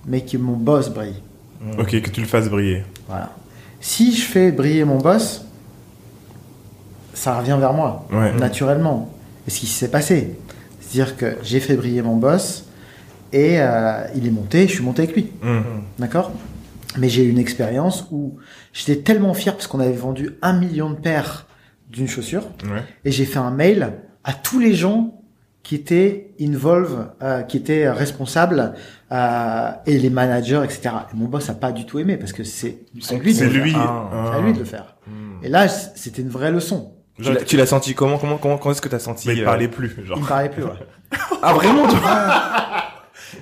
[0.07, 1.21] mais que mon boss brille.
[1.79, 2.85] Ok, que tu le fasses briller.
[3.09, 3.31] Voilà.
[3.81, 5.45] Si je fais briller mon boss,
[7.15, 8.33] ça revient vers moi, Ouais.
[8.35, 9.13] naturellement.
[9.47, 10.39] Et ce qui s'est passé,
[10.81, 12.65] c'est-à-dire que j'ai fait briller mon boss
[13.33, 15.31] et euh, il est monté, je suis monté avec lui.
[15.43, 15.61] Hmm.
[15.99, 16.31] D'accord?
[16.97, 18.39] Mais j'ai eu une expérience où
[18.73, 21.47] j'étais tellement fier parce qu'on avait vendu un million de paires
[21.91, 22.83] d'une chaussure Ouais.
[23.05, 23.93] et j'ai fait un mail
[24.25, 25.15] à tous les gens
[25.63, 28.73] qui étaient involved, euh, qui étaient responsables
[29.13, 30.91] euh, et les managers, etc.
[31.13, 33.45] Et mon boss a pas du tout aimé parce que c'est c'est à lui, de
[33.45, 33.73] lui.
[33.73, 33.81] faire.
[33.83, 34.31] Ah.
[34.33, 34.97] C'est à lui de le faire.
[35.43, 36.95] Et là, c'était une vraie leçon.
[37.23, 39.43] Tu l'as- Tu l'as senti comment Comment comment, comment est-ce que t'as senti Mais il
[39.43, 40.17] euh, parlait plus, genre.
[40.17, 40.63] Il me parlait plus.
[40.65, 40.71] Ouais,
[41.43, 42.33] Ah vraiment tu vois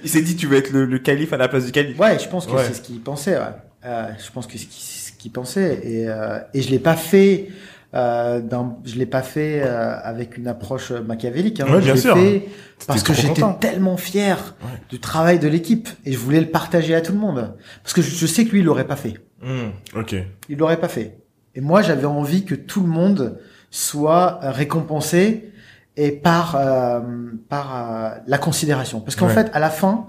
[0.02, 1.98] Il s'est dit tu veux être le, le calife à la place du calife.
[1.98, 2.64] Ouais, je pense que Ouais.
[2.66, 3.36] c'est ce qu'il pensait.
[3.36, 3.44] Ouais.
[3.84, 6.78] Euh, je pense que c'est ce qu'il- ce qu'il pensait et euh, et je l'ai
[6.78, 7.48] pas fait.
[7.94, 11.60] Euh, d'un- je l'ai pas fait euh, avec une approche machiavélique.
[11.60, 11.66] Hein.
[11.70, 12.14] Ouais, je bien sûr.
[12.16, 12.46] fait
[12.86, 14.68] parce que j'étais tellement fier Ouais.
[14.90, 17.54] du travail de l'équipe et je voulais le partager à tout le monde.
[17.82, 19.14] Parce que je, je sais que lui, il l'aurait pas fait.
[19.42, 19.70] Hmm.
[19.98, 20.14] Ok.
[20.50, 21.16] Il l'aurait pas fait.
[21.54, 23.38] Et moi, j'avais envie que tout le monde
[23.70, 25.52] soit euh, récompensé
[25.96, 27.00] et par euh,
[27.48, 29.00] par euh, la considération.
[29.00, 29.34] Parce qu'en Ouais.
[29.34, 30.06] fait, à la fin,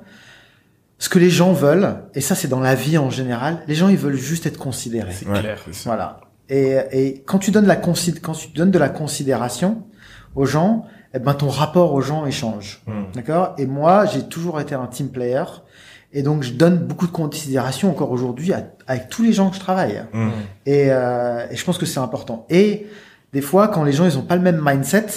[0.99, 3.87] ce que les gens veulent, et ça c'est dans la vie en général, les gens
[3.89, 5.11] ils veulent juste être considérés.
[5.13, 5.59] C'est Ouais, clair.
[5.65, 5.89] c'est ça.
[5.91, 6.21] Voilà.
[6.49, 9.83] Et, et quand tu donnes la consid quand tu donnes de la considération
[10.35, 12.81] aux gens, eh ben ton rapport aux gens il change.
[12.87, 12.91] Mm.
[13.15, 13.53] D'accord?
[13.57, 15.43] Et moi, j'ai toujours été un team player.
[16.13, 19.55] Et donc, je donne beaucoup de considération encore aujourd'hui à- avec tous les gens que
[19.55, 20.03] je travaille.
[20.13, 20.29] Mm.
[20.65, 22.45] Et, euh, et je pense que c'est important.
[22.49, 22.87] Et
[23.33, 25.07] des fois, quand les gens, ils ont pas le même mindset,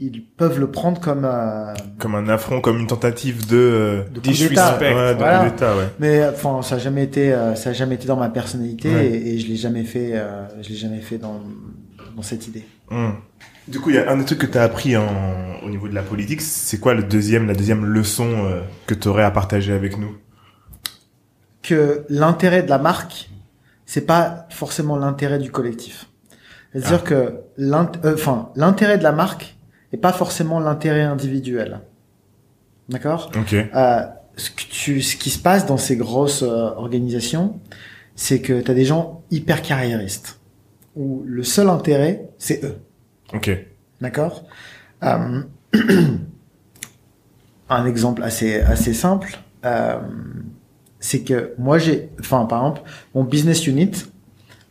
[0.00, 1.24] ils peuvent le prendre comme...
[1.24, 4.94] euh, Comme un affront, comme une tentative de, euh, De disrespect.
[4.94, 5.44] Ouais, de Voilà.
[5.44, 5.88] ouais.
[5.98, 9.06] mais enfin, ça a jamais été, euh, ça a jamais été dans ma personnalité Ouais.
[9.08, 11.40] et, et je l'ai jamais fait, euh, je l'ai jamais fait dans,
[12.16, 12.64] dans cette idée.
[12.90, 13.10] Mm.
[13.66, 15.04] Du coup, il y a un des trucs que tu as appris en,
[15.62, 16.40] au niveau de la politique.
[16.40, 20.16] C'est quoi le deuxième, la deuxième leçon euh, que tu aurais à partager avec nous?
[21.62, 23.28] Que l'intérêt de la marque,
[23.84, 26.06] c'est pas forcément l'intérêt du collectif.
[26.72, 27.14] C'est-à-dire que
[27.58, 29.56] euh, enfin, l'intérêt de la marque
[29.92, 31.80] est pas forcément l'intérêt individuel.
[32.88, 33.30] D'accord?
[33.36, 33.54] Ok.
[33.54, 34.02] Euh,
[34.36, 37.60] ce, que tu, ce qui se passe dans ces grosses euh, organisations,
[38.14, 40.40] c'est que tu as des gens hyper carriéristes,
[40.96, 42.78] où le seul intérêt, c'est eux.
[43.32, 43.50] Ok.
[44.00, 44.44] D'accord?
[45.02, 45.42] Euh,
[47.70, 49.98] Un exemple assez, assez simple, euh,
[51.00, 53.92] c'est que moi j'ai, enfin par exemple, mon business unit,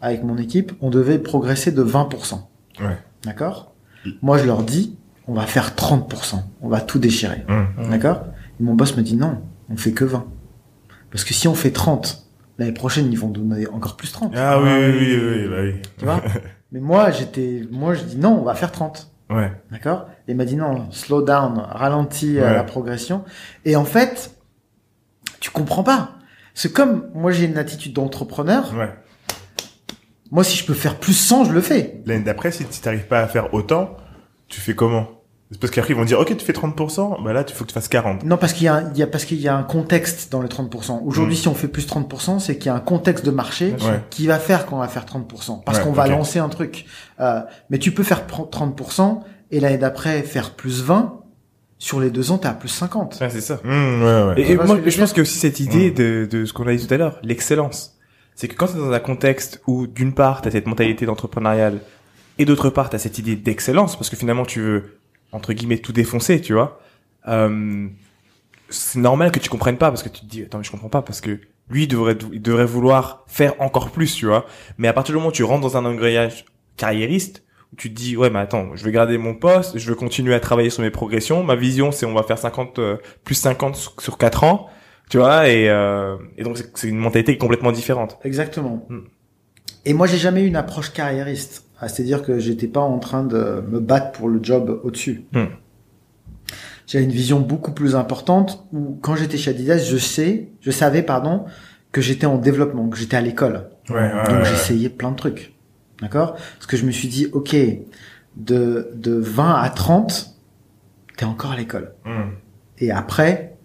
[0.01, 2.41] avec mon équipe, on devait progresser de 20%.
[2.79, 2.97] Ouais.
[3.23, 3.75] D'accord?
[4.23, 4.97] Moi je leur dis,
[5.27, 7.43] on va faire 30%, on va tout déchirer.
[7.47, 7.89] Mm.
[7.89, 8.23] D'accord?
[8.59, 10.25] Et mon boss me dit non, on fait que 20.
[11.11, 14.33] Parce que si on fait 30, l'année prochaine, ils vont donner encore plus 30.
[14.35, 15.75] Ah oui, oui, oui, oui, bah oui.
[15.97, 16.21] Tu vois?
[16.71, 19.11] Mais moi, j'étais, moi, je dis non, on va faire 30.
[19.29, 19.51] Ouais.
[19.71, 20.07] D'accord?
[20.27, 22.53] Et il m'a dit non, slow down, ralentis euh, Ouais.
[22.53, 23.23] la progression.
[23.65, 24.31] Et en fait,
[25.39, 26.11] tu comprends pas.
[26.53, 28.73] C'est comme, moi, j'ai une attitude d'entrepreneur.
[28.75, 28.89] Ouais.
[30.31, 32.01] Moi, si je peux faire plus 100, je le fais.
[32.05, 33.95] L'année d'après, si tu n'arrives pas à faire autant,
[34.47, 35.16] tu fais comment?
[35.61, 37.73] Parce qu'après, ils vont dire, ok, tu fais 30%, bah là, il faut que tu
[37.73, 38.23] fasses 40.
[38.25, 40.29] Non, parce qu'il y a, un- il y a, parce qu'il y a un contexte
[40.31, 41.01] dans le 30%.
[41.05, 41.39] Aujourd'hui, Mm.
[41.39, 44.01] si on fait plus 30%, c'est qu'il y a un contexte de marché Ouais.
[44.09, 45.61] qui va faire qu'on va faire 30%.
[45.65, 46.85] Parce Ouais, qu'on va lancer un truc.
[47.21, 47.39] Euh,
[47.69, 51.13] mais tu peux faire pr- 30% et l'année d'après faire plus 20.
[51.79, 53.19] Sur les deux ans, t'es à plus 50.
[53.21, 53.59] Ouais, c'est ça.
[53.63, 53.69] Mm,
[54.03, 54.33] ouais, ouais.
[54.41, 55.93] Et, Tu et moi, je pense qu'il y a aussi cette idée Mm.
[55.93, 57.93] de, de ce qu'on a dit tout à l'heure, l'excellence.
[58.35, 61.05] C'est que quand tu es dans un contexte où, d'une part, tu as cette mentalité
[61.05, 61.79] d'entrepreneurial,
[62.39, 64.97] et d'autre part, tu as cette idée d'excellence, parce que finalement, tu veux,
[65.31, 66.79] entre guillemets, tout défoncer, tu vois,
[67.27, 67.87] euh,
[68.69, 70.89] c'est normal que tu comprennes pas, parce que tu te dis, attends, mais je comprends
[70.89, 74.45] pas, parce que lui, il devrait, il devrait vouloir faire encore plus, tu vois.
[74.77, 76.45] Mais à partir du moment où tu rentres dans un engrenage
[76.77, 79.95] carriériste, où tu te dis, ouais, mais attends, je veux garder mon poste, je veux
[79.95, 83.35] continuer à travailler sur mes progressions, ma vision, c'est on va faire 50, euh, plus
[83.35, 84.69] 50 sur, sur 4 ans,
[85.09, 88.17] tu vois, et, euh, et donc c'est- c'est une mentalité complètement différente.
[88.23, 88.85] Exactement.
[88.89, 88.99] Mm.
[89.85, 91.65] Et moi, j'ai jamais eu une approche carriériste.
[91.79, 95.25] Ah, C'est-à-dire que j'étais pas en train de me battre pour le job au-dessus.
[95.31, 95.45] Mm.
[96.87, 101.03] J'avais une vision beaucoup plus importante où, quand j'étais chez Adidas, je sais, je savais,
[101.03, 101.45] pardon,
[101.91, 103.69] que j'étais en développement, que j'étais à l'école.
[103.89, 105.53] Ouais, ouais, Donc ouais, j'essayais plein de trucs.
[106.01, 106.33] D'accord?
[106.33, 107.55] Parce que je me suis dit, ok,
[108.37, 110.35] de, de 20 à 30,
[111.17, 111.93] t'es encore à l'école.
[112.05, 112.29] Mm.
[112.79, 113.56] Et après,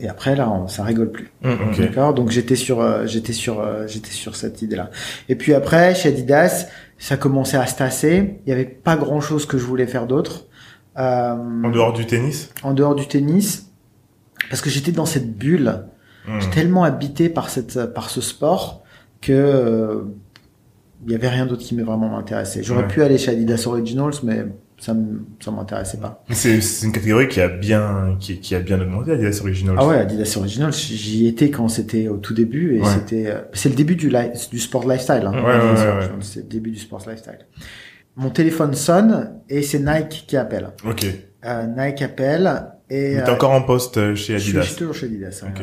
[0.00, 1.30] et après là, on- ça rigole plus.
[1.44, 1.78] Ok.
[1.78, 2.14] D'accord?
[2.14, 4.90] Donc j'étais sur, euh, j'étais sur, euh, j'étais sur cette idée-là.
[5.28, 6.66] Et puis après, chez Adidas,
[6.98, 8.40] ça commençait à se tasser.
[8.46, 10.46] Il y avait pas grand-chose que je voulais faire d'autre.
[10.98, 11.34] Euh,
[11.64, 12.50] En dehors du tennis?
[12.62, 13.70] en dehors du tennis,
[14.48, 15.84] parce que j'étais dans cette bulle.
[16.26, 16.40] Mm.
[16.40, 18.82] J'étais tellement habité par cette, par ce sport
[19.20, 20.02] que euh,
[21.06, 22.62] il y avait rien d'autre qui m'est vraiment intéressé.
[22.62, 22.88] J'aurais Ouais.
[22.88, 24.44] pu aller chez Adidas Originals, mais
[24.80, 24.96] ça
[25.38, 26.24] ça m'intéressait pas.
[26.30, 29.76] C'est une catégorie qui a bien, qui, qui a bien augmenté, Adidas Originals.
[29.78, 32.86] Ah ouais, Adidas Originals, j'y étais quand c'était au tout début et Ouais.
[32.88, 34.10] c'était euh, c'est le début du
[34.50, 35.22] du sport lifestyle.
[35.26, 37.38] Hein, Ouais, ouais, C'est le début du sport lifestyle.
[38.16, 40.70] Mon téléphone sonne et c'est Nike qui appelle.
[40.84, 41.06] Ok.
[41.44, 42.50] Euh, Nike appelle
[42.90, 44.62] et Mais t'es euh, encore en poste euh, chez Adidas.
[44.62, 45.42] je suis toujours chez Adidas.
[45.44, 45.50] ouais.
[45.54, 45.62] Ok.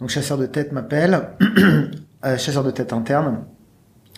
[0.00, 1.18] Donc chasseur de tête m'appelle,
[2.24, 3.44] euh, chasseur de tête interne,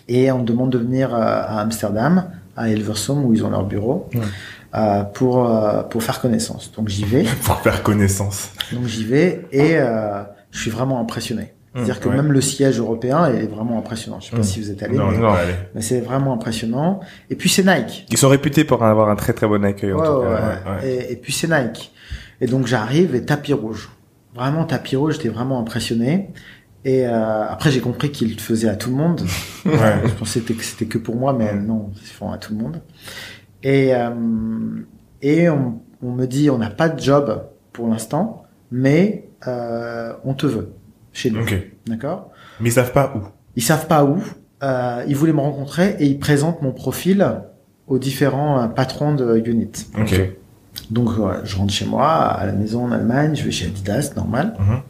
[0.07, 2.25] et on me demande de venir euh, à Amsterdam,
[2.55, 4.21] à Hilversum où ils ont leur bureau, Ouais.
[4.75, 6.71] euh, pour euh, pour faire connaissance.
[6.75, 8.51] Donc j'y vais, Pour faire connaissance.
[8.73, 11.53] donc j'y vais et euh, je suis vraiment impressionné.
[11.73, 12.15] C'est-à-dire que ouais.
[12.17, 14.19] même le siège européen est vraiment impressionnant.
[14.19, 14.43] Je sais pas Mm.
[14.43, 15.53] si vous êtes allé, Non, mais, non, allez.
[15.73, 16.99] mais c'est vraiment impressionnant.
[17.29, 18.05] Et puis c'est Nike.
[18.09, 20.81] Ils sont réputés pour avoir un très très bon accueil, en tout cas.
[20.83, 21.93] et puis c'est Nike.
[22.41, 23.89] Et donc j'arrive et tapis rouge.
[24.35, 26.29] Vraiment tapis rouge, j'étais vraiment impressionné.
[26.83, 29.21] Et euh, après j'ai compris qu'ils le faisaient à tout le monde.
[29.65, 30.01] Ouais.
[30.05, 32.81] Je pensais que c'était- que pour moi, mais non, ils font à tout le monde.
[33.63, 34.09] Et euh,
[35.21, 40.33] et on, on me dit on n'a pas de job pour l'instant, mais euh, on
[40.33, 40.71] te veut
[41.13, 41.41] chez nous.
[41.41, 41.55] Ok.
[41.87, 42.31] D'accord?
[42.59, 43.21] Mais ils savent pas où.
[43.55, 44.17] Ils savent pas où.
[44.63, 47.25] Euh, ils voulaient me rencontrer et ils présentent mon profil
[47.87, 49.71] aux différents euh, patrons de unit.
[49.99, 50.19] Ok.
[50.89, 51.09] Donc
[51.43, 54.55] je rentre chez moi à la maison en Allemagne, je vais chez Adidas, normal.
[54.59, 54.81] Mhm.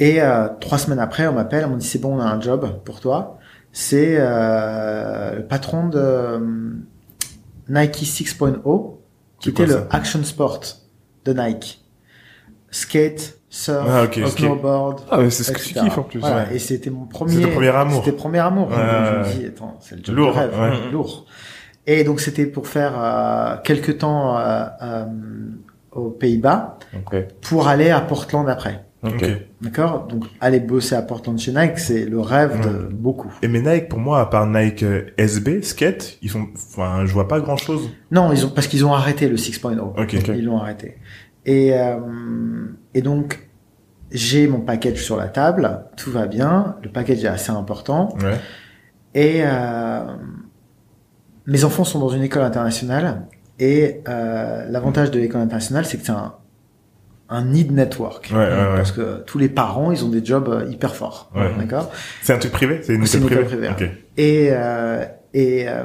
[0.00, 2.40] Et euh, trois semaines après, on m'appelle, on me dit c'est bon, on a un
[2.40, 3.38] job pour toi.
[3.72, 6.38] C'est euh, le patron de euh,
[7.68, 8.94] Nike 6.0,
[9.40, 10.60] qui était le action sport
[11.24, 11.84] de Nike.
[12.70, 14.38] Skate, surf, Ah, ok, ok.
[14.38, 15.00] snowboard.
[15.10, 16.20] Ah, mais c'est ce que tu kiffes en plus.
[16.20, 16.44] Voilà.
[16.48, 16.56] ouais.
[16.56, 17.32] Et c'était mon premier.
[17.34, 18.04] C'était premier amour.
[18.04, 18.68] C'était premier amour.
[18.68, 20.90] Ouais, Donc, je ouais, me dis, attends, c'est le job Lourd, de rêve, ouais.
[20.92, 21.26] lourd.
[21.86, 25.04] Et donc c'était pour faire euh, quelques temps euh, euh,
[25.92, 27.16] aux Pays-Bas Ok.
[27.40, 28.84] pour aller à Portland après.
[29.02, 29.12] Ok.
[29.22, 29.26] Ok.
[29.60, 33.32] D'accord Donc aller bosser à Portland chez Nike, c'est le rêve de beaucoup.
[33.42, 37.12] Et mais Nike, pour moi, à part Nike euh, SB, Skate, ils font, enfin, je
[37.12, 37.90] vois pas grand chose.
[38.10, 39.78] Non, ils ont parce qu'ils ont arrêté le 6.0.
[40.02, 40.12] Ok.
[40.28, 40.96] Ils l'ont arrêté.
[41.46, 41.96] Et euh,
[42.94, 43.48] et donc
[44.10, 48.38] j'ai mon package sur la table, tout va bien, le package est assez important Ouais.
[49.14, 50.00] et euh,
[51.46, 53.26] mes enfants sont dans une école internationale
[53.58, 56.34] et euh, l'avantage de l'école internationale c'est que c'est un
[57.30, 58.76] un need network Ouais, ouais, ouais.
[58.76, 61.50] parce que tous les parents ils ont des jobs euh, hyper forts Ouais.
[61.58, 61.90] d'accord
[62.22, 62.80] C'est un truc privé?
[62.82, 63.64] C'est une C'est école une privée?
[63.66, 64.04] école privée, Ok.
[64.16, 65.04] Et, euh,
[65.34, 65.82] et euh,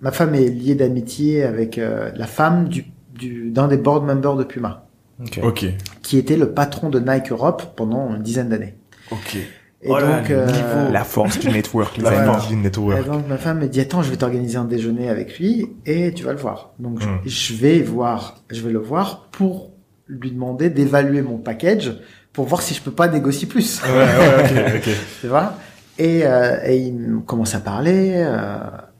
[0.00, 2.84] ma femme est liée d'amitié avec euh, la femme du
[3.14, 4.86] du- d'un des board members de Puma,
[5.22, 5.40] Ok.
[5.42, 5.64] Ok.
[6.02, 8.74] qui était le patron de Nike Europe pendant une dizaine d'années.
[9.10, 9.36] Ok.
[9.82, 10.92] Et Oh là, donc, le euh, niveau.
[10.92, 11.96] La force du network.
[11.96, 13.06] La force du et network.
[13.06, 16.24] donc ma femme me dit attends, je vais t'organiser un déjeuner avec lui et tu
[16.24, 16.72] vas le voir.
[16.78, 17.20] Donc je- Mm.
[17.24, 19.70] je vais voir, je vais le voir pour
[20.08, 21.92] lui demander d'évaluer mon package
[22.32, 23.82] pour voir si je peux pas négocier plus.
[23.82, 24.94] Ouais, ouais, ok, ok.
[25.20, 25.54] tu vois?
[25.98, 28.12] Et, euh, et il me commence à parler.
[28.16, 28.58] euh,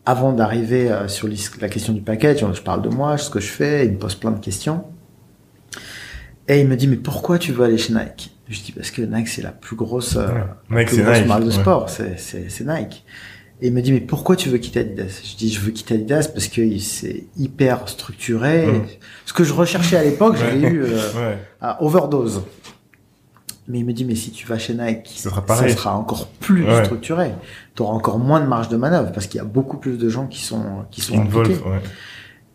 [0.08, 1.28] avant d'arriver euh, sur
[1.60, 4.14] la question du package, je parle de moi, ce que je fais, il me pose
[4.14, 4.84] plein de questions.
[6.48, 8.32] Et il me dit, mais pourquoi tu veux aller chez Nike?
[8.48, 10.28] Je dis, parce que Nike, c'est la plus grosse, euh,
[10.70, 10.78] Ouais.
[10.78, 11.26] Nike, plus c'est grosse Nike.
[11.26, 11.52] marque de ouais.
[11.52, 13.04] sport, c'est c'est Nike.
[13.62, 15.20] Et il me dit, mais pourquoi tu veux quitter Adidas?
[15.24, 18.66] Je dis, je veux quitter Adidas parce que c'est hyper structuré.
[18.66, 18.84] Mm.
[19.24, 21.38] Ce que je recherchais à l'époque, je l'ai eu euh, Ouais.
[21.60, 22.42] à overdose.
[23.68, 25.70] Mais il me dit, mais si tu vas chez Nike, Ce sera pareil.
[25.70, 26.84] ça sera encore plus Ouais.
[26.84, 27.32] structuré.
[27.74, 30.08] Tu auras encore moins de marge de manœuvre parce qu'il y a beaucoup plus de
[30.08, 31.68] gens qui sont qui sont Involve, impliqués.
[31.68, 31.80] ouais.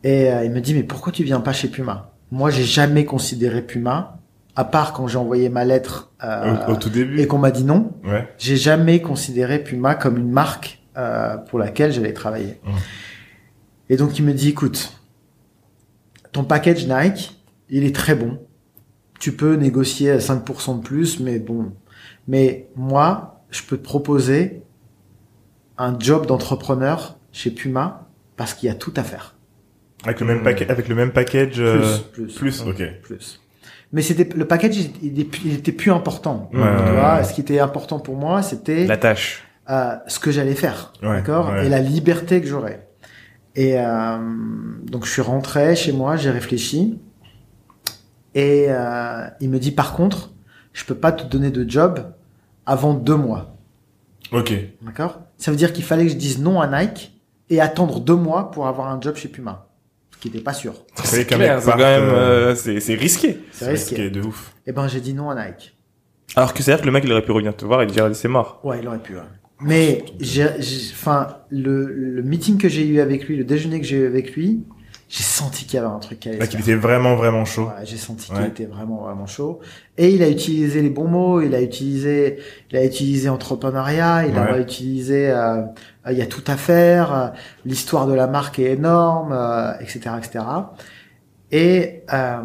[0.04, 2.12] Et euh, il me dit, mais pourquoi tu viens pas chez Puma?
[2.32, 4.20] Moi, j'ai jamais considéré Puma,
[4.56, 7.20] à part quand j'ai envoyé ma lettre euh, Au, au tout début.
[7.20, 7.91] et qu'on m'a dit non.
[8.06, 8.28] Ouais.
[8.38, 12.60] J'ai jamais considéré Puma comme une marque euh, pour laquelle j'allais travailler.
[12.66, 12.74] Mhm.
[13.89, 14.94] Et donc il me dit, écoute,
[16.32, 18.39] ton package Nike, il est très bon.
[19.20, 21.74] Tu peux négocier à 5% de plus, mais bon.
[22.28, 24.64] Mais moi, je peux te proposer
[25.78, 29.36] un job d'entrepreneur chez Puma parce qu'il y a tout à faire.
[30.04, 31.60] Avec le même paquet, avec le même package.
[31.60, 32.82] euh, plus, plus, ok.
[33.04, 33.39] plus.
[33.94, 36.50] Mais c'était le package, il, plus- était plus important.
[36.54, 37.24] Ouais, tu ouais, vois, ouais.
[37.24, 39.44] ce qui était important pour moi, c'était La tâche.
[39.70, 41.66] Euh, ce que j'allais faire, Ouais, d'accord, ouais.
[41.66, 42.88] et la liberté que j'aurais.
[43.55, 44.18] Et euh,
[44.86, 46.99] donc je suis rentré chez moi, j'ai réfléchi,
[48.34, 50.32] et euh, il me dit par contre,
[50.74, 52.14] je peux pas te donner de job
[52.66, 53.55] avant deux mois,
[54.32, 54.53] Ok.
[54.82, 55.20] d'accord?
[55.38, 58.51] Ça veut dire qu'il fallait que je dise non à Nike et attendre deux mois
[58.51, 59.68] pour avoir un job chez Puma,
[60.12, 60.74] ce qui n'était pas sûr.
[61.03, 63.41] C'est quand même, euh, euh, c'est risqué.
[63.51, 64.09] C'est risqué.
[64.09, 64.53] de ouf.
[64.66, 65.76] Et ben j'ai dit non à Nike.
[66.38, 67.88] Alors que c'est à dire que le mec il aurait pu revenir te voir et
[67.88, 68.62] te dire c'est mort.
[68.64, 69.16] Ouais, il aurait pu.
[69.16, 69.22] ouais.
[69.64, 73.86] Mais j'ai, j'ai- enfin, le, le meeting que j'ai eu avec lui, le déjeuner que
[73.86, 74.64] j'ai eu avec lui,
[75.09, 77.66] j'ai senti qu'il y avait un truc qui allait se qu'il était vraiment, vraiment chaud.
[77.66, 79.59] Ouais, j'ai senti qu'il était vraiment vraiment chaud.
[79.97, 81.41] Et il a utilisé les bons mots.
[81.41, 82.38] Il a utilisé,
[82.72, 84.26] il a utilisé entrepreneuriat.
[84.28, 85.64] Il a utilisé, euh,
[86.09, 87.14] il y a tout à faire.
[87.14, 87.28] euh,
[87.66, 90.45] L'histoire de la marque est énorme, euh, etc., etc.
[91.51, 92.38] Et euh,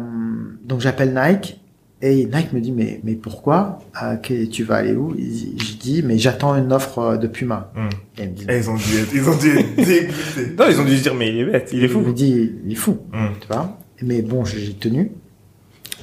[0.63, 1.61] donc j'appelle Nike.
[2.01, 3.79] Et Nike me dit mais mais pourquoi?
[4.03, 5.15] Euh, que tu vas aller où?
[5.17, 7.71] Il- Je dis mais j'attends une offre euh, de Puma.
[7.75, 7.89] Hum.
[8.19, 10.55] Et il me dit, Et ils ont dû être, ils ont dû être dégoûtés.
[10.57, 12.01] Non, ils ont dû se dire mais il est bête, il est Il fou.
[12.01, 12.99] me dit il est fou.
[13.13, 13.29] Hum.
[13.41, 13.77] tu vois?
[14.03, 15.11] Mais bon, j'ai tenu.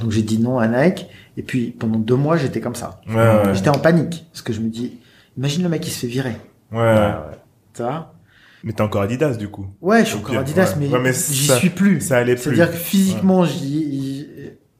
[0.01, 1.07] Donc j'ai dit non à Nike.
[1.37, 3.01] Et puis pendant deux mois, j'étais comme ça.
[3.09, 3.55] Ouais, ouais.
[3.55, 4.99] J'étais en panique parce que je me dis,
[5.37, 6.35] imagine le mec qui se fait virer,
[6.73, 7.13] Ouais, ouais.
[7.75, 8.11] tu vois?
[8.65, 9.67] Mais t'es encore Adidas, du coup.
[9.83, 10.77] Ouais, je suis encore Adidas, ouais.
[10.81, 12.01] mais, Ouais, mais j'y suis plus.
[12.01, 12.43] Ça allait plus.
[12.57, 14.14] C'est-à-dire que physiquement, j'y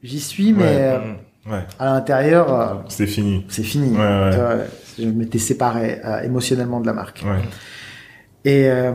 [0.05, 0.69] j'y suis, mais Ouais.
[0.79, 1.51] euh, Mm.
[1.51, 1.63] Ouais.
[1.79, 3.45] à l'intérieur, euh, C'est fini.
[3.49, 3.95] c'est fini.
[3.95, 4.31] Ouais,
[4.97, 7.23] Je m'étais séparé euh, émotionnellement de la marque.
[7.25, 7.41] Ouais.
[8.45, 8.91] Et, euh,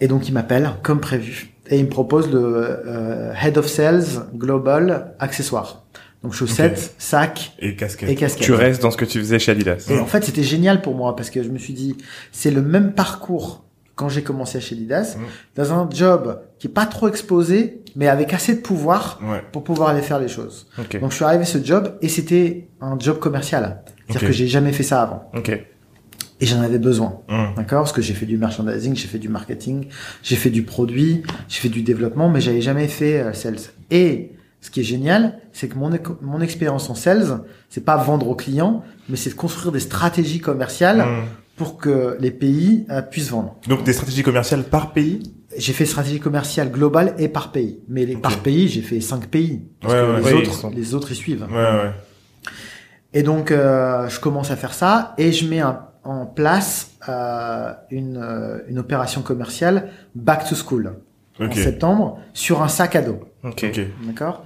[0.00, 2.40] et donc il m'appelle comme prévu et il me propose le
[2.86, 4.04] euh, Head of Sales
[4.34, 5.84] Global Accessoires.
[6.22, 8.08] Donc chaussettes, sacs Et casquette.
[8.08, 8.44] et casquettes.
[8.46, 9.86] Tu restes dans ce que tu faisais chez Adidas.
[9.90, 11.96] Et en fait c'était génial pour moi parce que je me suis dit
[12.32, 15.22] c'est le même parcours quand j'ai commencé chez Adidas Mm.
[15.56, 19.42] dans un job qui est pas trop exposé mais avec assez de pouvoir Ouais.
[19.52, 20.66] pour pouvoir aller faire les choses.
[21.00, 23.82] Donc je suis arrivé à ce job et c'était un job commercial.
[24.06, 24.26] C'est-à-dire Ok.
[24.28, 25.30] que j'ai jamais fait ça avant.
[26.40, 27.20] Et j'en avais besoin.
[27.28, 27.54] Hum.
[27.56, 27.82] D'accord?
[27.82, 29.86] Parce que j'ai fait du merchandising, j'ai fait du marketing,
[30.22, 33.56] j'ai fait du produit, j'ai fait du développement, mais j'avais jamais fait euh, sales.
[33.90, 35.90] Et ce qui est génial, c'est que mon,
[36.22, 37.40] mon expérience en sales,
[37.70, 41.24] c'est pas vendre aux clients, mais c'est de construire des stratégies commerciales Hum.
[41.56, 43.56] pour que les pays euh, puissent vendre.
[43.68, 45.22] Donc des stratégies commerciales par pays?
[45.56, 47.80] J'ai fait stratégie commerciale globale et par pays.
[47.88, 49.62] Mais les, par pays, j'ai fait cinq pays.
[49.80, 51.46] Parce Ouais, que ouais, les, ouais, autres, sont- les autres y suivent.
[51.50, 51.90] Ouais, ouais.
[53.12, 57.72] Et donc, euh, je commence à faire ça et je mets un- en place euh,
[57.90, 60.96] une, euh, une opération commerciale back to school
[61.40, 61.54] en Ok.
[61.54, 63.20] septembre sur un sac à dos.
[63.42, 63.64] Ok.
[63.68, 63.80] Ok.
[64.06, 64.44] D'accord?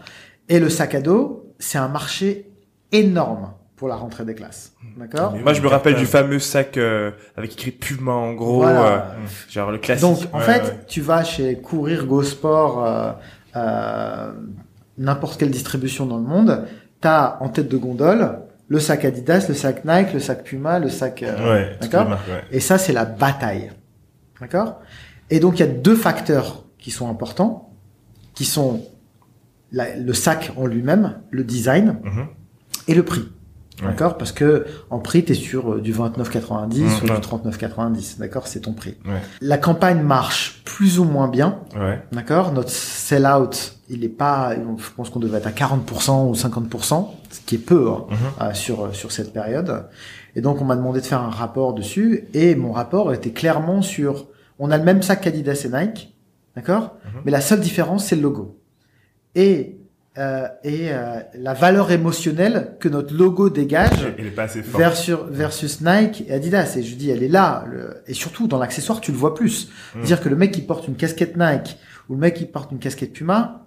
[0.49, 2.51] Et le sac à dos, c'est un marché
[2.93, 4.73] énorme pour la rentrée des classes.
[4.97, 9.13] D'accord Moi, je me rappelle du fameux sac euh, avec écrit Puma en gros, Voilà.
[9.13, 10.03] euh, genre le classique.
[10.03, 10.79] Donc, en Ouais, fait, ouais.
[10.89, 13.13] tu vas chez Courir, Go Sport, euh,
[13.57, 14.33] euh,
[14.99, 16.67] n'importe quelle distribution dans le monde,
[17.01, 20.91] t'as en tête de gondole le sac Adidas, le sac Nike, le sac Puma, le
[20.91, 21.23] sac...
[21.23, 21.77] euh, Ouais.
[21.81, 22.19] D'accord.
[22.51, 23.71] Et ça, c'est la bataille.
[24.43, 24.81] D'accord
[25.31, 27.73] Et donc, il y a deux facteurs qui sont importants,
[28.35, 28.85] qui sont
[29.73, 31.99] la- le sac en lui-même, le design
[32.89, 33.27] et le prix.
[33.81, 33.87] Ouais.
[33.89, 36.71] D'accord Parce que en prix, tu es sur euh, du 29,90 Mmh,
[37.03, 37.19] ou du ouais.
[37.19, 38.19] 39,90.
[38.19, 38.97] D'accord C'est ton prix.
[39.07, 39.21] Ouais.
[39.41, 41.61] La campagne marche plus ou moins bien.
[41.77, 42.01] Ouais.
[42.13, 44.55] D'accord Notre sell-out, il est pas...
[44.55, 48.17] Je pense qu'on devait être à 40% ou 50%, ce qui est peu hein, Mhm.
[48.43, 49.87] euh, sur, sur cette période.
[50.35, 52.25] Et donc, on m'a demandé de faire un rapport dessus.
[52.35, 54.27] Et mon rapport était clairement sur...
[54.59, 56.15] On a le même sac qu'Adidas et Nike.
[56.57, 57.21] D'accord Mhm.
[57.25, 58.59] Mais la seule différence, c'est le logo.
[59.35, 59.78] Et,
[60.19, 64.79] euh, et euh, la valeur émotionnelle que notre logo dégage Il est pas assez fort.
[64.81, 66.75] versus, versus Nike et Adidas.
[66.77, 67.65] Et je dis, elle est là.
[67.71, 69.71] Le- et surtout, dans l'accessoire, tu le vois plus.
[69.95, 70.03] Mm.
[70.03, 72.79] Dire que le mec qui porte une casquette Nike ou le mec qui porte une
[72.79, 73.65] casquette Puma,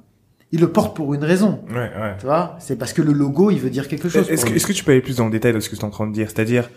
[0.52, 1.64] il le porte pour une raison.
[1.70, 2.16] Ouais, ouais.
[2.20, 4.28] Tu vois C'est parce que le logo, il veut dire quelque chose.
[4.28, 5.86] Que, est-ce que tu peux aller plus dans le détail de ce que tu es
[5.86, 6.30] en train de dire?
[6.30, 6.70] C'est-à-dire,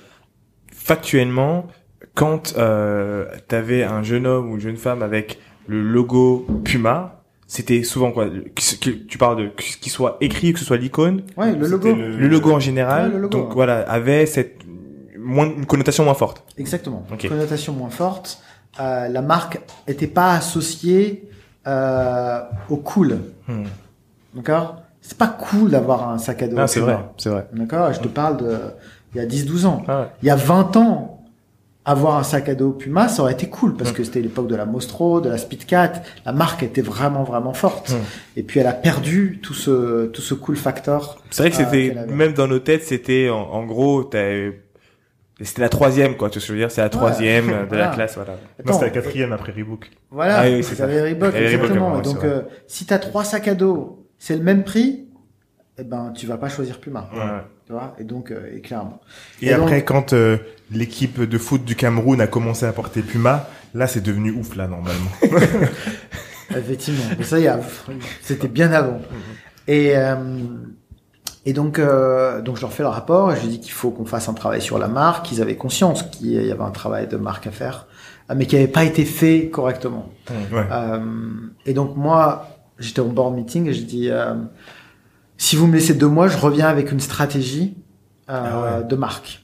[0.72, 1.66] factuellement,
[2.14, 7.23] quand euh, tu avais un jeune homme ou une jeune femme avec le logo Puma,
[7.54, 9.46] c'était souvent quoi que- Tu parles de
[9.80, 11.94] qu'il soit écrit, que ce soit l'icône, Ouais, le logo.
[11.94, 13.54] le logo en général, Ouais, le logo, donc ouais.
[13.54, 14.56] voilà, avait cette
[15.16, 16.42] moins une connotation moins forte.
[16.58, 17.04] Exactement.
[17.28, 18.40] Connotation moins forte.
[18.80, 21.28] Euh, la marque était pas associée
[21.66, 23.18] euh, au cool.
[23.48, 23.62] Hmm.
[24.34, 24.82] D'accord?
[25.00, 26.56] C'est pas cool d'avoir un sac à dos.
[26.58, 27.46] Ah, c'est vrai, c'est vrai.
[27.52, 27.92] D'accord?
[27.92, 28.58] Je te parle de
[29.14, 29.82] il y a 10-12 ans.
[29.86, 30.08] Ah.
[30.22, 31.13] Il y a 20 ans,
[31.86, 34.56] avoir un sac à dos Puma, ça aurait été cool parce que c'était l'époque de
[34.56, 35.92] la Mostro, de la Speedcat.
[36.24, 37.90] La marque était vraiment, vraiment forte.
[37.90, 38.38] Mm.
[38.38, 41.22] Et puis elle a perdu tout ce, tout ce cool factor.
[41.30, 42.06] C'est vrai que c'était avait.
[42.12, 44.02] même dans nos têtes, c'était en, en gros,
[45.40, 46.30] c'était la troisième quoi.
[46.30, 46.70] Tu veux dire?
[46.70, 47.88] C'est la troisième de Voilà.
[47.88, 48.32] la classe, voilà.
[48.32, 49.90] Non, Attends, c'était la quatrième après Reebok.
[50.10, 50.86] Voilà, Ah oui, c'est ça.
[50.86, 51.98] Reebok, exactement.
[52.00, 55.06] donc, euh, si t'as trois sacs à dos, c'est le même prix,
[55.76, 57.10] eh ben, tu vas pas choisir Puma.
[57.12, 57.20] Ouais.
[57.66, 57.94] Tu vois?
[57.98, 59.00] Et donc, euh, et clairement.
[59.42, 60.36] Et, Et après, donc- quand euh,
[60.70, 64.66] l'équipe de foot du Cameroun a commencé à porter Puma, là, c'est devenu ouf, là,
[64.66, 65.10] normalement.
[66.56, 67.04] Effectivement.
[67.18, 67.60] Mais ça, y a,
[68.22, 69.00] c'était bien avant.
[69.66, 70.14] Et, euh,
[71.46, 74.04] et donc, euh, donc je leur fais le rapport et je dis qu'il faut qu'on
[74.04, 75.32] fasse un travail sur la marque.
[75.32, 77.86] Ils avaient conscience qu'il y avait un travail de marque à faire,
[78.34, 80.10] mais qui n'avait pas été fait correctement.
[80.30, 80.66] Ouais.
[80.70, 81.00] Euh,
[81.66, 82.48] et donc moi,
[82.78, 84.10] j'étais en board meeting et je dis,
[85.38, 87.76] si vous me laissez deux mois, je reviens avec une stratégie
[88.28, 88.84] Ah ouais.
[88.84, 89.43] de marque.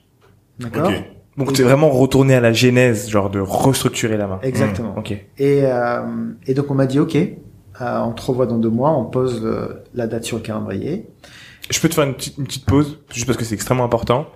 [0.60, 1.04] D'accord Ok.
[1.36, 4.44] Donc c'est vraiment retourner à la genèse, genre de restructurer la marque.
[4.44, 4.94] Exactement.
[4.96, 5.12] Ok.
[5.12, 5.24] Et,
[5.64, 6.02] euh,
[6.46, 9.40] et donc on m'a dit, ok, euh, on te revoit dans deux mois, on pose
[9.44, 11.06] euh, la date sur le calendrier.
[11.70, 14.26] Je peux te faire une petite, une petite pause, juste parce que c'est extrêmement important.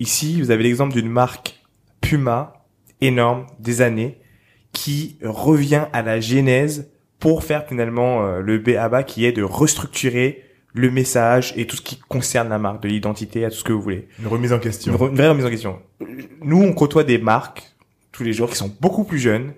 [0.00, 1.60] Ici, vous avez l'exemple d'une marque
[2.00, 2.64] Puma,
[3.00, 4.20] énorme, des années,
[4.72, 10.44] qui revient à la genèse pour faire finalement euh, le BABA qui est de restructurer
[10.78, 13.72] le message et tout ce qui concerne la marque, de l'identité à tout ce que
[13.72, 14.08] vous voulez.
[14.20, 14.94] Une remise en Une, question.
[14.96, 15.78] re- une vraie remise en question.
[16.42, 17.62] Nous, on côtoie des marques
[18.12, 19.52] tous les jours qui sont beaucoup plus jeunes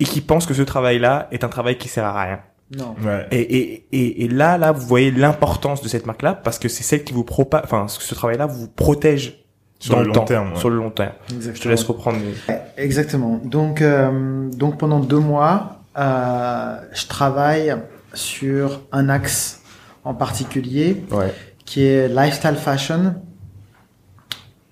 [0.00, 2.40] et qui pensent que ce travail-là est un travail qui sert à rien.
[2.76, 2.94] Non.
[3.04, 3.26] Ouais.
[3.30, 6.82] Et, et, et, et là, là, vous voyez l'importance de cette marque-là parce que c'est
[6.82, 9.44] celle qui vous propa, enfin, ce travail-là vous protège
[9.78, 10.58] Sur dans le le, long temps, terme, ouais.
[10.58, 11.12] sur le long terme.
[11.30, 11.54] Exactement.
[11.56, 12.18] Je te laisse reprendre.
[12.48, 13.40] les- Exactement.
[13.44, 17.74] Donc, euh, donc pendant deux mois, euh, je travaille
[18.14, 19.60] sur un axe
[20.04, 21.32] en particulier Ouais.
[21.64, 23.14] qui est lifestyle fashion,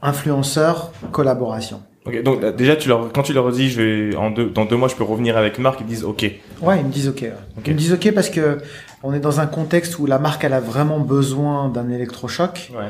[0.00, 1.82] influenceur, collaboration.
[2.04, 2.22] Ok.
[2.24, 4.76] Donc euh, déjà, tu leur, quand tu leur dis, je vais en deux, dans deux
[4.76, 6.22] mois, je peux revenir avec marque, ils disent, ok.
[6.60, 7.20] Ouais, ils me disent ok.
[7.22, 7.32] ouais.
[7.58, 7.64] Ok.
[7.68, 8.58] Ils me disent ok parce que
[9.04, 12.86] on est dans un contexte où la marque elle a vraiment besoin d'un électrochoc Ouais.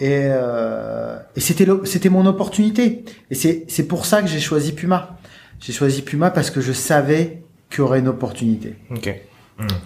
[0.00, 3.04] et, euh, et c'était le- c'était mon opportunité.
[3.30, 5.16] Et c'est c'est pour ça que j'ai choisi Puma.
[5.60, 8.74] J'ai choisi Puma parce que je savais qu'il y aurait une opportunité.
[8.90, 9.14] Ok.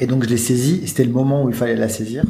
[0.00, 2.24] Et donc je l'ai saisi, et c'était le moment où il fallait la saisir.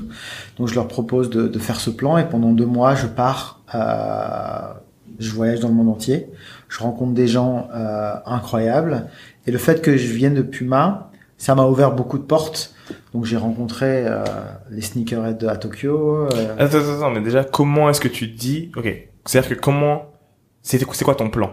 [0.59, 3.61] Donc je leur propose de, de faire ce plan et pendant deux mois je pars
[3.75, 4.75] euh,
[5.19, 6.29] je voyage dans le monde entier,
[6.69, 9.07] je rencontre des gens euh, incroyables,
[9.47, 12.75] et le fait que je vienne de Puma, ça m'a ouvert beaucoup de portes.
[13.15, 14.25] Donc j'ai rencontré euh,
[14.71, 16.27] les sneakerheads à Tokyo.
[16.35, 20.07] euh, Attends, attends, mais déjà, comment est-ce que tu dis, ok, c'est-à-dire que comment,
[20.63, 21.51] c'est quoi ton plan?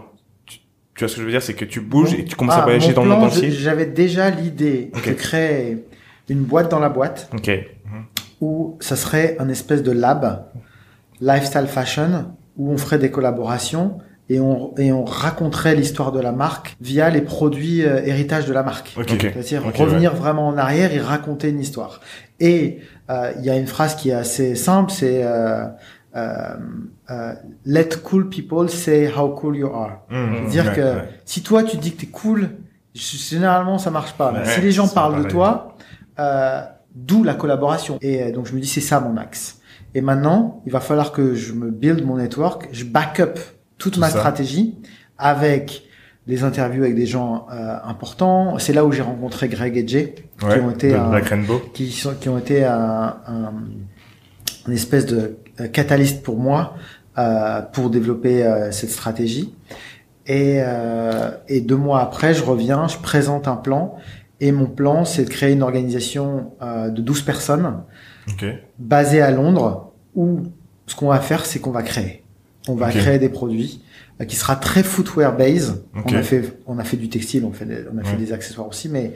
[0.98, 2.62] Tu, vois ce que je veux dire, c'est que tu bouges et tu commences Ah,
[2.62, 3.52] à voyager dans le monde entier.
[3.52, 5.84] J'avais déjà l'idée de créer
[6.28, 7.50] une boîte dans la boîte Ok.
[8.40, 10.46] où ça serait un espèce de lab
[11.20, 16.32] lifestyle fashion où on ferait des collaborations et on, et on raconterait l'histoire de la
[16.32, 18.94] marque via les produits euh, héritage de la marque.
[18.96, 22.00] C'est-à-dire revenir vraiment en arrière et raconter une histoire.
[22.40, 25.64] Et euh, il y a une phrase qui est assez simple, c'est euh,
[26.18, 26.56] euh,
[27.10, 30.02] euh, Let cool people say how cool you are.
[30.10, 31.08] Mmh, Dire ouais, que ouais.
[31.24, 32.50] si toi tu dis que t'es cool,
[32.94, 34.32] généralement ça marche pas.
[34.32, 35.76] Mais Ouais, si les gens parlent de toi,
[36.18, 36.60] euh,
[36.94, 37.98] d'où la collaboration.
[38.00, 39.60] Et donc je me dis c'est ça mon axe.
[39.94, 43.38] Et maintenant, il va falloir que je me build mon network, je back up
[43.78, 44.18] toute Tout ma ça.
[44.18, 44.76] stratégie
[45.16, 45.84] avec
[46.26, 48.58] les interviews avec des gens euh, importants.
[48.58, 51.20] C'est là où j'ai rencontré Greg et Jay, qui ont été de un-
[51.72, 53.52] qui sont qui ont été un, un,
[54.66, 56.74] une espèce de catalyste pour moi
[57.18, 59.52] euh, pour développer euh, cette stratégie.
[60.26, 63.96] Et, euh, et deux mois après, je reviens, je présente un plan.
[64.40, 67.80] Et mon plan, c'est de créer une organisation euh, de 12 personnes
[68.30, 68.44] Ok.
[68.78, 70.42] basée à Londres où
[70.86, 72.22] ce qu'on va faire, c'est qu'on va créer.
[72.68, 73.82] On va créer des produits
[74.20, 75.82] euh, qui sera très footwear based.
[75.96, 76.04] Ok.
[76.12, 78.16] On a fait, on a fait du textile, on fait, des- on a fait Ouais.
[78.18, 79.14] des accessoires aussi, mais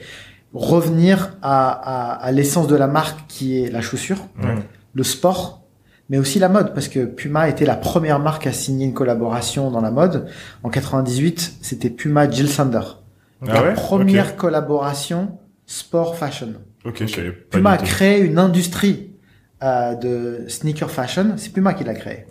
[0.54, 4.54] revenir à, à, à l'essence de la marque qui est la chaussure, Ouais.
[4.94, 5.61] le sport,
[6.12, 9.70] mais aussi la mode, parce que Puma était la première marque à signer une collaboration
[9.70, 10.26] dans la mode.
[10.62, 12.80] En 98, c'était Puma Jill Sander.
[13.40, 16.52] Ah la ouais première collaboration sport fashion.
[16.84, 19.08] Ok, je savais pas Puma a créé une industrie
[19.62, 21.32] euh, de sneaker fashion.
[21.38, 22.26] C'est Puma qui l'a créé.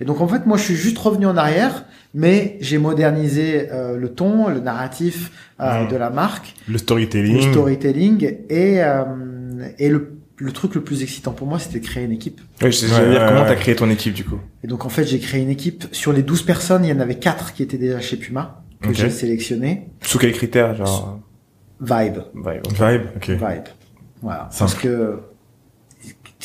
[0.00, 1.84] Et donc en fait, moi, je suis juste revenu en arrière,
[2.14, 5.30] mais j'ai modernisé euh, le ton, le narratif
[5.60, 5.88] euh, Mm.
[5.88, 7.36] de la marque, Le storytelling.
[7.36, 9.04] le storytelling et euh,
[9.78, 12.40] et le, le truc le plus excitant pour moi, c'était de créer une équipe.
[12.62, 13.46] Oui, je sais, Ouais, dire ouais, comment ouais.
[13.48, 14.38] t'as créé ton équipe du coup?
[14.62, 15.86] Et donc en fait, j'ai créé une équipe.
[15.92, 18.92] Sur les 12 personnes, il y en avait quatre qui étaient déjà chez Puma que
[18.92, 19.88] j'ai sélectionné.
[20.02, 21.18] Sous quels critères, genre?
[21.80, 22.18] Vibe.
[22.34, 23.02] Vibe.
[23.16, 23.28] Ok.
[23.30, 23.64] Vibe.
[24.22, 24.48] Voilà.
[24.50, 24.58] Simple.
[24.58, 25.20] Parce que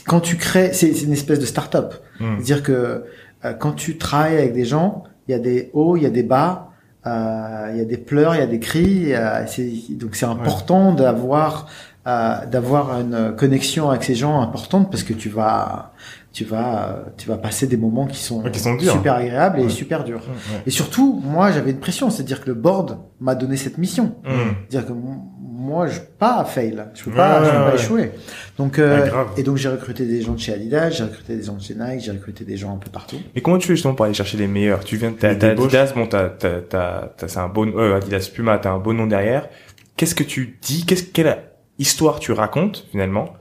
[0.05, 1.93] quand tu crées, c'est une espèce de start-up.
[2.19, 2.35] Hmm.
[2.37, 3.03] C'est-à-dire que
[3.45, 6.09] euh, quand tu travailles avec des gens, il y a des hauts, il y a
[6.09, 6.71] des bas,
[7.05, 9.13] euh, il y a des pleurs, il y a des cris.
[9.13, 11.67] euh, c'est- donc c'est important d'avoir
[12.05, 15.93] d'avoir une connexion avec ces gens importante parce que tu vas
[16.33, 19.59] tu vas euh, tu vas passer des moments qui sont, Ouais, qui sont super agréables
[19.59, 19.69] et Ouais.
[19.69, 20.21] super durs.
[20.21, 20.61] Ouais.
[20.65, 24.15] Et surtout, moi j'avais une pression, c'est-à-dire que le board m'a donné cette mission.
[24.23, 24.53] Hmm.
[24.69, 24.93] C'est-à-dire que
[25.33, 27.75] moi, je pas fail, je peux pas, Ouais, je peux ouais, pas ouais.
[27.75, 28.11] échouer.
[28.57, 29.27] Donc, euh, Ouais, grave.
[29.37, 31.75] et donc j'ai recruté des gens de chez Adidas, j'ai recruté des gens de chez
[31.75, 33.17] Nike, j'ai recruté des gens un peu partout.
[33.35, 34.83] Et comment tu fais justement pour aller chercher les meilleurs?
[34.85, 35.65] Tu viens, t'as Les t'as débauches.
[35.73, 38.93] Adidas, bon, t'as, t'as, t'as, t'as- c'est un bon, euh, Adidas Puma, t'as un bon
[38.93, 39.49] nom derrière.
[39.97, 40.85] Qu'est-ce que tu dis?
[40.85, 41.37] Qu'est-ce quelle
[41.81, 43.33] histoire tu racontes finalement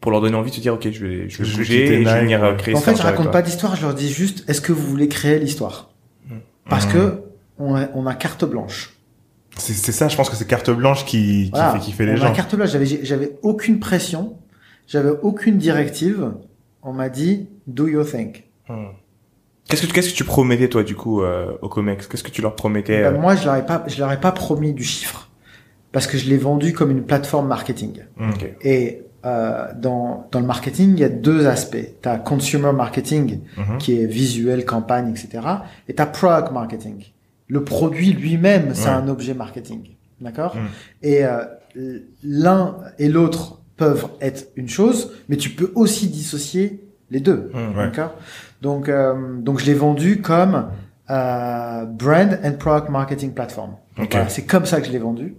[0.00, 2.08] pour leur donner envie de te dire, ok, je vais, je vais bouger et je
[2.08, 2.56] vais venir euh, ouais.
[2.56, 4.86] créer En ça fait, je raconte pas d'histoire, je leur dis juste, est-ce que vous
[4.86, 5.90] voulez créer l'histoire?
[6.68, 6.92] Parce Mhm.
[6.92, 7.20] que
[7.58, 8.96] on a, on a carte blanche.
[9.58, 11.72] C'est ça, je pense que c'est carte blanche qui, qui Voilà.
[11.72, 12.32] fait kiffer les on a gens.
[12.32, 12.70] carte blanche.
[12.70, 14.38] J'avais, j'avais aucune pression,
[14.86, 16.32] j'avais aucune directive.
[16.82, 18.42] On m'a dit, do your thing.
[18.68, 18.86] Hmm.
[19.68, 22.06] Qu'est-ce que tu- qu'est-ce que tu promettais toi du coup euh, aux Comex?
[22.06, 24.18] Qu'est-ce que tu leur promettais Ben, euh, moi, je leur ai pas, je leur ai
[24.18, 25.19] pas promis du chiffre
[25.92, 28.00] parce que je l'ai vendu comme une plateforme marketing.
[28.16, 28.30] Hmm.
[28.30, 28.54] Ok.
[28.62, 31.76] Et euh, dans, dans le marketing, il y a deux aspects.
[32.02, 33.78] Tu as consumer marketing, Mhm.
[33.78, 35.28] qui est visuel, campagne, etc.
[35.88, 37.04] Et tu as product marketing.
[37.48, 38.94] Le produit lui-même, c'est Ouais.
[38.94, 39.82] un objet marketing.
[40.20, 40.60] D'accord Mm.
[41.02, 41.44] Et euh,
[42.22, 47.50] l'un et l'autre peuvent être une chose, mais tu peux aussi dissocier les deux.
[47.52, 47.76] Hmm.
[47.76, 47.84] Ouais.
[47.86, 48.14] D'accord
[48.62, 50.68] donc, euh, donc, je l'ai vendu comme
[51.08, 53.70] euh, brand and product marketing platform.
[53.96, 54.12] Donc, Ok.
[54.12, 55.34] voilà, c'est comme ça que je l'ai vendu.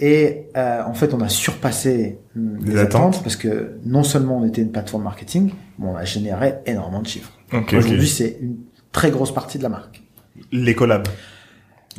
[0.00, 3.14] Et euh, en fait, on a surpassé Les les attentes.
[3.14, 7.02] attentes parce que non seulement on était une plateforme marketing, mais on a généré énormément
[7.02, 7.32] de chiffres.
[7.52, 7.72] Ok.
[7.76, 8.58] Aujourd'hui, c'est une
[8.92, 10.02] très grosse partie de la marque.
[10.52, 11.08] Les collabs.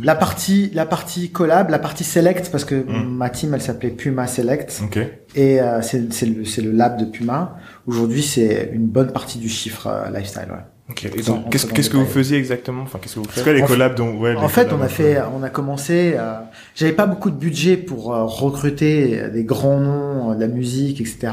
[0.02, 3.06] La partie, la partie collab, la partie select, parce que Mm.
[3.18, 4.98] ma team, elle s'appelait Puma Select, Ok.
[5.36, 7.58] et euh, c'est le, le lab de Puma.
[7.86, 10.48] Aujourd'hui, c'est une bonne partie du chiffre euh, lifestyle.
[10.50, 10.64] Ouais.
[10.90, 11.06] Ok.
[11.06, 13.44] Et Sans donc, rentrer qu'est-ce le que vous faisiez exactement Enfin, qu'est-ce que vous faites
[13.44, 15.44] quoi les En fait- collabs dont, ouais, les En fait, on a fait, peu- on
[15.44, 16.14] a commencé.
[16.18, 16.34] Euh,
[16.76, 21.00] J'avais pas beaucoup de budget pour euh, recruter des grands noms euh, de la musique,
[21.02, 21.32] etc.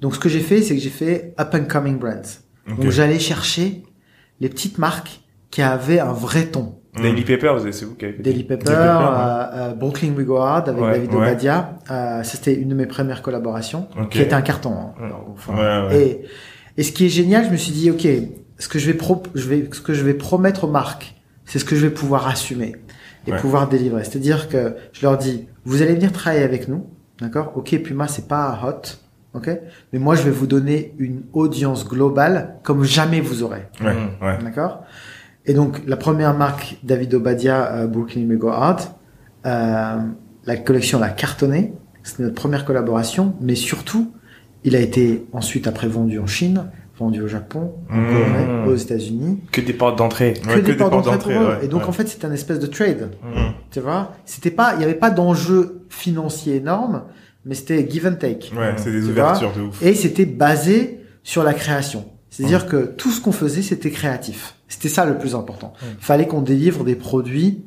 [0.00, 2.40] Donc, ce que j'ai fait, c'est que j'ai fait up and coming brands.
[2.68, 3.82] Donc, j'allais chercher
[4.40, 6.74] les petites marques qui avaient un vrai ton.
[6.96, 7.02] Hmm.
[7.02, 10.26] Daily Paper, vous- c'est vous qui avez fait Daily Pepper, Pepper, euh, euh, Brooklyn We
[10.26, 11.16] Go Hard avec Ouais, David ouais.
[11.16, 11.78] Obadia.
[11.90, 14.10] Euh, C'était une de mes premières collaborations Ok.
[14.10, 14.74] qui était un carton.
[14.74, 14.92] hein.
[15.00, 15.08] Ouais.
[15.32, 16.00] Enfin, Ouais, ouais.
[16.00, 16.20] Et,
[16.76, 18.06] et ce qui est génial, je me suis dit, ok,
[18.62, 21.58] ce que je vais pro, je vais, ce que je vais promettre aux marques, c'est
[21.58, 22.76] ce que je vais pouvoir assumer
[23.26, 23.38] et Ouais.
[23.38, 24.04] pouvoir délivrer.
[24.04, 26.86] C'est-à-dire que je leur dis, vous allez venir travailler avec nous,
[27.20, 27.52] d'accord?
[27.56, 28.98] Ok, Puma, c'est pas hot,
[29.34, 29.50] ok?
[29.92, 33.66] Mais moi, je vais vous donner une audience globale comme jamais vous aurez.
[33.80, 34.24] Ouais, Mm.
[34.24, 34.38] ouais.
[34.44, 34.84] D'accord?
[35.44, 38.94] Et donc, la première marque, David Obadia, euh, Brooklyn Lego Art,
[39.44, 39.96] euh,
[40.46, 41.72] la collection l'a cartonné.
[42.04, 44.12] C'était notre première collaboration, mais surtout,
[44.64, 46.70] il a été ensuite après vendu en Chine,
[47.02, 48.06] vendu au Japon, en Mmh.
[48.06, 49.40] Corée, aux États-Unis.
[49.52, 50.34] Que des portes d'entrée.
[50.34, 51.48] Que Ouais, des portes d'entrée pour eux.
[51.48, 51.88] ouais, Et donc, ouais.
[51.88, 53.10] en fait, c'était un espèce de trade.
[53.22, 53.36] Mm.
[53.70, 57.02] Tu vois C'était pas, il n'y avait pas d'enjeu financier énorme,
[57.44, 58.52] mais c'était give and take.
[58.56, 59.82] Ouais, c'est des Tu ouvertures de ouf.
[59.82, 62.04] Et c'était basé sur la création.
[62.30, 64.54] C'est-à-dire que tout ce qu'on faisait, c'était créatif.
[64.68, 65.74] C'était ça le plus important.
[65.82, 67.64] Il fallait qu'on délivre des produits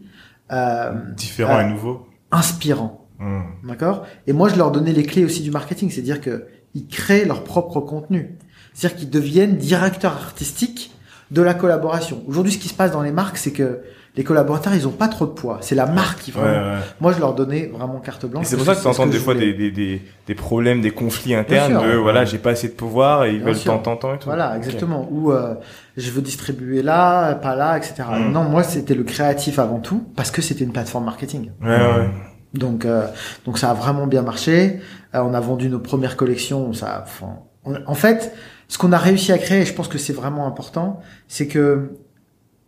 [0.51, 2.07] euh, Différent euh, et nouveau.
[2.31, 3.07] inspirants.
[3.19, 3.41] Mm.
[3.67, 4.05] D'accord?
[4.27, 5.89] Et moi, je leur donnais les clés aussi du marketing.
[5.91, 8.37] C'est-à-dire que ils créent leur propre contenu.
[8.75, 10.91] C'est-à-dire qu'ils deviennent directeurs artistiques
[11.31, 12.21] de la collaboration.
[12.27, 13.79] Aujourd'hui, ce qui se passe dans les marques, c'est que
[14.15, 15.57] les collaborateurs, ils ont pas trop de poids.
[15.61, 16.73] C'est la marque qui Ouais, vraiment.
[16.73, 16.79] ouais.
[17.01, 18.45] Moi, je leur donnais vraiment carte blanche.
[18.45, 21.35] c'est pour ça que tu entends des fois des, des, des, des problèmes, des conflits
[21.35, 21.81] internes sûr.
[21.83, 24.19] de voilà, j'ai pas assez de pouvoir et ils Bien veulent tant, tant, tant et
[24.19, 24.27] tout.
[24.27, 25.07] Voilà, exactement.
[25.11, 25.55] Ou euh,
[25.97, 27.95] je veux distribuer là, pas là, etc.
[28.17, 28.31] Mm.
[28.31, 31.51] Non, moi c'était le créatif avant tout parce que c'était une plateforme marketing.
[31.61, 32.09] Ouais, ouais.
[32.53, 33.07] Donc, euh,
[33.45, 34.79] donc ça a vraiment bien marché.
[35.13, 36.71] Euh, on a vendu nos premières collections.
[36.71, 38.33] Ça, enfin, on- en fait,
[38.67, 41.91] ce qu'on a réussi à créer, et je pense que c'est vraiment important, c'est que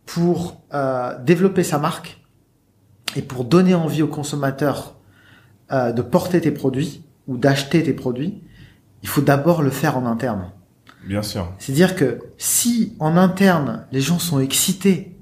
[0.06, 2.20] pour euh, développer sa marque
[3.16, 4.96] et pour donner envie aux consommateurs
[5.72, 8.42] euh, de porter tes produits ou d'acheter tes produits,
[9.02, 10.50] il faut d'abord le faire en interne.
[11.06, 11.52] Bien sûr.
[11.58, 15.16] C'est-à-dire que si en interne, les gens sont excités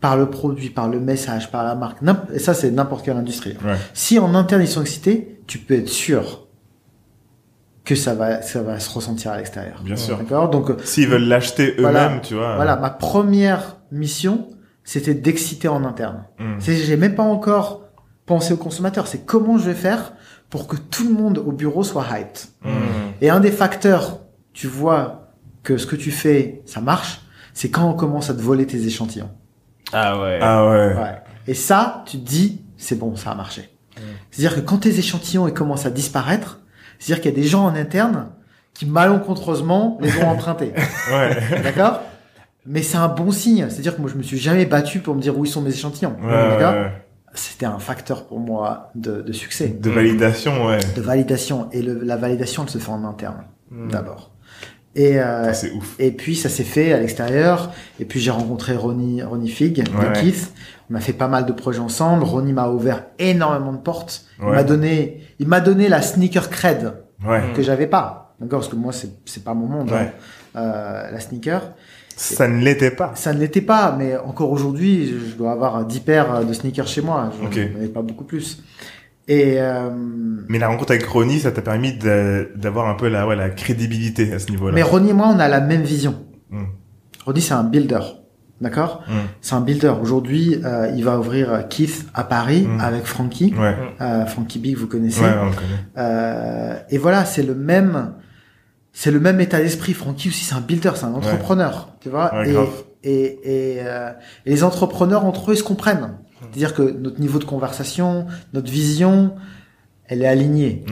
[0.00, 1.98] par le produit, par le message, par la marque,
[2.32, 3.56] et ça c'est n'importe quelle industrie.
[3.64, 3.76] Ouais.
[3.94, 6.43] Si en interne ils sont excités, tu peux être sûr
[7.84, 9.80] que ça va, ça va se ressentir à l'extérieur.
[9.82, 10.16] Bien sûr.
[10.18, 10.48] D'accord?
[10.48, 12.20] Donc euh, S'ils veulent l'acheter eux-mêmes, Voilà.
[12.22, 12.56] tu vois.
[12.56, 14.48] voilà, ma première mission,
[14.84, 16.24] c'était d'exciter en interne.
[16.38, 16.54] Mm.
[16.60, 17.82] C'est, j'ai même pas encore
[18.26, 19.06] pensé au consommateur.
[19.06, 20.14] C'est comment je vais faire
[20.48, 22.38] pour que tout le monde au bureau soit hyped.
[22.62, 22.70] Mm.
[23.20, 24.20] Et un des facteurs,
[24.54, 25.28] tu vois
[25.62, 27.20] que ce que tu fais, ça marche,
[27.52, 29.30] c'est quand on commence à te voler tes échantillons.
[29.92, 30.38] Ah ouais.
[30.40, 30.94] Ah ouais.
[30.94, 31.22] Ouais.
[31.46, 33.68] Et ça, tu te dis, c'est bon, ça a marché.
[34.30, 36.60] C'est-à-dire que quand tes échantillons ils commencent à disparaître,
[36.98, 38.28] c'est-à-dire qu'il y a des gens en interne
[38.72, 40.72] qui malencontreusement les ont empruntés.
[41.12, 41.62] Ouais.
[41.62, 42.00] D'accord?
[42.66, 43.66] Mais c'est un bon signe.
[43.68, 45.70] C'est-à-dire que moi, je me suis jamais battu pour me dire où ils sont mes
[45.70, 46.16] échantillons.
[46.24, 46.90] Ouais.
[47.34, 50.78] C'était un facteur pour moi de, de succès, De validation, ouais.
[50.96, 51.68] de validation.
[51.72, 53.88] Et le- la validation, elle se fait en interne, Mm.
[53.90, 54.30] d'abord.
[54.94, 55.96] Et, euh, C'est ouf.
[55.98, 57.72] et puis ça s'est fait à l'extérieur.
[57.98, 60.08] Et puis j'ai rencontré Ronnie, Ronnie Fig Ouais.
[60.08, 60.52] de Keith.
[60.90, 62.24] On a fait pas mal de projets ensemble.
[62.24, 64.26] Ronnie m'a ouvert énormément de portes.
[64.38, 64.52] Il Ouais.
[64.52, 66.94] m'a donné, il m'a donné la sneaker cred
[67.26, 67.42] Ouais.
[67.54, 68.34] que j'avais pas.
[68.40, 69.90] D'accord, parce que moi c'est c'est pas mon monde.
[69.90, 69.96] Ouais.
[69.98, 70.10] hein.
[70.56, 71.72] Euh, la sneaker,
[72.16, 73.12] Ça ne l'était pas.
[73.14, 73.94] ça ne l'était pas.
[73.98, 77.30] Mais encore aujourd'hui, je dois avoir 10 paires de sneakers chez moi.
[77.40, 77.56] Je Ok.
[77.74, 78.62] n'en ai pas beaucoup plus.
[79.26, 79.88] Et euh,
[80.48, 81.94] Mais la rencontre avec Ronnie, ça t'a permis
[82.56, 84.74] d'avoir un peu la, ouais, la crédibilité à ce niveau-là.
[84.74, 86.14] mais Ronnie et moi, on a la même vision.
[86.50, 86.64] Mm.
[87.24, 88.00] Ronnie, c'est un builder.
[88.64, 89.12] D'accord Mm.
[89.40, 89.92] C'est un builder.
[90.02, 92.80] Aujourd'hui, euh, il va ouvrir Keith à Paris Mm.
[92.80, 93.54] avec Frankie.
[93.56, 93.76] Ouais.
[94.00, 95.20] Euh, Frankie Big, vous connaissez.
[95.22, 95.84] Ouais, on le connaît.
[95.98, 98.14] Euh, et voilà, c'est le même,
[98.92, 99.92] c'est le même état d'esprit.
[99.92, 102.32] Frankie aussi, c'est un builder, c'est un entrepreneur, tu vois.
[102.46, 102.68] Et, grave.
[103.04, 104.10] et, et, euh,
[104.46, 106.10] et les entrepreneurs entre eux, ils se comprennent.
[106.40, 109.34] C'est-à-dire que notre niveau de conversation, notre vision,
[110.06, 110.84] elle est alignée,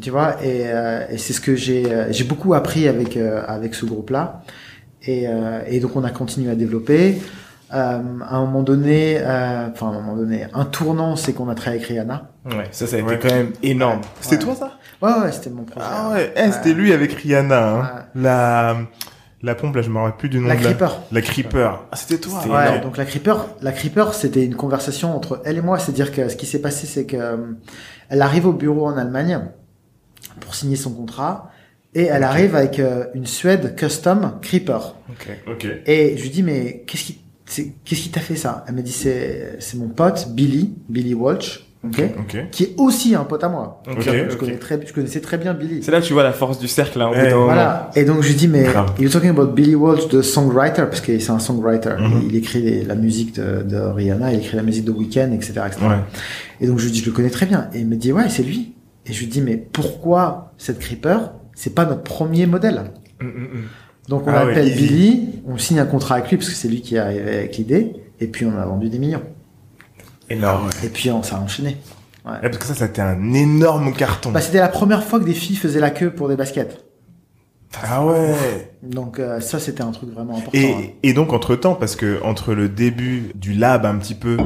[0.00, 0.36] tu vois.
[0.44, 4.42] Et, euh, c'est ce que j'ai, euh, j'ai beaucoup appris avec euh, avec ce groupe-là.
[5.04, 7.20] Et, euh, et donc on a continué à développer.
[7.72, 11.48] Euh, à un moment donné, euh, enfin à un moment donné, un tournant, c'est qu'on
[11.48, 12.30] a travaillé avec Rihanna.
[12.46, 13.18] Ouais, ça, ça a été Ouais.
[13.22, 14.00] quand même énorme.
[14.20, 14.42] C'était Ouais.
[14.42, 14.72] toi, ça?
[15.00, 15.86] Ouais, ouais, c'était mon projet.
[15.88, 16.32] Ah ouais.
[16.36, 17.80] Eh, c'était lui avec Rihanna, hein.
[17.82, 18.22] Ouais.
[18.22, 18.76] La,
[19.42, 20.98] la pompe, là, je me rappelle plus du nom La de Creeper.
[21.12, 21.84] La Creeper.
[21.92, 22.40] Ah, c'était toi.
[22.46, 22.80] Ouais, énorme.
[22.82, 25.78] donc la Creeper, la Creeper, c'était une conversation entre elle et moi.
[25.78, 27.36] C'est-à-dire que ce qui s'est passé, c'est que euh,
[28.08, 29.40] elle arrive au bureau en Allemagne
[30.40, 31.50] pour signer son contrat
[31.94, 34.94] et elle arrive avec euh, une Suède custom Creeper.
[35.10, 35.28] Ok.
[35.52, 35.66] Ok.
[35.86, 38.64] Et je lui dis mais qu'est-ce qui c'est- qu'est-ce qui t'a fait ça?
[38.68, 42.44] Elle me dit c'est c'est mon pote Billy, Billy Walsh, ok, Ok.
[42.52, 43.82] qui est aussi un pote à moi.
[43.90, 45.82] Ok, je, connais très, je connaissais très bien Billy.
[45.82, 47.46] C'est là que tu vois la force du cercle, hein, moment.
[47.46, 47.90] Voilà.
[47.96, 48.92] Et donc je lui dis mais Grave.
[49.00, 51.96] you're talking about Billy Walsh, the songwriter, parce que c'est un songwriter.
[51.98, 52.22] Mhm.
[52.28, 55.54] Il écrit les- la musique de, de Rihanna, il écrit la musique de Weeknd, etc.,
[55.66, 55.78] etc.
[55.82, 55.96] Ouais.
[56.60, 57.68] Et donc je lui dis je le connais très bien.
[57.74, 58.74] Et il me dit ouais c'est lui.
[59.06, 61.32] Et je lui dis mais pourquoi cette Creeper?
[61.54, 63.68] C'est pas notre premier modèle Mm, mm, mm.
[64.08, 64.74] Donc on Ah appelle.
[64.74, 67.56] Billy, on signe un contrat avec lui parce que c'est lui qui est arrivé avec
[67.56, 67.92] l'idée.
[68.18, 69.22] Et puis on a vendu des millions.
[70.28, 70.70] Énorme.
[70.84, 71.76] Et puis on s'est enchaîné.
[72.24, 74.30] Parce que ça, c'était un énorme carton.
[74.30, 76.84] Bah, c'était la première fois que des filles faisaient la queue pour des baskets.
[77.82, 78.72] Ah ouais.
[78.82, 80.58] Donc euh, ça, c'était un truc vraiment important.
[80.58, 80.90] Et, hein.
[81.02, 84.36] et donc entre temps, parce que entre le début du lab un petit peu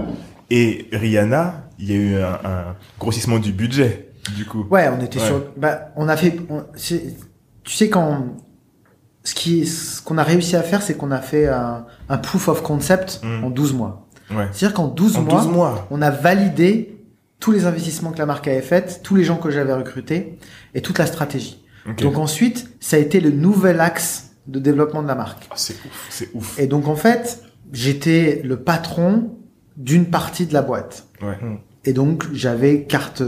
[0.50, 4.03] et Rihanna, il y a eu un, un grossissement du budget,
[4.34, 4.66] du coup.
[4.70, 5.26] Ouais, on était Ouais.
[5.26, 5.42] sur.
[5.56, 6.36] Bah, on a fait.
[6.50, 8.26] on- tu sais quand
[9.22, 12.48] ce qui, ce qu'on a réussi à faire, c'est qu'on a fait un, un proof
[12.48, 13.44] of concept Mm.
[13.44, 14.08] en 12 mois.
[14.30, 14.48] Ouais.
[14.52, 15.86] C'est-à-dire qu'en 12 En mois, 12 mois.
[15.90, 16.90] on a validé
[17.40, 20.38] tous les investissements que la marque avait faits, tous les gens que j'avais recrutés
[20.74, 21.62] et toute la stratégie.
[21.98, 25.46] Donc ensuite, ça a été le nouvel axe de développement de la marque.
[25.50, 26.58] Ah, c'est ouf, c'est ouf.
[26.58, 27.42] Et donc en fait,
[27.72, 29.36] j'étais le patron
[29.76, 31.06] d'une partie de la boîte.
[31.20, 31.36] Ouais.
[31.84, 33.22] Et donc j'avais carte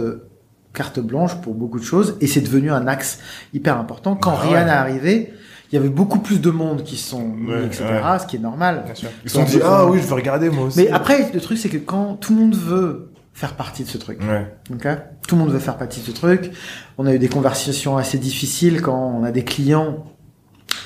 [0.77, 3.19] carte blanche pour beaucoup de choses et c'est devenu un axe
[3.55, 4.15] hyper important.
[4.15, 4.49] Quand Ah ouais.
[4.51, 5.33] Rihanna est arrivé,
[5.73, 7.85] il y avait beaucoup plus de monde qui sont mis, Ouais, etc.
[7.85, 8.19] ouais.
[8.21, 8.83] Ce qui est normal.
[8.85, 9.09] Bien sûr.
[9.25, 10.79] Ils se sont dit, ah oui, je veux regarder moi aussi.
[10.79, 13.99] Mais après, le truc c'est que quand tout le monde veut faire partie de ce
[13.99, 14.47] truc, Ouais.
[15.27, 16.51] tout le monde veut faire partie de ce truc.
[16.99, 20.05] On a eu des conversations assez difficiles quand on a des clients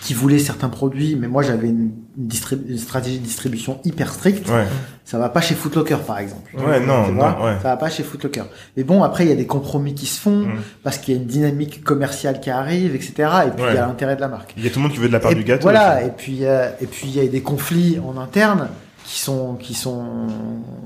[0.00, 4.48] qui voulaient certains produits, mais moi j'avais une, une stratégie de distribution hyper stricte.
[4.48, 4.64] Ouais.
[5.04, 6.50] Ça va pas chez Footlocker, par exemple.
[6.56, 7.56] Ouais, non, non, ouais.
[7.62, 8.44] Ça va pas chez Footlocker.
[8.76, 10.52] Mais bon, après, il y a des compromis qui se font Mm.
[10.84, 13.12] parce qu'il y a une dynamique commerciale qui arrive, etc.
[13.46, 13.70] Et puis, Ouais.
[13.72, 14.54] il y a l'intérêt de la marque.
[14.56, 15.62] Il y a tout le monde qui veut de la part et du gâteau.
[15.64, 15.96] Voilà.
[15.98, 16.06] aussi.
[16.06, 18.68] Et puis, euh, et puis, il y a des conflits en interne
[19.04, 20.04] qui sont, qui sont,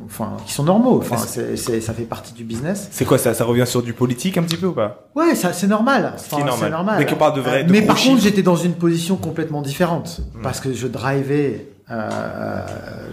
[0.07, 0.99] enfin, qui sont normaux.
[0.99, 2.89] Enfin, c'est, c'est, ça fait partie du business.
[2.91, 5.09] C'est quoi ça Ça revient sur du politique un petit peu ou pas?
[5.15, 6.15] Ouais, ça, c'est normal.
[6.16, 6.65] Ce qui est Enfin, normal.
[6.65, 6.99] c'est normal.
[6.99, 9.61] Dès qu'on parle de vrai- Euh, de mais par contre, j'étais dans une position complètement
[9.62, 10.43] différente Mm.
[10.43, 12.66] parce que je drivais, euh,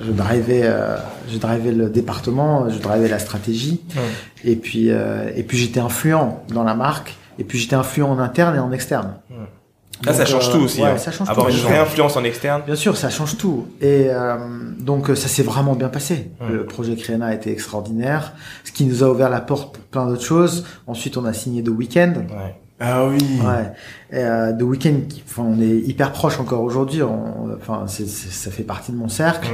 [0.06, 0.98] je drivais, euh,
[1.30, 4.00] je drivais le département, je drivais la stratégie, Mm.
[4.46, 8.20] et puis, euh, et puis j'étais influent dans la marque, et puis j'étais influent en
[8.20, 9.16] interne et en externe.
[10.06, 10.82] Là, ça change euh, tout aussi.
[10.82, 10.98] ouais, hein.
[10.98, 11.54] ça change Avoir tout.
[11.54, 12.62] une vraie influence en externe.
[12.66, 13.68] Bien sûr, ça change tout.
[13.82, 14.36] Et euh,
[14.80, 16.32] donc euh, ça s'est vraiment bien passé.
[16.42, 16.48] Ouais.
[16.52, 18.34] Le projet Créna a été extraordinaire,
[18.64, 20.66] ce qui nous a ouvert la porte pour plein d'autres choses.
[20.88, 22.14] Ensuite, on a signé The Weeknd.
[22.30, 22.56] Ouais.
[22.80, 23.20] Ah oui.
[23.44, 23.72] Ouais.
[24.12, 27.04] Et, euh, The Weeknd, enfin, on est hyper proche encore aujourd'hui.
[27.04, 29.48] on- Enfin, c'est, c'est- ça fait partie de mon cercle.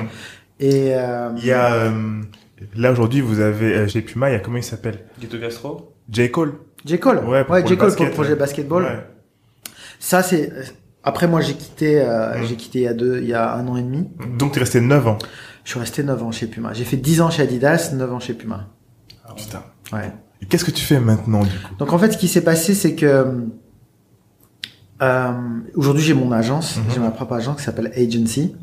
[0.61, 2.21] Et euh, Il y a, euh,
[2.75, 4.99] là aujourd'hui, vous avez, euh, chez Puma, il y a comment il s'appelle?
[5.19, 6.31] Ghetto Gastro J.
[6.31, 6.53] Cole.
[6.85, 7.17] J Cole.
[7.25, 8.35] Ouais, pour- pour J le Cole pour basket, le projet ouais.
[8.39, 8.83] basketball.
[8.83, 9.05] Ouais.
[9.99, 10.51] Ça, c'est.
[11.03, 12.01] Après, moi, j'ai quitté.
[12.01, 12.45] euh, Mm.
[12.45, 14.09] J'ai quitté il y a deux, il y a un an et demi.
[14.37, 15.17] Donc t'es resté 9 ans.
[15.63, 16.73] Je suis resté 9 ans chez Puma.
[16.73, 18.67] J'ai fait 10 ans chez Adidas, 9 ans chez Puma.
[19.35, 19.63] Putain.
[19.93, 20.11] Ouais.
[20.41, 21.75] Et qu'est-ce que tu fais maintenant, du coup?
[21.79, 23.25] Donc en fait, ce qui s'est passé, c'est que
[25.01, 25.31] euh,
[25.75, 26.83] aujourd'hui j'ai mon agence, Mhm.
[26.93, 28.55] j'ai ma propre agence qui s'appelle Agency,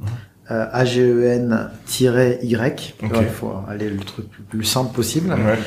[0.50, 2.94] euh, A-G-E-N-Y.
[3.02, 5.30] Il faut aller le truc le plus simple possible.
[5.32, 5.58] Ouais.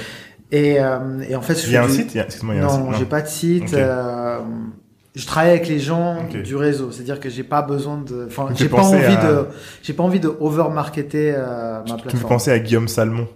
[0.52, 2.14] Et, euh, et en fait, Il y a un du- site?
[2.16, 2.44] Il y a, site.
[2.44, 3.74] Non, j'ai pas de site.
[3.74, 4.40] Euh,
[5.18, 8.70] je travaille avec les gens du réseau, c'est-à-dire que j'ai pas besoin de, enfin, j'ai
[8.70, 9.46] pas envie à- de,
[9.82, 12.30] j'ai pas envie de over-marketer euh, ma Tu me plateforme.
[12.30, 13.28] penser à Guillaume Salmon.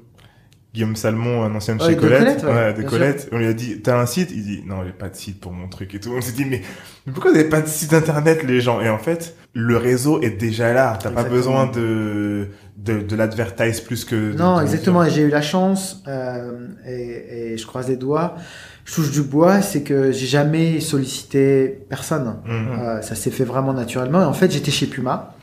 [0.74, 2.42] Guillaume Salmon, un ancien de chez de Colette.
[2.42, 3.30] Colette, ouais, de Colette.
[3.34, 4.30] On lui a dit, t'as un site?
[4.32, 6.12] Il dit, non, j'ai pas de site pour mon truc et tout.
[6.16, 6.62] On s'est dit, mais,
[7.06, 8.80] mais pourquoi vous n'avez pas de site internet, les gens?
[8.80, 10.98] Et en fait, le réseau est déjà là.
[11.02, 12.48] T'as pas besoin de,
[12.78, 14.34] de, de l'advertise plus que...
[14.38, 15.04] Non, exactement.
[15.04, 18.36] Et j'ai eu la chance, euh, et, et je croise les doigts,
[18.86, 22.36] je touche du bois, c'est que j'ai jamais sollicité personne.
[22.46, 22.80] Mhm.
[22.80, 24.22] Euh, ça s'est fait vraiment naturellement.
[24.22, 25.36] Et en fait, j'étais chez Puma.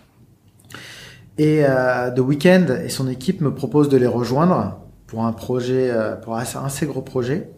[1.38, 5.90] Et euh, The Weeknd et son équipe me proposent de les rejoindre pour un projet,
[5.90, 7.48] euh, pour un assez, gros projet.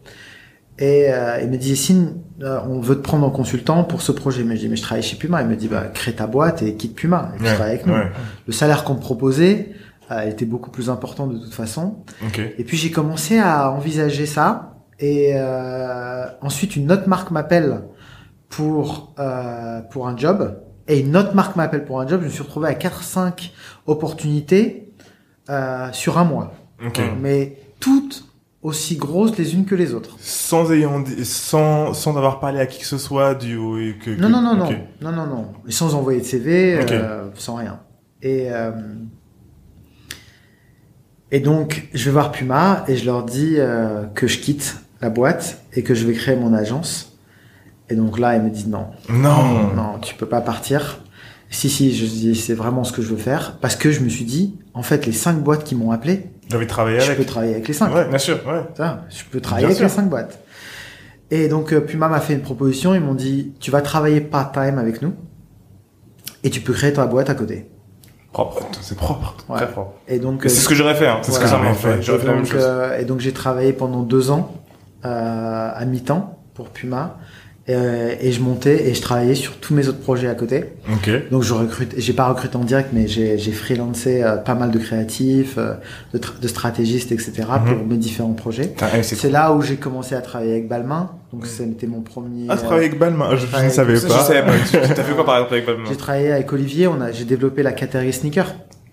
[0.78, 4.12] Et euh, il me dit, Yacine, euh, on veut te prendre en consultant pour ce
[4.12, 4.44] projet.
[4.44, 5.43] Mais je dis, mais je travaille chez Puma.
[5.43, 7.32] Il me dit, bah, crée ta boîte et quitte Puma.
[7.35, 7.94] Et tu travailles avec nous.
[7.94, 8.11] ouais.
[8.47, 9.70] Le salaire qu'on me proposait
[10.11, 11.98] euh, était beaucoup plus important de toute façon.
[12.27, 12.40] Ok.
[12.59, 14.70] Et puis j'ai commencé à envisager ça.
[15.01, 17.82] Et euh, ensuite, une autre marque m'appelle
[18.48, 20.60] pour euh, pour un job.
[20.89, 22.20] Et une autre marque m'appelle pour un job.
[22.20, 23.51] Je me suis retrouvé à 4-5
[23.86, 24.93] opportunités
[25.48, 26.52] euh, sur un mois.
[26.85, 27.01] Ok.
[27.20, 28.27] Mais toutes
[28.62, 30.16] aussi grosses les unes que les autres.
[30.20, 33.56] Sans ayant dit- sans, sans avoir parlé à qui que ce soit du,
[34.05, 34.68] que, que- Non, non, non, non,
[35.01, 35.52] non, non, non.
[35.66, 37.81] Et sans envoyer de CV, euh, sans rien.
[38.20, 38.70] Et euh,
[41.31, 45.10] et donc, je vais voir Puma et je leur dis euh, que je quitte la
[45.10, 47.16] boîte et que je vais créer mon agence.
[47.89, 49.72] Et donc là, ils me disent non, Non.
[49.74, 51.01] non, tu peux pas partir.
[51.52, 54.09] Si, si, je dis c'est vraiment ce que je veux faire parce que je me
[54.09, 57.06] suis dit, en fait, les cinq boîtes qui m'ont appelé, J'ai envie de travailler je
[57.06, 57.18] avec.
[57.18, 57.93] peux travailler avec les cinq.
[57.93, 58.06] Ouais.
[58.09, 58.36] Bien sûr.
[58.47, 58.62] Ouais.
[58.77, 60.39] Ça, je peux travailler Bien avec les cinq boîtes.
[61.32, 64.78] Et donc euh, Puma m'a fait une proposition, ils m'ont dit tu vas travailler part-time
[64.78, 65.14] avec nous
[66.43, 67.68] et tu peux créer ta boîte à côté.
[68.32, 68.64] Propre.
[68.81, 69.36] C'est propre.
[69.48, 69.56] Ouais.
[69.59, 69.93] Très propre.
[70.09, 71.09] Et donc C'est ce que j'aurais fait.
[71.09, 71.18] Hein.
[71.22, 72.01] C'est ce que j'aurais fait.
[72.02, 72.62] J'aurais fait la même donc, chose.
[72.64, 74.52] euh, et donc j'ai travaillé pendant deux ans
[75.05, 77.18] euh, à mi-temps pour Puma
[77.68, 80.72] Euh, et je montais et je travaillais sur tous mes autres projets à côté.
[80.93, 81.09] Ok.
[81.31, 84.72] Donc je recrute, j'ai pas recruté en direct, mais j'ai j'ai freelancé euh, pas mal
[84.72, 85.74] de créatifs, euh,
[86.12, 87.31] de, tra- de stratégistes, etc.
[87.48, 87.77] Mhm.
[87.77, 88.72] pour mes différents projets.
[88.97, 91.10] Eh, c'est C'est là où j'ai commencé à travailler avec Balmain.
[91.32, 92.47] Donc c'était mon premier.
[92.48, 93.36] Ah, tu travailles avec Balmain.
[93.36, 94.18] Je, je ne savais Ça, pas.
[94.18, 94.52] je savais pas.
[94.89, 95.89] Tu t'as fait quoi par exemple avec Balmain?
[95.89, 98.48] J'ai travaillé avec Olivier, on a, j'ai développé la catégorie sneaker.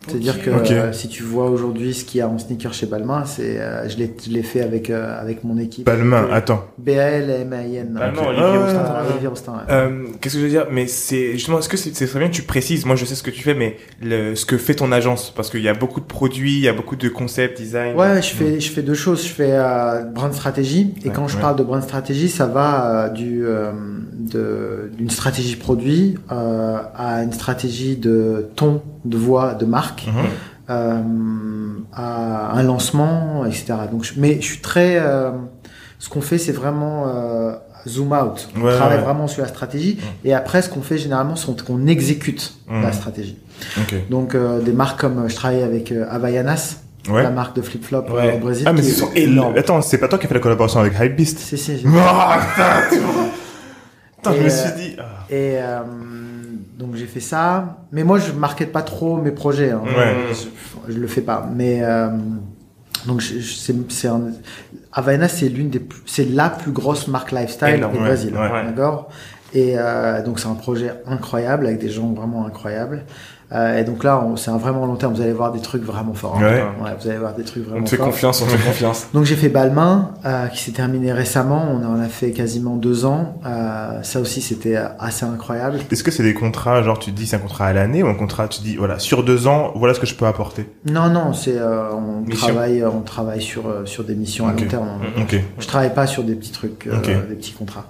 [0.07, 3.25] C'est-à-dire que euh, si tu vois aujourd'hui ce qu'il y a en sneaker chez Balmain,
[3.25, 5.85] c'est, euh, je l'ai, je l'ai fait avec euh, avec mon équipe.
[5.85, 6.65] Balmain, attends.
[6.77, 7.93] B A L M A I N.
[7.93, 8.21] Balmain.
[8.27, 9.33] Olivier Ah, Olivier ouais.
[9.69, 10.67] Euh, Qu'est-ce que je veux dire?
[10.71, 12.85] Mais c'est justement, est-ce que c'est c'est très bien que tu précises?
[12.85, 15.49] Moi, je sais ce que tu fais, mais le, ce que fait ton agence, parce
[15.49, 17.95] qu'il y a beaucoup de produits, il y a beaucoup de concepts, design.
[17.95, 19.23] Ouais, je fais, je fais deux choses.
[19.23, 20.93] Je fais euh, brand stratégie.
[21.03, 21.41] Et Ouais, quand je ouais.
[21.41, 23.71] parle de brand stratégie, ça va euh, du euh,
[24.13, 30.13] de d'une stratégie produit euh, à une stratégie de ton, de voix, de marque, Mhm.
[30.69, 31.01] euh,
[31.93, 33.73] à un lancement, etc.
[33.91, 34.97] Donc, je, mais je suis très.
[34.99, 35.31] euh,
[35.99, 37.53] ce qu'on fait, c'est vraiment euh,
[37.87, 38.49] zoom out.
[38.55, 39.03] On Ouais, travaille ouais.
[39.03, 39.97] vraiment sur la stratégie.
[40.23, 42.83] Et après, ce qu'on fait généralement, c'est qu'on exécute Mhm.
[42.83, 43.37] la stratégie.
[44.09, 46.77] Donc, des marques comme je travaille avec Havaianas,
[47.09, 47.23] Ouais.
[47.23, 48.35] la marque de flip-flop euh, Ouais.
[48.35, 48.65] au Brésil.
[48.67, 49.55] Ah, mais qui c'est est énorme.
[49.57, 51.83] Attends, c'est pas toi qui as fait la collaboration avec Hypebeast Si, si.
[51.97, 53.23] Ah, putain, tu vois.
[54.17, 54.95] Putain, je me suis dit.
[54.99, 55.03] ah.
[55.29, 55.79] Et euh,
[56.77, 59.71] donc j'ai fait ça, mais moi je markete pas trop mes projets.
[59.71, 59.81] Hein.
[59.83, 60.15] Ouais.
[60.87, 61.49] Je, je le fais pas.
[61.53, 62.09] Mais euh,
[63.07, 63.73] donc c'est
[64.93, 68.33] Havaianas c'est l'une des plus- c'est la plus grosse marque lifestyle au ouais, Brésil.
[68.35, 68.63] ouais.
[68.65, 69.09] D'accord?
[69.53, 73.05] Et euh, donc c'est un projet incroyable avec des gens vraiment incroyables.
[73.53, 75.13] Euh, et donc là on- c'est un vraiment long terme.
[75.13, 76.35] Vous allez voir des trucs vraiment forts.
[76.37, 76.41] hein.
[76.43, 76.61] Ouais.
[76.83, 78.07] Ouais, vous allez voir des trucs On vraiment te fait forts.
[78.07, 79.07] confiance, on te fait confiance.
[79.13, 81.65] Donc j'ai fait Balmain, euh, qui s'est terminé récemment.
[81.71, 83.39] On en a fait quasiment deux ans.
[83.45, 85.79] Euh, ça aussi c'était assez incroyable.
[85.89, 88.07] Est-ce que c'est des contrats, genre tu te dis c'est un contrat à l'année ou
[88.07, 90.69] un contrat, tu dis voilà, sur deux ans, voilà ce que je peux apporter?
[90.91, 92.47] Non non, c'est euh, on Mission.
[92.49, 94.87] travaille on travaille sur euh, sur des missions à long terme.
[94.89, 95.21] hein.
[95.21, 95.39] Ok.
[95.57, 97.05] Je travaille pas sur des petits trucs, euh, Ok.
[97.29, 97.85] des petits contrats.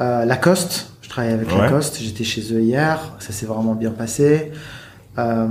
[0.00, 1.58] Euh, Lacoste, je travaille avec Ouais.
[1.60, 1.98] Lacoste.
[2.00, 2.98] J'étais chez eux hier.
[3.20, 4.50] Ça s'est vraiment bien passé.
[5.18, 5.46] Euh,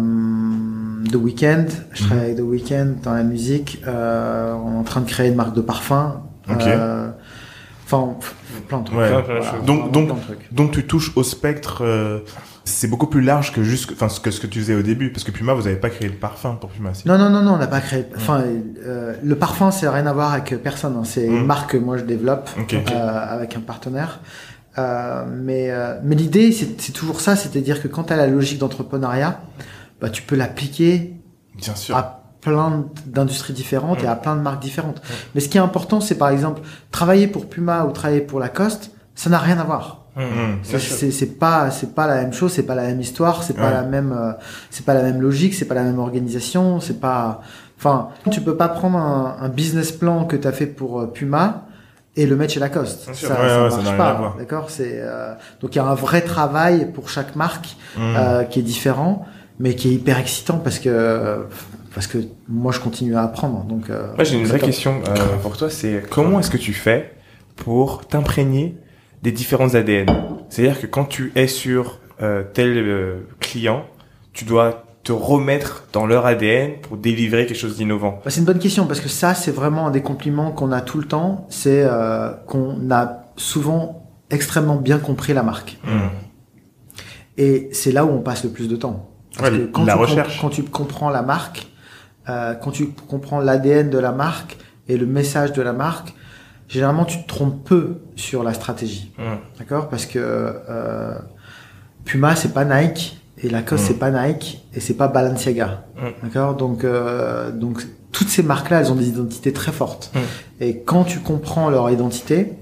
[1.12, 2.08] The Weeknd, je Mhm.
[2.10, 3.82] travaille avec The Weeknd dans la musique.
[3.88, 6.22] Euh, on est en train de créer une marque de parfum.
[6.50, 7.10] Euh,
[7.90, 8.16] Enfin,
[8.68, 8.98] plein de trucs.
[9.00, 9.10] Ouais.
[9.10, 9.42] Voilà.
[9.66, 10.54] Donc- donc- plein de trucs.
[10.54, 12.20] Donc tu touches au spectre, euh,
[12.66, 15.10] c'est beaucoup plus large que juste, enfin ce que ce que tu faisais au début,
[15.10, 17.42] parce que Puma, vous avez pas créé de parfum pour Puma, si Non, non, non,
[17.42, 18.06] non, on n'a pas créé.
[18.18, 18.44] Enfin,
[18.86, 20.98] euh, le parfum, c'est rien à voir avec personne.
[20.98, 21.04] hein.
[21.06, 21.36] C'est Mm.
[21.38, 24.20] une marque que moi je développe euh, avec un partenaire.
[24.78, 28.28] Euh, mais euh, mais l'idée, c'est c'est toujours ça, c'est-à-dire que quand tu as la
[28.28, 29.40] logique d'entrepreneuriat,
[30.02, 31.16] bah, tu peux l'appliquer
[31.56, 31.96] Bien sûr.
[31.98, 34.06] à plein d'industries différentes Mm.
[34.06, 35.02] et à plein de marques différentes.
[35.34, 38.92] Mais ce qui est important, c'est par exemple travailler pour Puma ou travailler pour Lacoste,
[39.16, 40.04] ça n'a rien à voir.
[40.16, 40.22] Mmh.
[40.64, 43.54] C'est- C'est c'est pas c'est pas la même chose, c'est pas la même histoire, c'est
[43.54, 43.72] pas Ouais.
[43.74, 44.32] la même euh,
[44.72, 47.42] c'est pas la même logique, c'est pas la même organisation, c'est pas
[47.78, 51.06] enfin tu peux pas prendre un, un business plan que tu as fait pour euh,
[51.08, 51.67] Puma
[52.18, 53.14] et le mettre chez Lacoste.
[53.14, 53.30] Sûr.
[53.30, 55.96] Ça, Ouais, ça ouais, ça marche pas, d'accord C'est euh, donc il y a un
[55.96, 58.00] vrai travail pour chaque marque Mmh.
[58.18, 59.26] euh, qui est différent,
[59.60, 61.46] mais qui est hyper excitant parce que
[61.96, 63.64] parce que moi je continue à apprendre.
[63.64, 64.68] Donc euh, Moi, j'ai une vraie top.
[64.68, 65.70] question euh, pour toi.
[65.70, 67.14] C'est comment est-ce que tu fais
[67.56, 68.76] pour t'imprégner
[69.24, 70.06] des différents ADN
[70.50, 73.86] C'est-à-dire que quand tu es sur euh, tel euh, client,
[74.34, 78.20] tu dois te remettre dans leur ADN pour délivrer quelque chose d'innovant.
[78.26, 80.82] Bah, c'est une bonne question parce que ça, c'est vraiment un des compliments qu'on a
[80.82, 81.48] tout le temps.
[81.50, 85.78] C'est euh, qu'on a souvent extrêmement bien compris la marque.
[85.86, 85.90] Mmh.
[87.38, 89.10] Et c'est là où on passe le plus de temps.
[89.38, 90.42] Parce Ouais, que quand la tu, recherche.
[90.42, 91.68] quand tu comprends la marque,
[92.28, 94.58] euh, quand tu comprends l'ADN de la marque
[94.90, 96.14] et le message de la marque,
[96.68, 99.14] généralement tu te trompes peu sur la stratégie.
[99.18, 99.24] Mm.
[99.60, 99.88] D'accord?
[99.88, 101.18] Parce que euh,
[102.04, 103.22] Puma, c'est pas Nike.
[103.44, 103.88] Et Lacoste, Mm.
[103.88, 104.64] c'est pas Nike.
[104.74, 105.86] Et c'est pas Balenciaga.
[105.96, 106.08] Mm.
[106.24, 106.56] D'accord?
[106.56, 110.12] Donc, euh, donc toutes ces marques-là, elles ont des identités très fortes.
[110.16, 110.20] Mm.
[110.64, 112.54] Et quand tu comprends leur identité,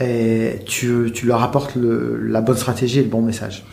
[0.00, 3.64] et tu, tu leur apportes le, la bonne stratégie et le bon message.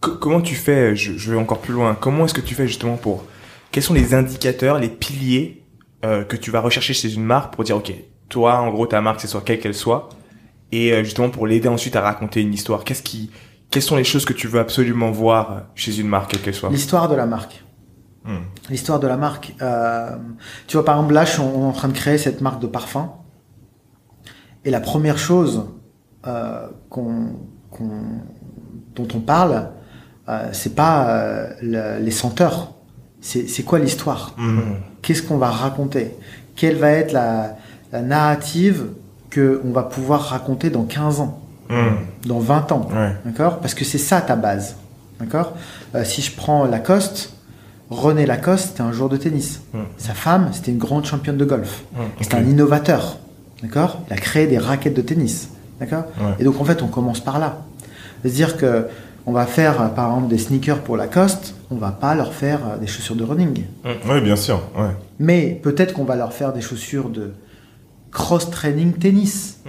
[0.00, 1.94] Co- comment tu fais je, je vais encore plus loin.
[2.00, 3.24] Comment est-ce que tu fais justement pour
[3.72, 5.62] Quels sont les indicateurs, les piliers
[6.04, 7.92] euh, que tu vas rechercher chez une marque pour dire ok,
[8.30, 10.08] toi, en gros, ta marque, c'est soit quelle qu'elle soit,
[10.72, 12.82] et euh, justement pour l'aider ensuite à raconter une histoire?
[12.82, 13.30] Qu'est-ce qui,
[13.70, 17.08] quelles sont les choses que tu veux absolument voir chez une marque, quelle soit L'histoire
[17.08, 17.62] de la marque.
[18.24, 18.36] Mmh.
[18.70, 19.54] L'histoire de la marque.
[19.62, 20.16] Euh,
[20.66, 22.40] tu vois, par exemple, là, je suis en- on est en train de créer cette
[22.40, 23.12] marque de parfum.
[24.64, 25.64] Et la première chose
[26.26, 27.36] euh, qu'on,
[27.70, 28.20] qu'on-
[28.96, 29.70] dont on parle,
[30.28, 32.72] euh, c'est pas euh, le- les senteurs.
[33.20, 34.34] C'est, c'est quoi l'histoire?
[34.36, 34.60] Mmh.
[35.02, 36.16] Qu'est-ce qu'on va raconter?
[36.56, 37.56] Quelle va être la,
[37.92, 38.88] la narrative
[39.30, 42.28] que on va pouvoir raconter dans 15 ans, Mmh.
[42.28, 43.12] dans 20 ans Ouais.
[43.24, 43.58] D'accord?
[43.58, 44.76] Parce que c'est ça ta base.
[45.20, 45.54] D'accord?
[45.94, 47.32] Euh, Si je prends Lacoste,
[47.90, 49.60] René Lacoste, c'était un joueur de tennis.
[49.72, 49.78] Mm.
[49.96, 51.84] Sa femme, c'était une grande championne de golf.
[51.92, 51.98] Mm.
[52.20, 53.18] C'était un innovateur.
[53.62, 54.00] D'accord?
[54.08, 55.50] Il a créé des raquettes de tennis.
[55.80, 56.04] D'accord?
[56.20, 56.34] Ouais.
[56.40, 57.58] Et donc en fait, on commence par là.
[58.22, 58.86] C'est-à-dire que
[59.24, 62.60] on va faire euh, par exemple des sneakers pour Lacoste, on va pas leur faire
[62.66, 63.64] euh, des chaussures de running.
[63.84, 64.60] Oui, bien sûr.
[64.76, 64.90] Ouais.
[65.18, 67.32] Mais peut-être qu'on va leur faire des chaussures de
[68.12, 69.60] cross-training tennis.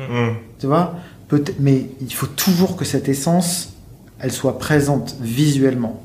[0.60, 0.96] Tu vois?
[1.28, 3.74] Peut Mais il faut toujours que cette essence,
[4.20, 6.02] elle soit présente visuellement.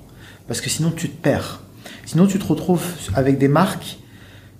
[0.48, 1.60] Parce que sinon, tu te perds.
[2.04, 2.82] Sinon, tu te retrouves
[3.14, 3.98] avec des marques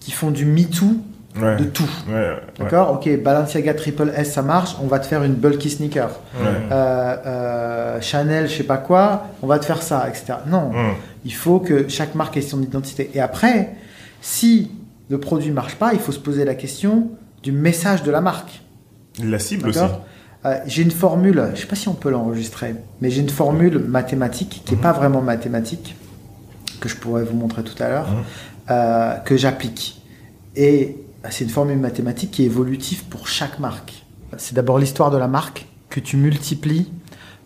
[0.01, 0.97] qui font du me-too
[1.41, 1.57] Ouais.
[1.57, 1.89] de tout.
[2.09, 2.37] Ouais, ouais.
[2.59, 2.93] D'accord?
[2.93, 6.11] Ok, Balenciaga Triple S, ça marche, on va te faire une bulky sneaker.
[6.39, 10.35] Euh, euh, Chanel, je sais pas quoi, on va te faire ça, etc.
[10.47, 10.73] Non,
[11.25, 13.11] il faut que chaque marque ait son identité.
[13.15, 13.71] Et après,
[14.21, 14.73] si
[15.09, 17.09] le produit marche pas, il faut se poser la question
[17.43, 18.61] du message de la marque.
[19.23, 19.79] La cible aussi.
[20.45, 23.79] Euh, J'ai une formule, je sais pas si on peut l'enregistrer, mais j'ai une formule
[23.79, 25.95] mathématique qui est pas vraiment mathématique,
[26.81, 28.25] que je pourrais vous montrer tout à l'heure, Mhm.
[28.71, 30.03] euh, que j'applique.
[30.57, 34.05] Et euh, c'est une formule mathématique qui est évolutive pour chaque marque.
[34.37, 36.91] C'est d'abord l'histoire de la marque que tu multiplies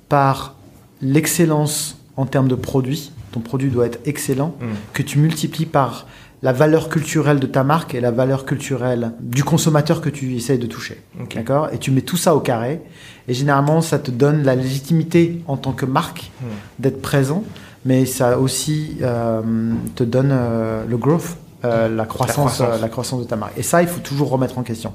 [0.09, 0.55] par
[1.03, 3.13] l'excellence en termes de produit.
[3.33, 4.65] Ton produit doit être excellent, Mm.
[4.95, 6.07] que tu multiplies par
[6.43, 10.59] la valeur culturelle de ta marque et la valeur culturelle du consommateur que tu essayes
[10.59, 11.01] de toucher.
[11.35, 11.71] D'accord?
[11.73, 12.81] Et tu mets tout ça au carré.
[13.27, 16.47] Et généralement, ça te donne la légitimité en tant que marque Hmm.
[16.79, 17.45] d'être présent,
[17.87, 19.41] mais ça aussi euh,
[19.95, 22.81] te donne euh, le growth, euh, la, croissance, croissance.
[22.81, 23.57] la croissance de ta marque.
[23.57, 24.93] Et ça, il faut toujours remettre en question.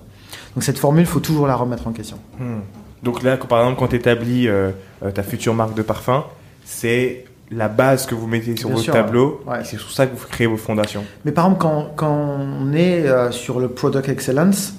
[0.53, 2.17] Donc cette formule, il faut toujours la remettre en question.
[2.39, 2.59] Hmm.
[3.01, 4.47] Donc là, par exemple, quand tu établis
[5.15, 6.25] ta future marque de parfum,
[6.63, 9.41] c'est la base que vous mettez sur Bien votre sûr, tableau.
[9.47, 9.59] ouais.
[9.63, 11.03] C'est sur ça que vous créez vos fondations.
[11.25, 14.73] Mais par exemple, quand, quand on est euh, sur le product excellence,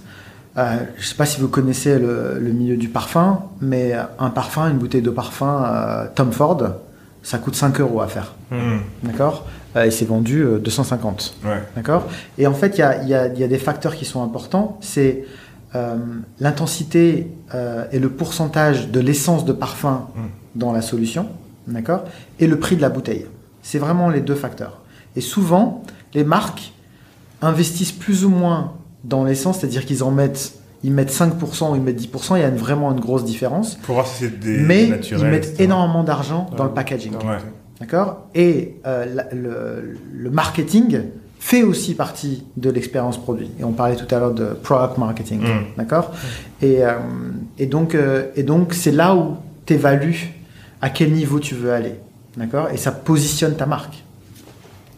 [0.56, 4.30] euh, je ne sais pas si vous connaissez le, le milieu du parfum, mais un
[4.30, 6.62] parfum, une bouteille de parfum euh, Tom Ford,
[7.22, 8.34] ça coûte 5 euros à faire.
[8.50, 8.78] Mm.
[9.04, 9.46] D'accord?
[9.76, 11.36] Euh, Et c'est vendu euh, 250.
[11.44, 11.50] Ouais.
[11.76, 12.06] D'accord?
[12.38, 14.04] Et en fait, il y a, il y a- il y a des facteurs qui
[14.04, 14.78] sont importants.
[14.82, 15.24] C'est
[15.74, 15.96] euh,
[16.40, 20.20] l'intensité euh, et le pourcentage de l'essence de parfum Mm.
[20.56, 21.28] dans la solution.
[21.66, 22.04] D'accord?
[22.40, 23.26] Et le prix de la bouteille.
[23.62, 24.80] C'est vraiment les deux facteurs.
[25.16, 25.82] Et souvent,
[26.14, 26.72] les marques
[27.40, 28.72] investissent plus ou moins
[29.04, 32.36] dans l'essence, c'est-à-dire qu'ils en mettent, ils mettent 5% ou ils mettent 10%.
[32.36, 33.74] Il y a une- vraiment une grosse différence.
[33.76, 35.20] Pour voir si c'est des Mais naturels.
[35.26, 36.68] ils mettent énormément d'argent dans Ouais.
[36.68, 37.14] le packaging.
[37.14, 37.38] Ouais.
[37.80, 38.28] D'accord?
[38.34, 41.00] Et euh, la- le, le marketing
[41.40, 43.50] fait aussi partie de l'expérience produit.
[43.58, 45.40] Et on parlait tout à l'heure de product marketing.
[45.40, 45.64] Mm.
[45.76, 46.12] D'accord?
[46.60, 46.92] Et, euh,
[47.58, 49.34] et donc, euh, et donc c'est là où
[49.66, 50.32] tu évalues
[50.82, 51.94] à quel niveau tu veux aller.
[52.36, 52.68] D'accord?
[52.70, 54.02] Et ça positionne ta marque.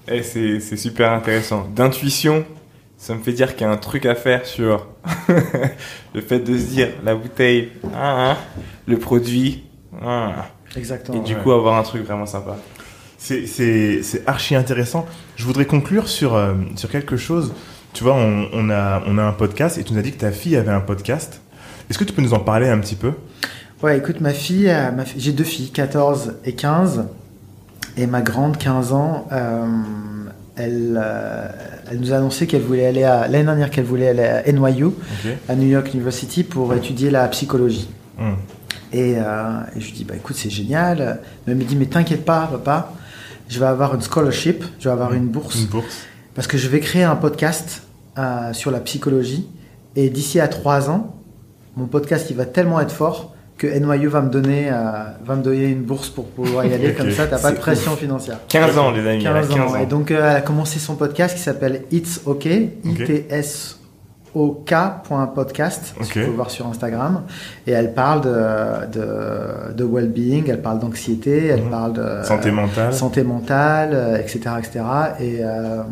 [0.08, 1.66] Et c'est c'est super intéressant.
[1.74, 2.44] D'intuition,
[2.98, 4.86] ça me fait dire qu'il y a un truc à faire sur
[6.14, 8.36] le fait de se dire la bouteille, ah, ah,
[8.86, 9.64] le produit,
[10.02, 10.46] ah.
[10.76, 11.18] Exactement.
[11.18, 11.40] et du ouais.
[11.42, 12.56] coup avoir un truc vraiment sympa.
[13.18, 15.06] C'est- C'est c'est archi intéressant.
[15.36, 17.54] Je voudrais conclure sur, euh, sur quelque chose.
[17.94, 20.18] Tu vois, on, on, a, on a un podcast et tu nous as dit que
[20.18, 21.40] ta fille avait un podcast.
[21.88, 23.12] Est-ce que tu peux nous en parler un petit peu?
[23.84, 27.04] Ouais, écoute, ma fille, euh, ma j'ai deux filles, 14 et 15.
[27.98, 29.66] Et ma grande, 15 ans, euh,
[30.56, 31.48] elle, euh,
[31.90, 34.86] elle nous a annoncé qu'elle voulait aller à, l'année dernière qu'elle voulait aller à NYU,
[35.50, 37.90] à New York University, pour étudier la psychologie.
[38.16, 38.32] Mm.
[38.94, 41.20] Et, euh, et je lui dis, bah écoute, c'est génial.
[41.46, 42.90] Elle me dit, mais t'inquiète pas, papa,
[43.50, 46.06] je vais avoir une scholarship, je vais avoir une bourse, Une bourse.
[46.34, 47.82] parce que je vais créer un podcast
[48.54, 49.46] sur la psychologie.
[49.94, 51.14] Et d'ici à trois ans,
[51.76, 53.33] mon podcast, il va tellement être fort
[53.68, 54.72] que NYU va me donner, euh,
[55.24, 56.92] va me donner une bourse pour pouvoir y aller.
[56.98, 58.38] Comme ça, t'as pas de pression financière.
[58.48, 59.24] 15 ans, les amis.
[59.24, 59.76] elle a 15 ans.
[59.76, 62.46] Et donc, euh, elle a commencé son podcast qui s'appelle It's OK,
[64.64, 66.06] I-T-S-O-K.podcast, Ok.
[66.06, 67.22] tu peux le voir sur Instagram.
[67.66, 68.34] Et elle parle de,
[68.98, 71.70] de, de well-being, elle parle d'anxiété, elle Mhm.
[71.70, 72.92] parle de Santé mentale.
[72.92, 74.80] santé mentale, euh, etc., etc.
[75.20, 75.82] Et, euh,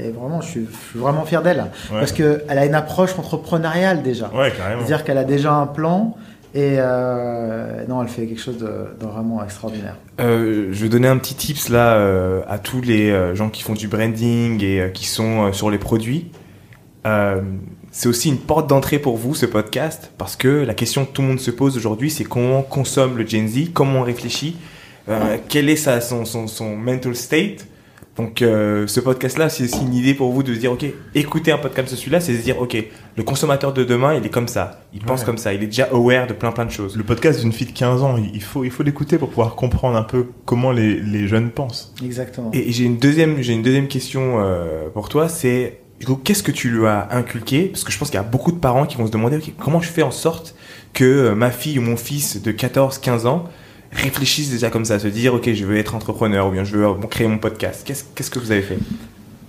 [0.00, 1.58] et vraiment, je suis, je suis vraiment fier d'elle
[1.92, 1.98] Ouais.
[2.00, 4.30] parce que elle a une approche entrepreneuriale déjà.
[4.34, 4.52] Ouais.
[4.56, 6.16] C'est-à-dire qu'elle a déjà un plan
[6.54, 8.66] et euh, non, elle fait quelque chose de,
[9.00, 9.96] de vraiment extraordinaire.
[10.20, 13.72] Euh, je vais donner un petit tips là euh, à tous les gens qui font
[13.72, 16.30] du branding et qui sont sur les produits.
[17.90, 21.22] C'est aussi une porte d'entrée pour vous ce podcast parce que la question que tout
[21.22, 24.56] le monde se pose aujourd'hui c'est comment consomme le Gen Z, comment on réfléchit,
[25.48, 27.66] quel est son, mental state.
[28.16, 30.84] Donc ce podcast-là, c'est aussi une idée pour vous de dire, ok,
[31.14, 32.76] écouter un podcast comme celui-là, c'est se dire, ok,
[33.16, 35.26] le consommateur de demain, il est comme ça, il pense Ouais.
[35.26, 36.96] comme ça, il est déjà aware de plein plein de choses.
[36.96, 39.96] Le podcast d'une fille de 15 ans, il faut, il faut l'écouter pour pouvoir comprendre
[39.96, 41.94] un peu comment les, les jeunes pensent.
[42.02, 42.50] Exactement.
[42.52, 46.42] Et j'ai une deuxième, j'ai une deuxième question euh, pour toi, c'est du coup, qu'est-ce
[46.42, 47.66] que tu lui as inculqué?
[47.66, 49.52] Parce que je pense qu'il y a beaucoup de parents qui vont se demander ok,
[49.58, 50.54] comment je fais en sorte
[50.94, 53.44] que euh, ma fille ou mon fils de 14-15 ans
[53.92, 56.86] réfléchissent déjà comme ça, se dire ok, je veux être entrepreneur ou bien je veux
[57.10, 57.82] créer mon podcast.
[57.86, 58.78] Qu'est-ce qu'est-ce que vous avez fait?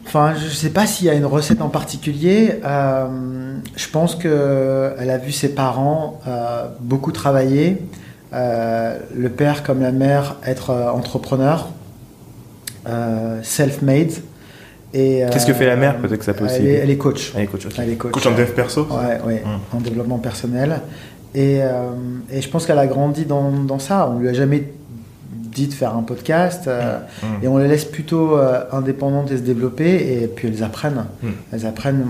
[0.05, 2.59] Enfin, je sais pas s'il y a une recette en particulier.
[2.65, 7.77] Euh, je pense que elle a vu ses parents euh, beaucoup travailler,
[8.33, 11.69] euh, le père comme la mère être euh, entrepreneur,
[12.87, 14.11] euh, self-made.
[14.95, 15.97] Et Qu'est-ce que fait la mère?
[15.97, 17.33] Peut-être que ça peut aussi Elle est, elle est coach.
[17.35, 18.11] Elle est coach.
[18.11, 18.85] Coach en dev perso?
[18.91, 19.77] Ouais, ouais, Mm.
[19.77, 20.81] en développement personnel.
[21.33, 21.89] Et, euh,
[22.31, 24.07] et je pense qu'elle a grandi dans, dans ça.
[24.13, 24.71] On lui a jamais
[25.53, 26.67] dit de faire un podcast.
[26.67, 27.43] euh, Mm.
[27.43, 30.21] Et on les laisse plutôt euh, indépendantes et se développer.
[30.23, 31.05] Et puis elles apprennent.
[31.21, 31.27] Mm.
[31.51, 32.05] Elles apprennent.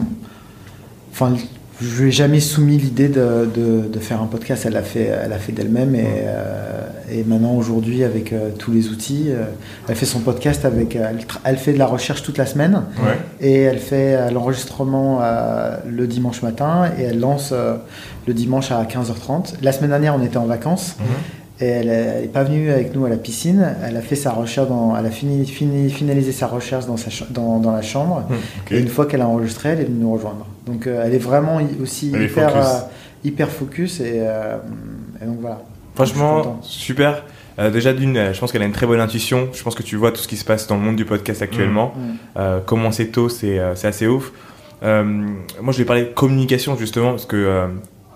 [1.11, 1.33] Enfin,
[1.81, 4.63] je lui ai jamais soumis l'idée de, de, de faire un podcast.
[4.65, 5.95] Elle l'a fait, elle a fait d'elle-même.
[5.95, 9.29] Et, euh, et maintenant, aujourd'hui, avec euh, tous les outils,
[9.87, 10.97] elle fait son podcast avec.
[11.43, 12.83] elle, fait de la recherche toute la semaine.
[13.03, 13.17] Ouais.
[13.41, 15.19] Et elle fait l'enregistrement
[15.87, 17.53] le dimanche matin et elle lance
[18.27, 19.55] le dimanche à 15h30.
[19.61, 20.95] La semaine dernière, on était en vacances.
[21.63, 23.75] Et elle n'est pas venue avec nous à la piscine.
[23.83, 27.09] Elle a fait sa recherche, dans, elle a fini, fini- finalisé sa recherche dans, sa
[27.09, 28.23] cha- dans, dans la chambre.
[28.29, 28.71] Ok.
[28.71, 30.45] Et une fois qu'elle a enregistré, elle est venue nous rejoindre.
[30.65, 32.65] Donc euh, elle est vraiment aussi Elle hyper, focus.
[32.67, 32.79] euh,
[33.23, 34.57] hyper focus et, euh,
[35.21, 35.61] et donc voilà.
[35.95, 37.23] Franchement, super.
[37.71, 39.49] Déjà d'une, je pense qu'elle a une très bonne intuition.
[39.53, 41.41] Je pense que tu vois tout ce qui se passe dans le monde du podcast
[41.43, 41.93] actuellement.
[41.95, 42.01] Mm.
[42.37, 44.31] Euh, commencer tôt, c'est c'est assez ouf.
[44.81, 47.67] Moi, je vais parler de communication justement parce que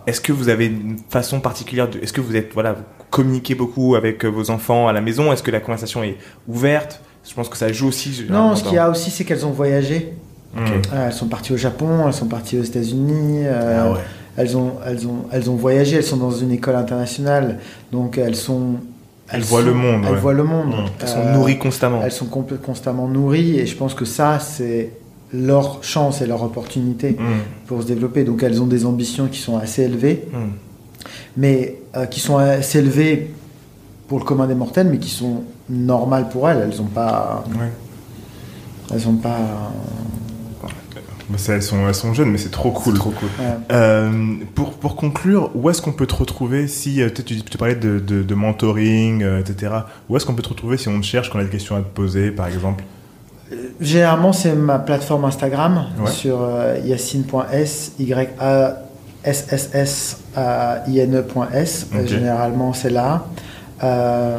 [0.08, 2.76] est-ce que vous avez une façon particulière de, est-ce que vous êtes voilà,
[3.10, 5.32] communiquez beaucoup avec euh, vos enfants à la maison?
[5.32, 6.18] Est-ce que la conversation est
[6.48, 7.02] ouverte?
[7.28, 8.26] Je pense que ça joue aussi.
[8.30, 10.14] Non, ce qu'il y a aussi, c'est qu'elles ont voyagé.
[10.96, 13.42] Elles sont parties au Japon, elles sont parties aux États-Unis.
[13.46, 14.00] euh, Ah ouais.
[14.38, 17.58] Elles ont, elles, ont, elles ont voyagé, elles sont dans une école internationale,
[17.92, 18.76] donc elles sont.
[19.30, 20.20] Elles voient le monde, Elles ouais.
[20.20, 20.74] voient le monde.
[21.02, 22.02] Elles sont nourries constamment.
[22.04, 24.92] Elles sont constamment nourries, et je pense que ça, c'est
[25.34, 27.24] leur chance et leur opportunité Mm.
[27.68, 28.24] pour se développer.
[28.24, 30.38] Donc elles ont des ambitions qui sont assez élevées, Mm.
[31.36, 33.34] Mais euh, qui sont assez élevées
[34.08, 36.70] pour le commun des mortels, mais qui sont normales pour elles.
[36.72, 37.44] Elles ont pas.
[37.60, 37.72] Ouais.
[38.94, 39.38] Elles ont pas.
[41.30, 42.94] Bah, ça, elles, sont, elles sont jeunes, mais c'est trop cool.
[42.94, 43.28] Trop cool.
[43.42, 43.58] euh,
[44.10, 47.76] Euh, pour, pour conclure, où est-ce qu'on peut te retrouver si euh, tu, tu parlais
[47.76, 49.74] de, de, de mentoring, euh, etc.
[50.08, 51.80] Où est-ce qu'on peut te retrouver si on te cherche, qu'on a des questions à
[51.80, 52.86] te poser, par exemple?
[53.82, 56.12] Généralement, c'est ma plateforme Instagram Ouais.
[56.12, 58.78] sur euh, yacine.s, y a
[59.24, 61.88] s s s a i n e.s.
[61.94, 62.06] Euh.
[62.08, 63.26] Généralement, c'est là.
[63.84, 64.38] Euh,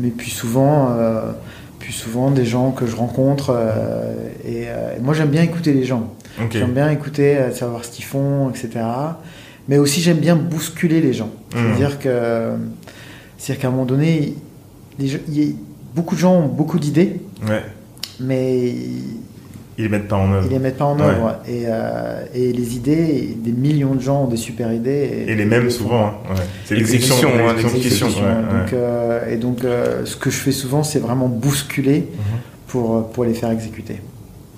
[0.00, 1.32] mais puis souvent, euh,
[1.78, 3.50] puis souvent des gens que je rencontre.
[3.56, 4.14] euh,
[4.46, 4.66] et,
[5.02, 6.12] moi, j'aime bien écouter les gens.
[6.50, 8.68] J'aime bien écouter, savoir ce qu'ils font, etc.
[9.68, 11.30] Mais aussi, j'aime bien bousculer les gens.
[11.54, 11.60] Mhm.
[11.76, 12.50] C'est-à-dire que,
[13.38, 14.34] c'est-à-dire qu'à un moment donné,
[14.98, 15.54] les gens- il y a-
[15.94, 17.62] beaucoup de gens ont beaucoup d'idées, Ouais.
[18.20, 18.74] mais
[19.78, 20.46] Ils les mettent pas en œuvre.
[20.46, 21.04] ils les mettent pas en Ouais.
[21.04, 21.36] œuvre.
[21.46, 25.24] Et, euh, et les idées, des millions de gens ont des super idées.
[25.28, 26.06] Et les mêmes souvent.
[26.06, 26.14] hein.
[26.30, 26.36] Ouais.
[26.64, 28.08] C'est Exécution, l'exécution, hein, l'exécution.
[28.08, 32.38] Donc, euh, et donc, euh, ce que je fais souvent, c'est vraiment bousculer Mhm.
[32.68, 33.96] pour, pour les faire exécuter.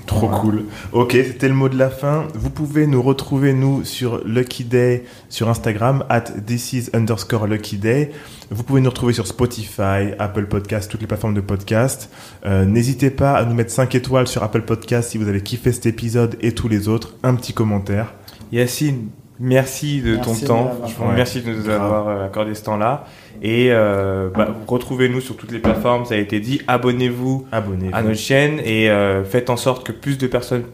[0.09, 0.43] Trop Voilà.
[0.43, 0.64] cool.
[0.93, 2.26] Ok, c'était le mot de la fin.
[2.35, 7.76] Vous pouvez nous retrouver, nous, sur Lucky Day, sur Instagram, at this is underscore Lucky
[7.76, 8.10] Day.
[8.51, 12.10] Vous pouvez nous retrouver sur Spotify, Apple Podcast, toutes les plateformes de podcast.
[12.47, 15.70] Euh, N'hésitez pas à nous mettre 5 étoiles sur Apple Podcast si vous avez kiffé
[15.70, 17.14] cet épisode et tous les autres.
[17.22, 18.14] Un petit commentaire.
[18.51, 19.09] Yacine,
[19.40, 20.73] merci de Merci ton de temps.
[21.15, 21.82] merci de nous Grave.
[21.82, 23.05] avoir euh, accordé ce temps-là.
[23.43, 26.60] Et euh, bah, retrouvez-nous sur toutes les plateformes, ça a été dit.
[26.66, 27.47] Abonnez-vous
[27.93, 30.65] à notre chaîne et euh, faites en sorte que plus de personnes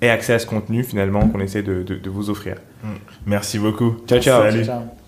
[0.00, 2.56] aient accès à ce contenu finalement qu'on essaie de, de- de vous offrir.
[3.26, 3.96] Merci beaucoup.
[4.06, 4.42] Ciao, ciao.
[4.42, 4.64] Salut.
[4.64, 4.99] Ciao.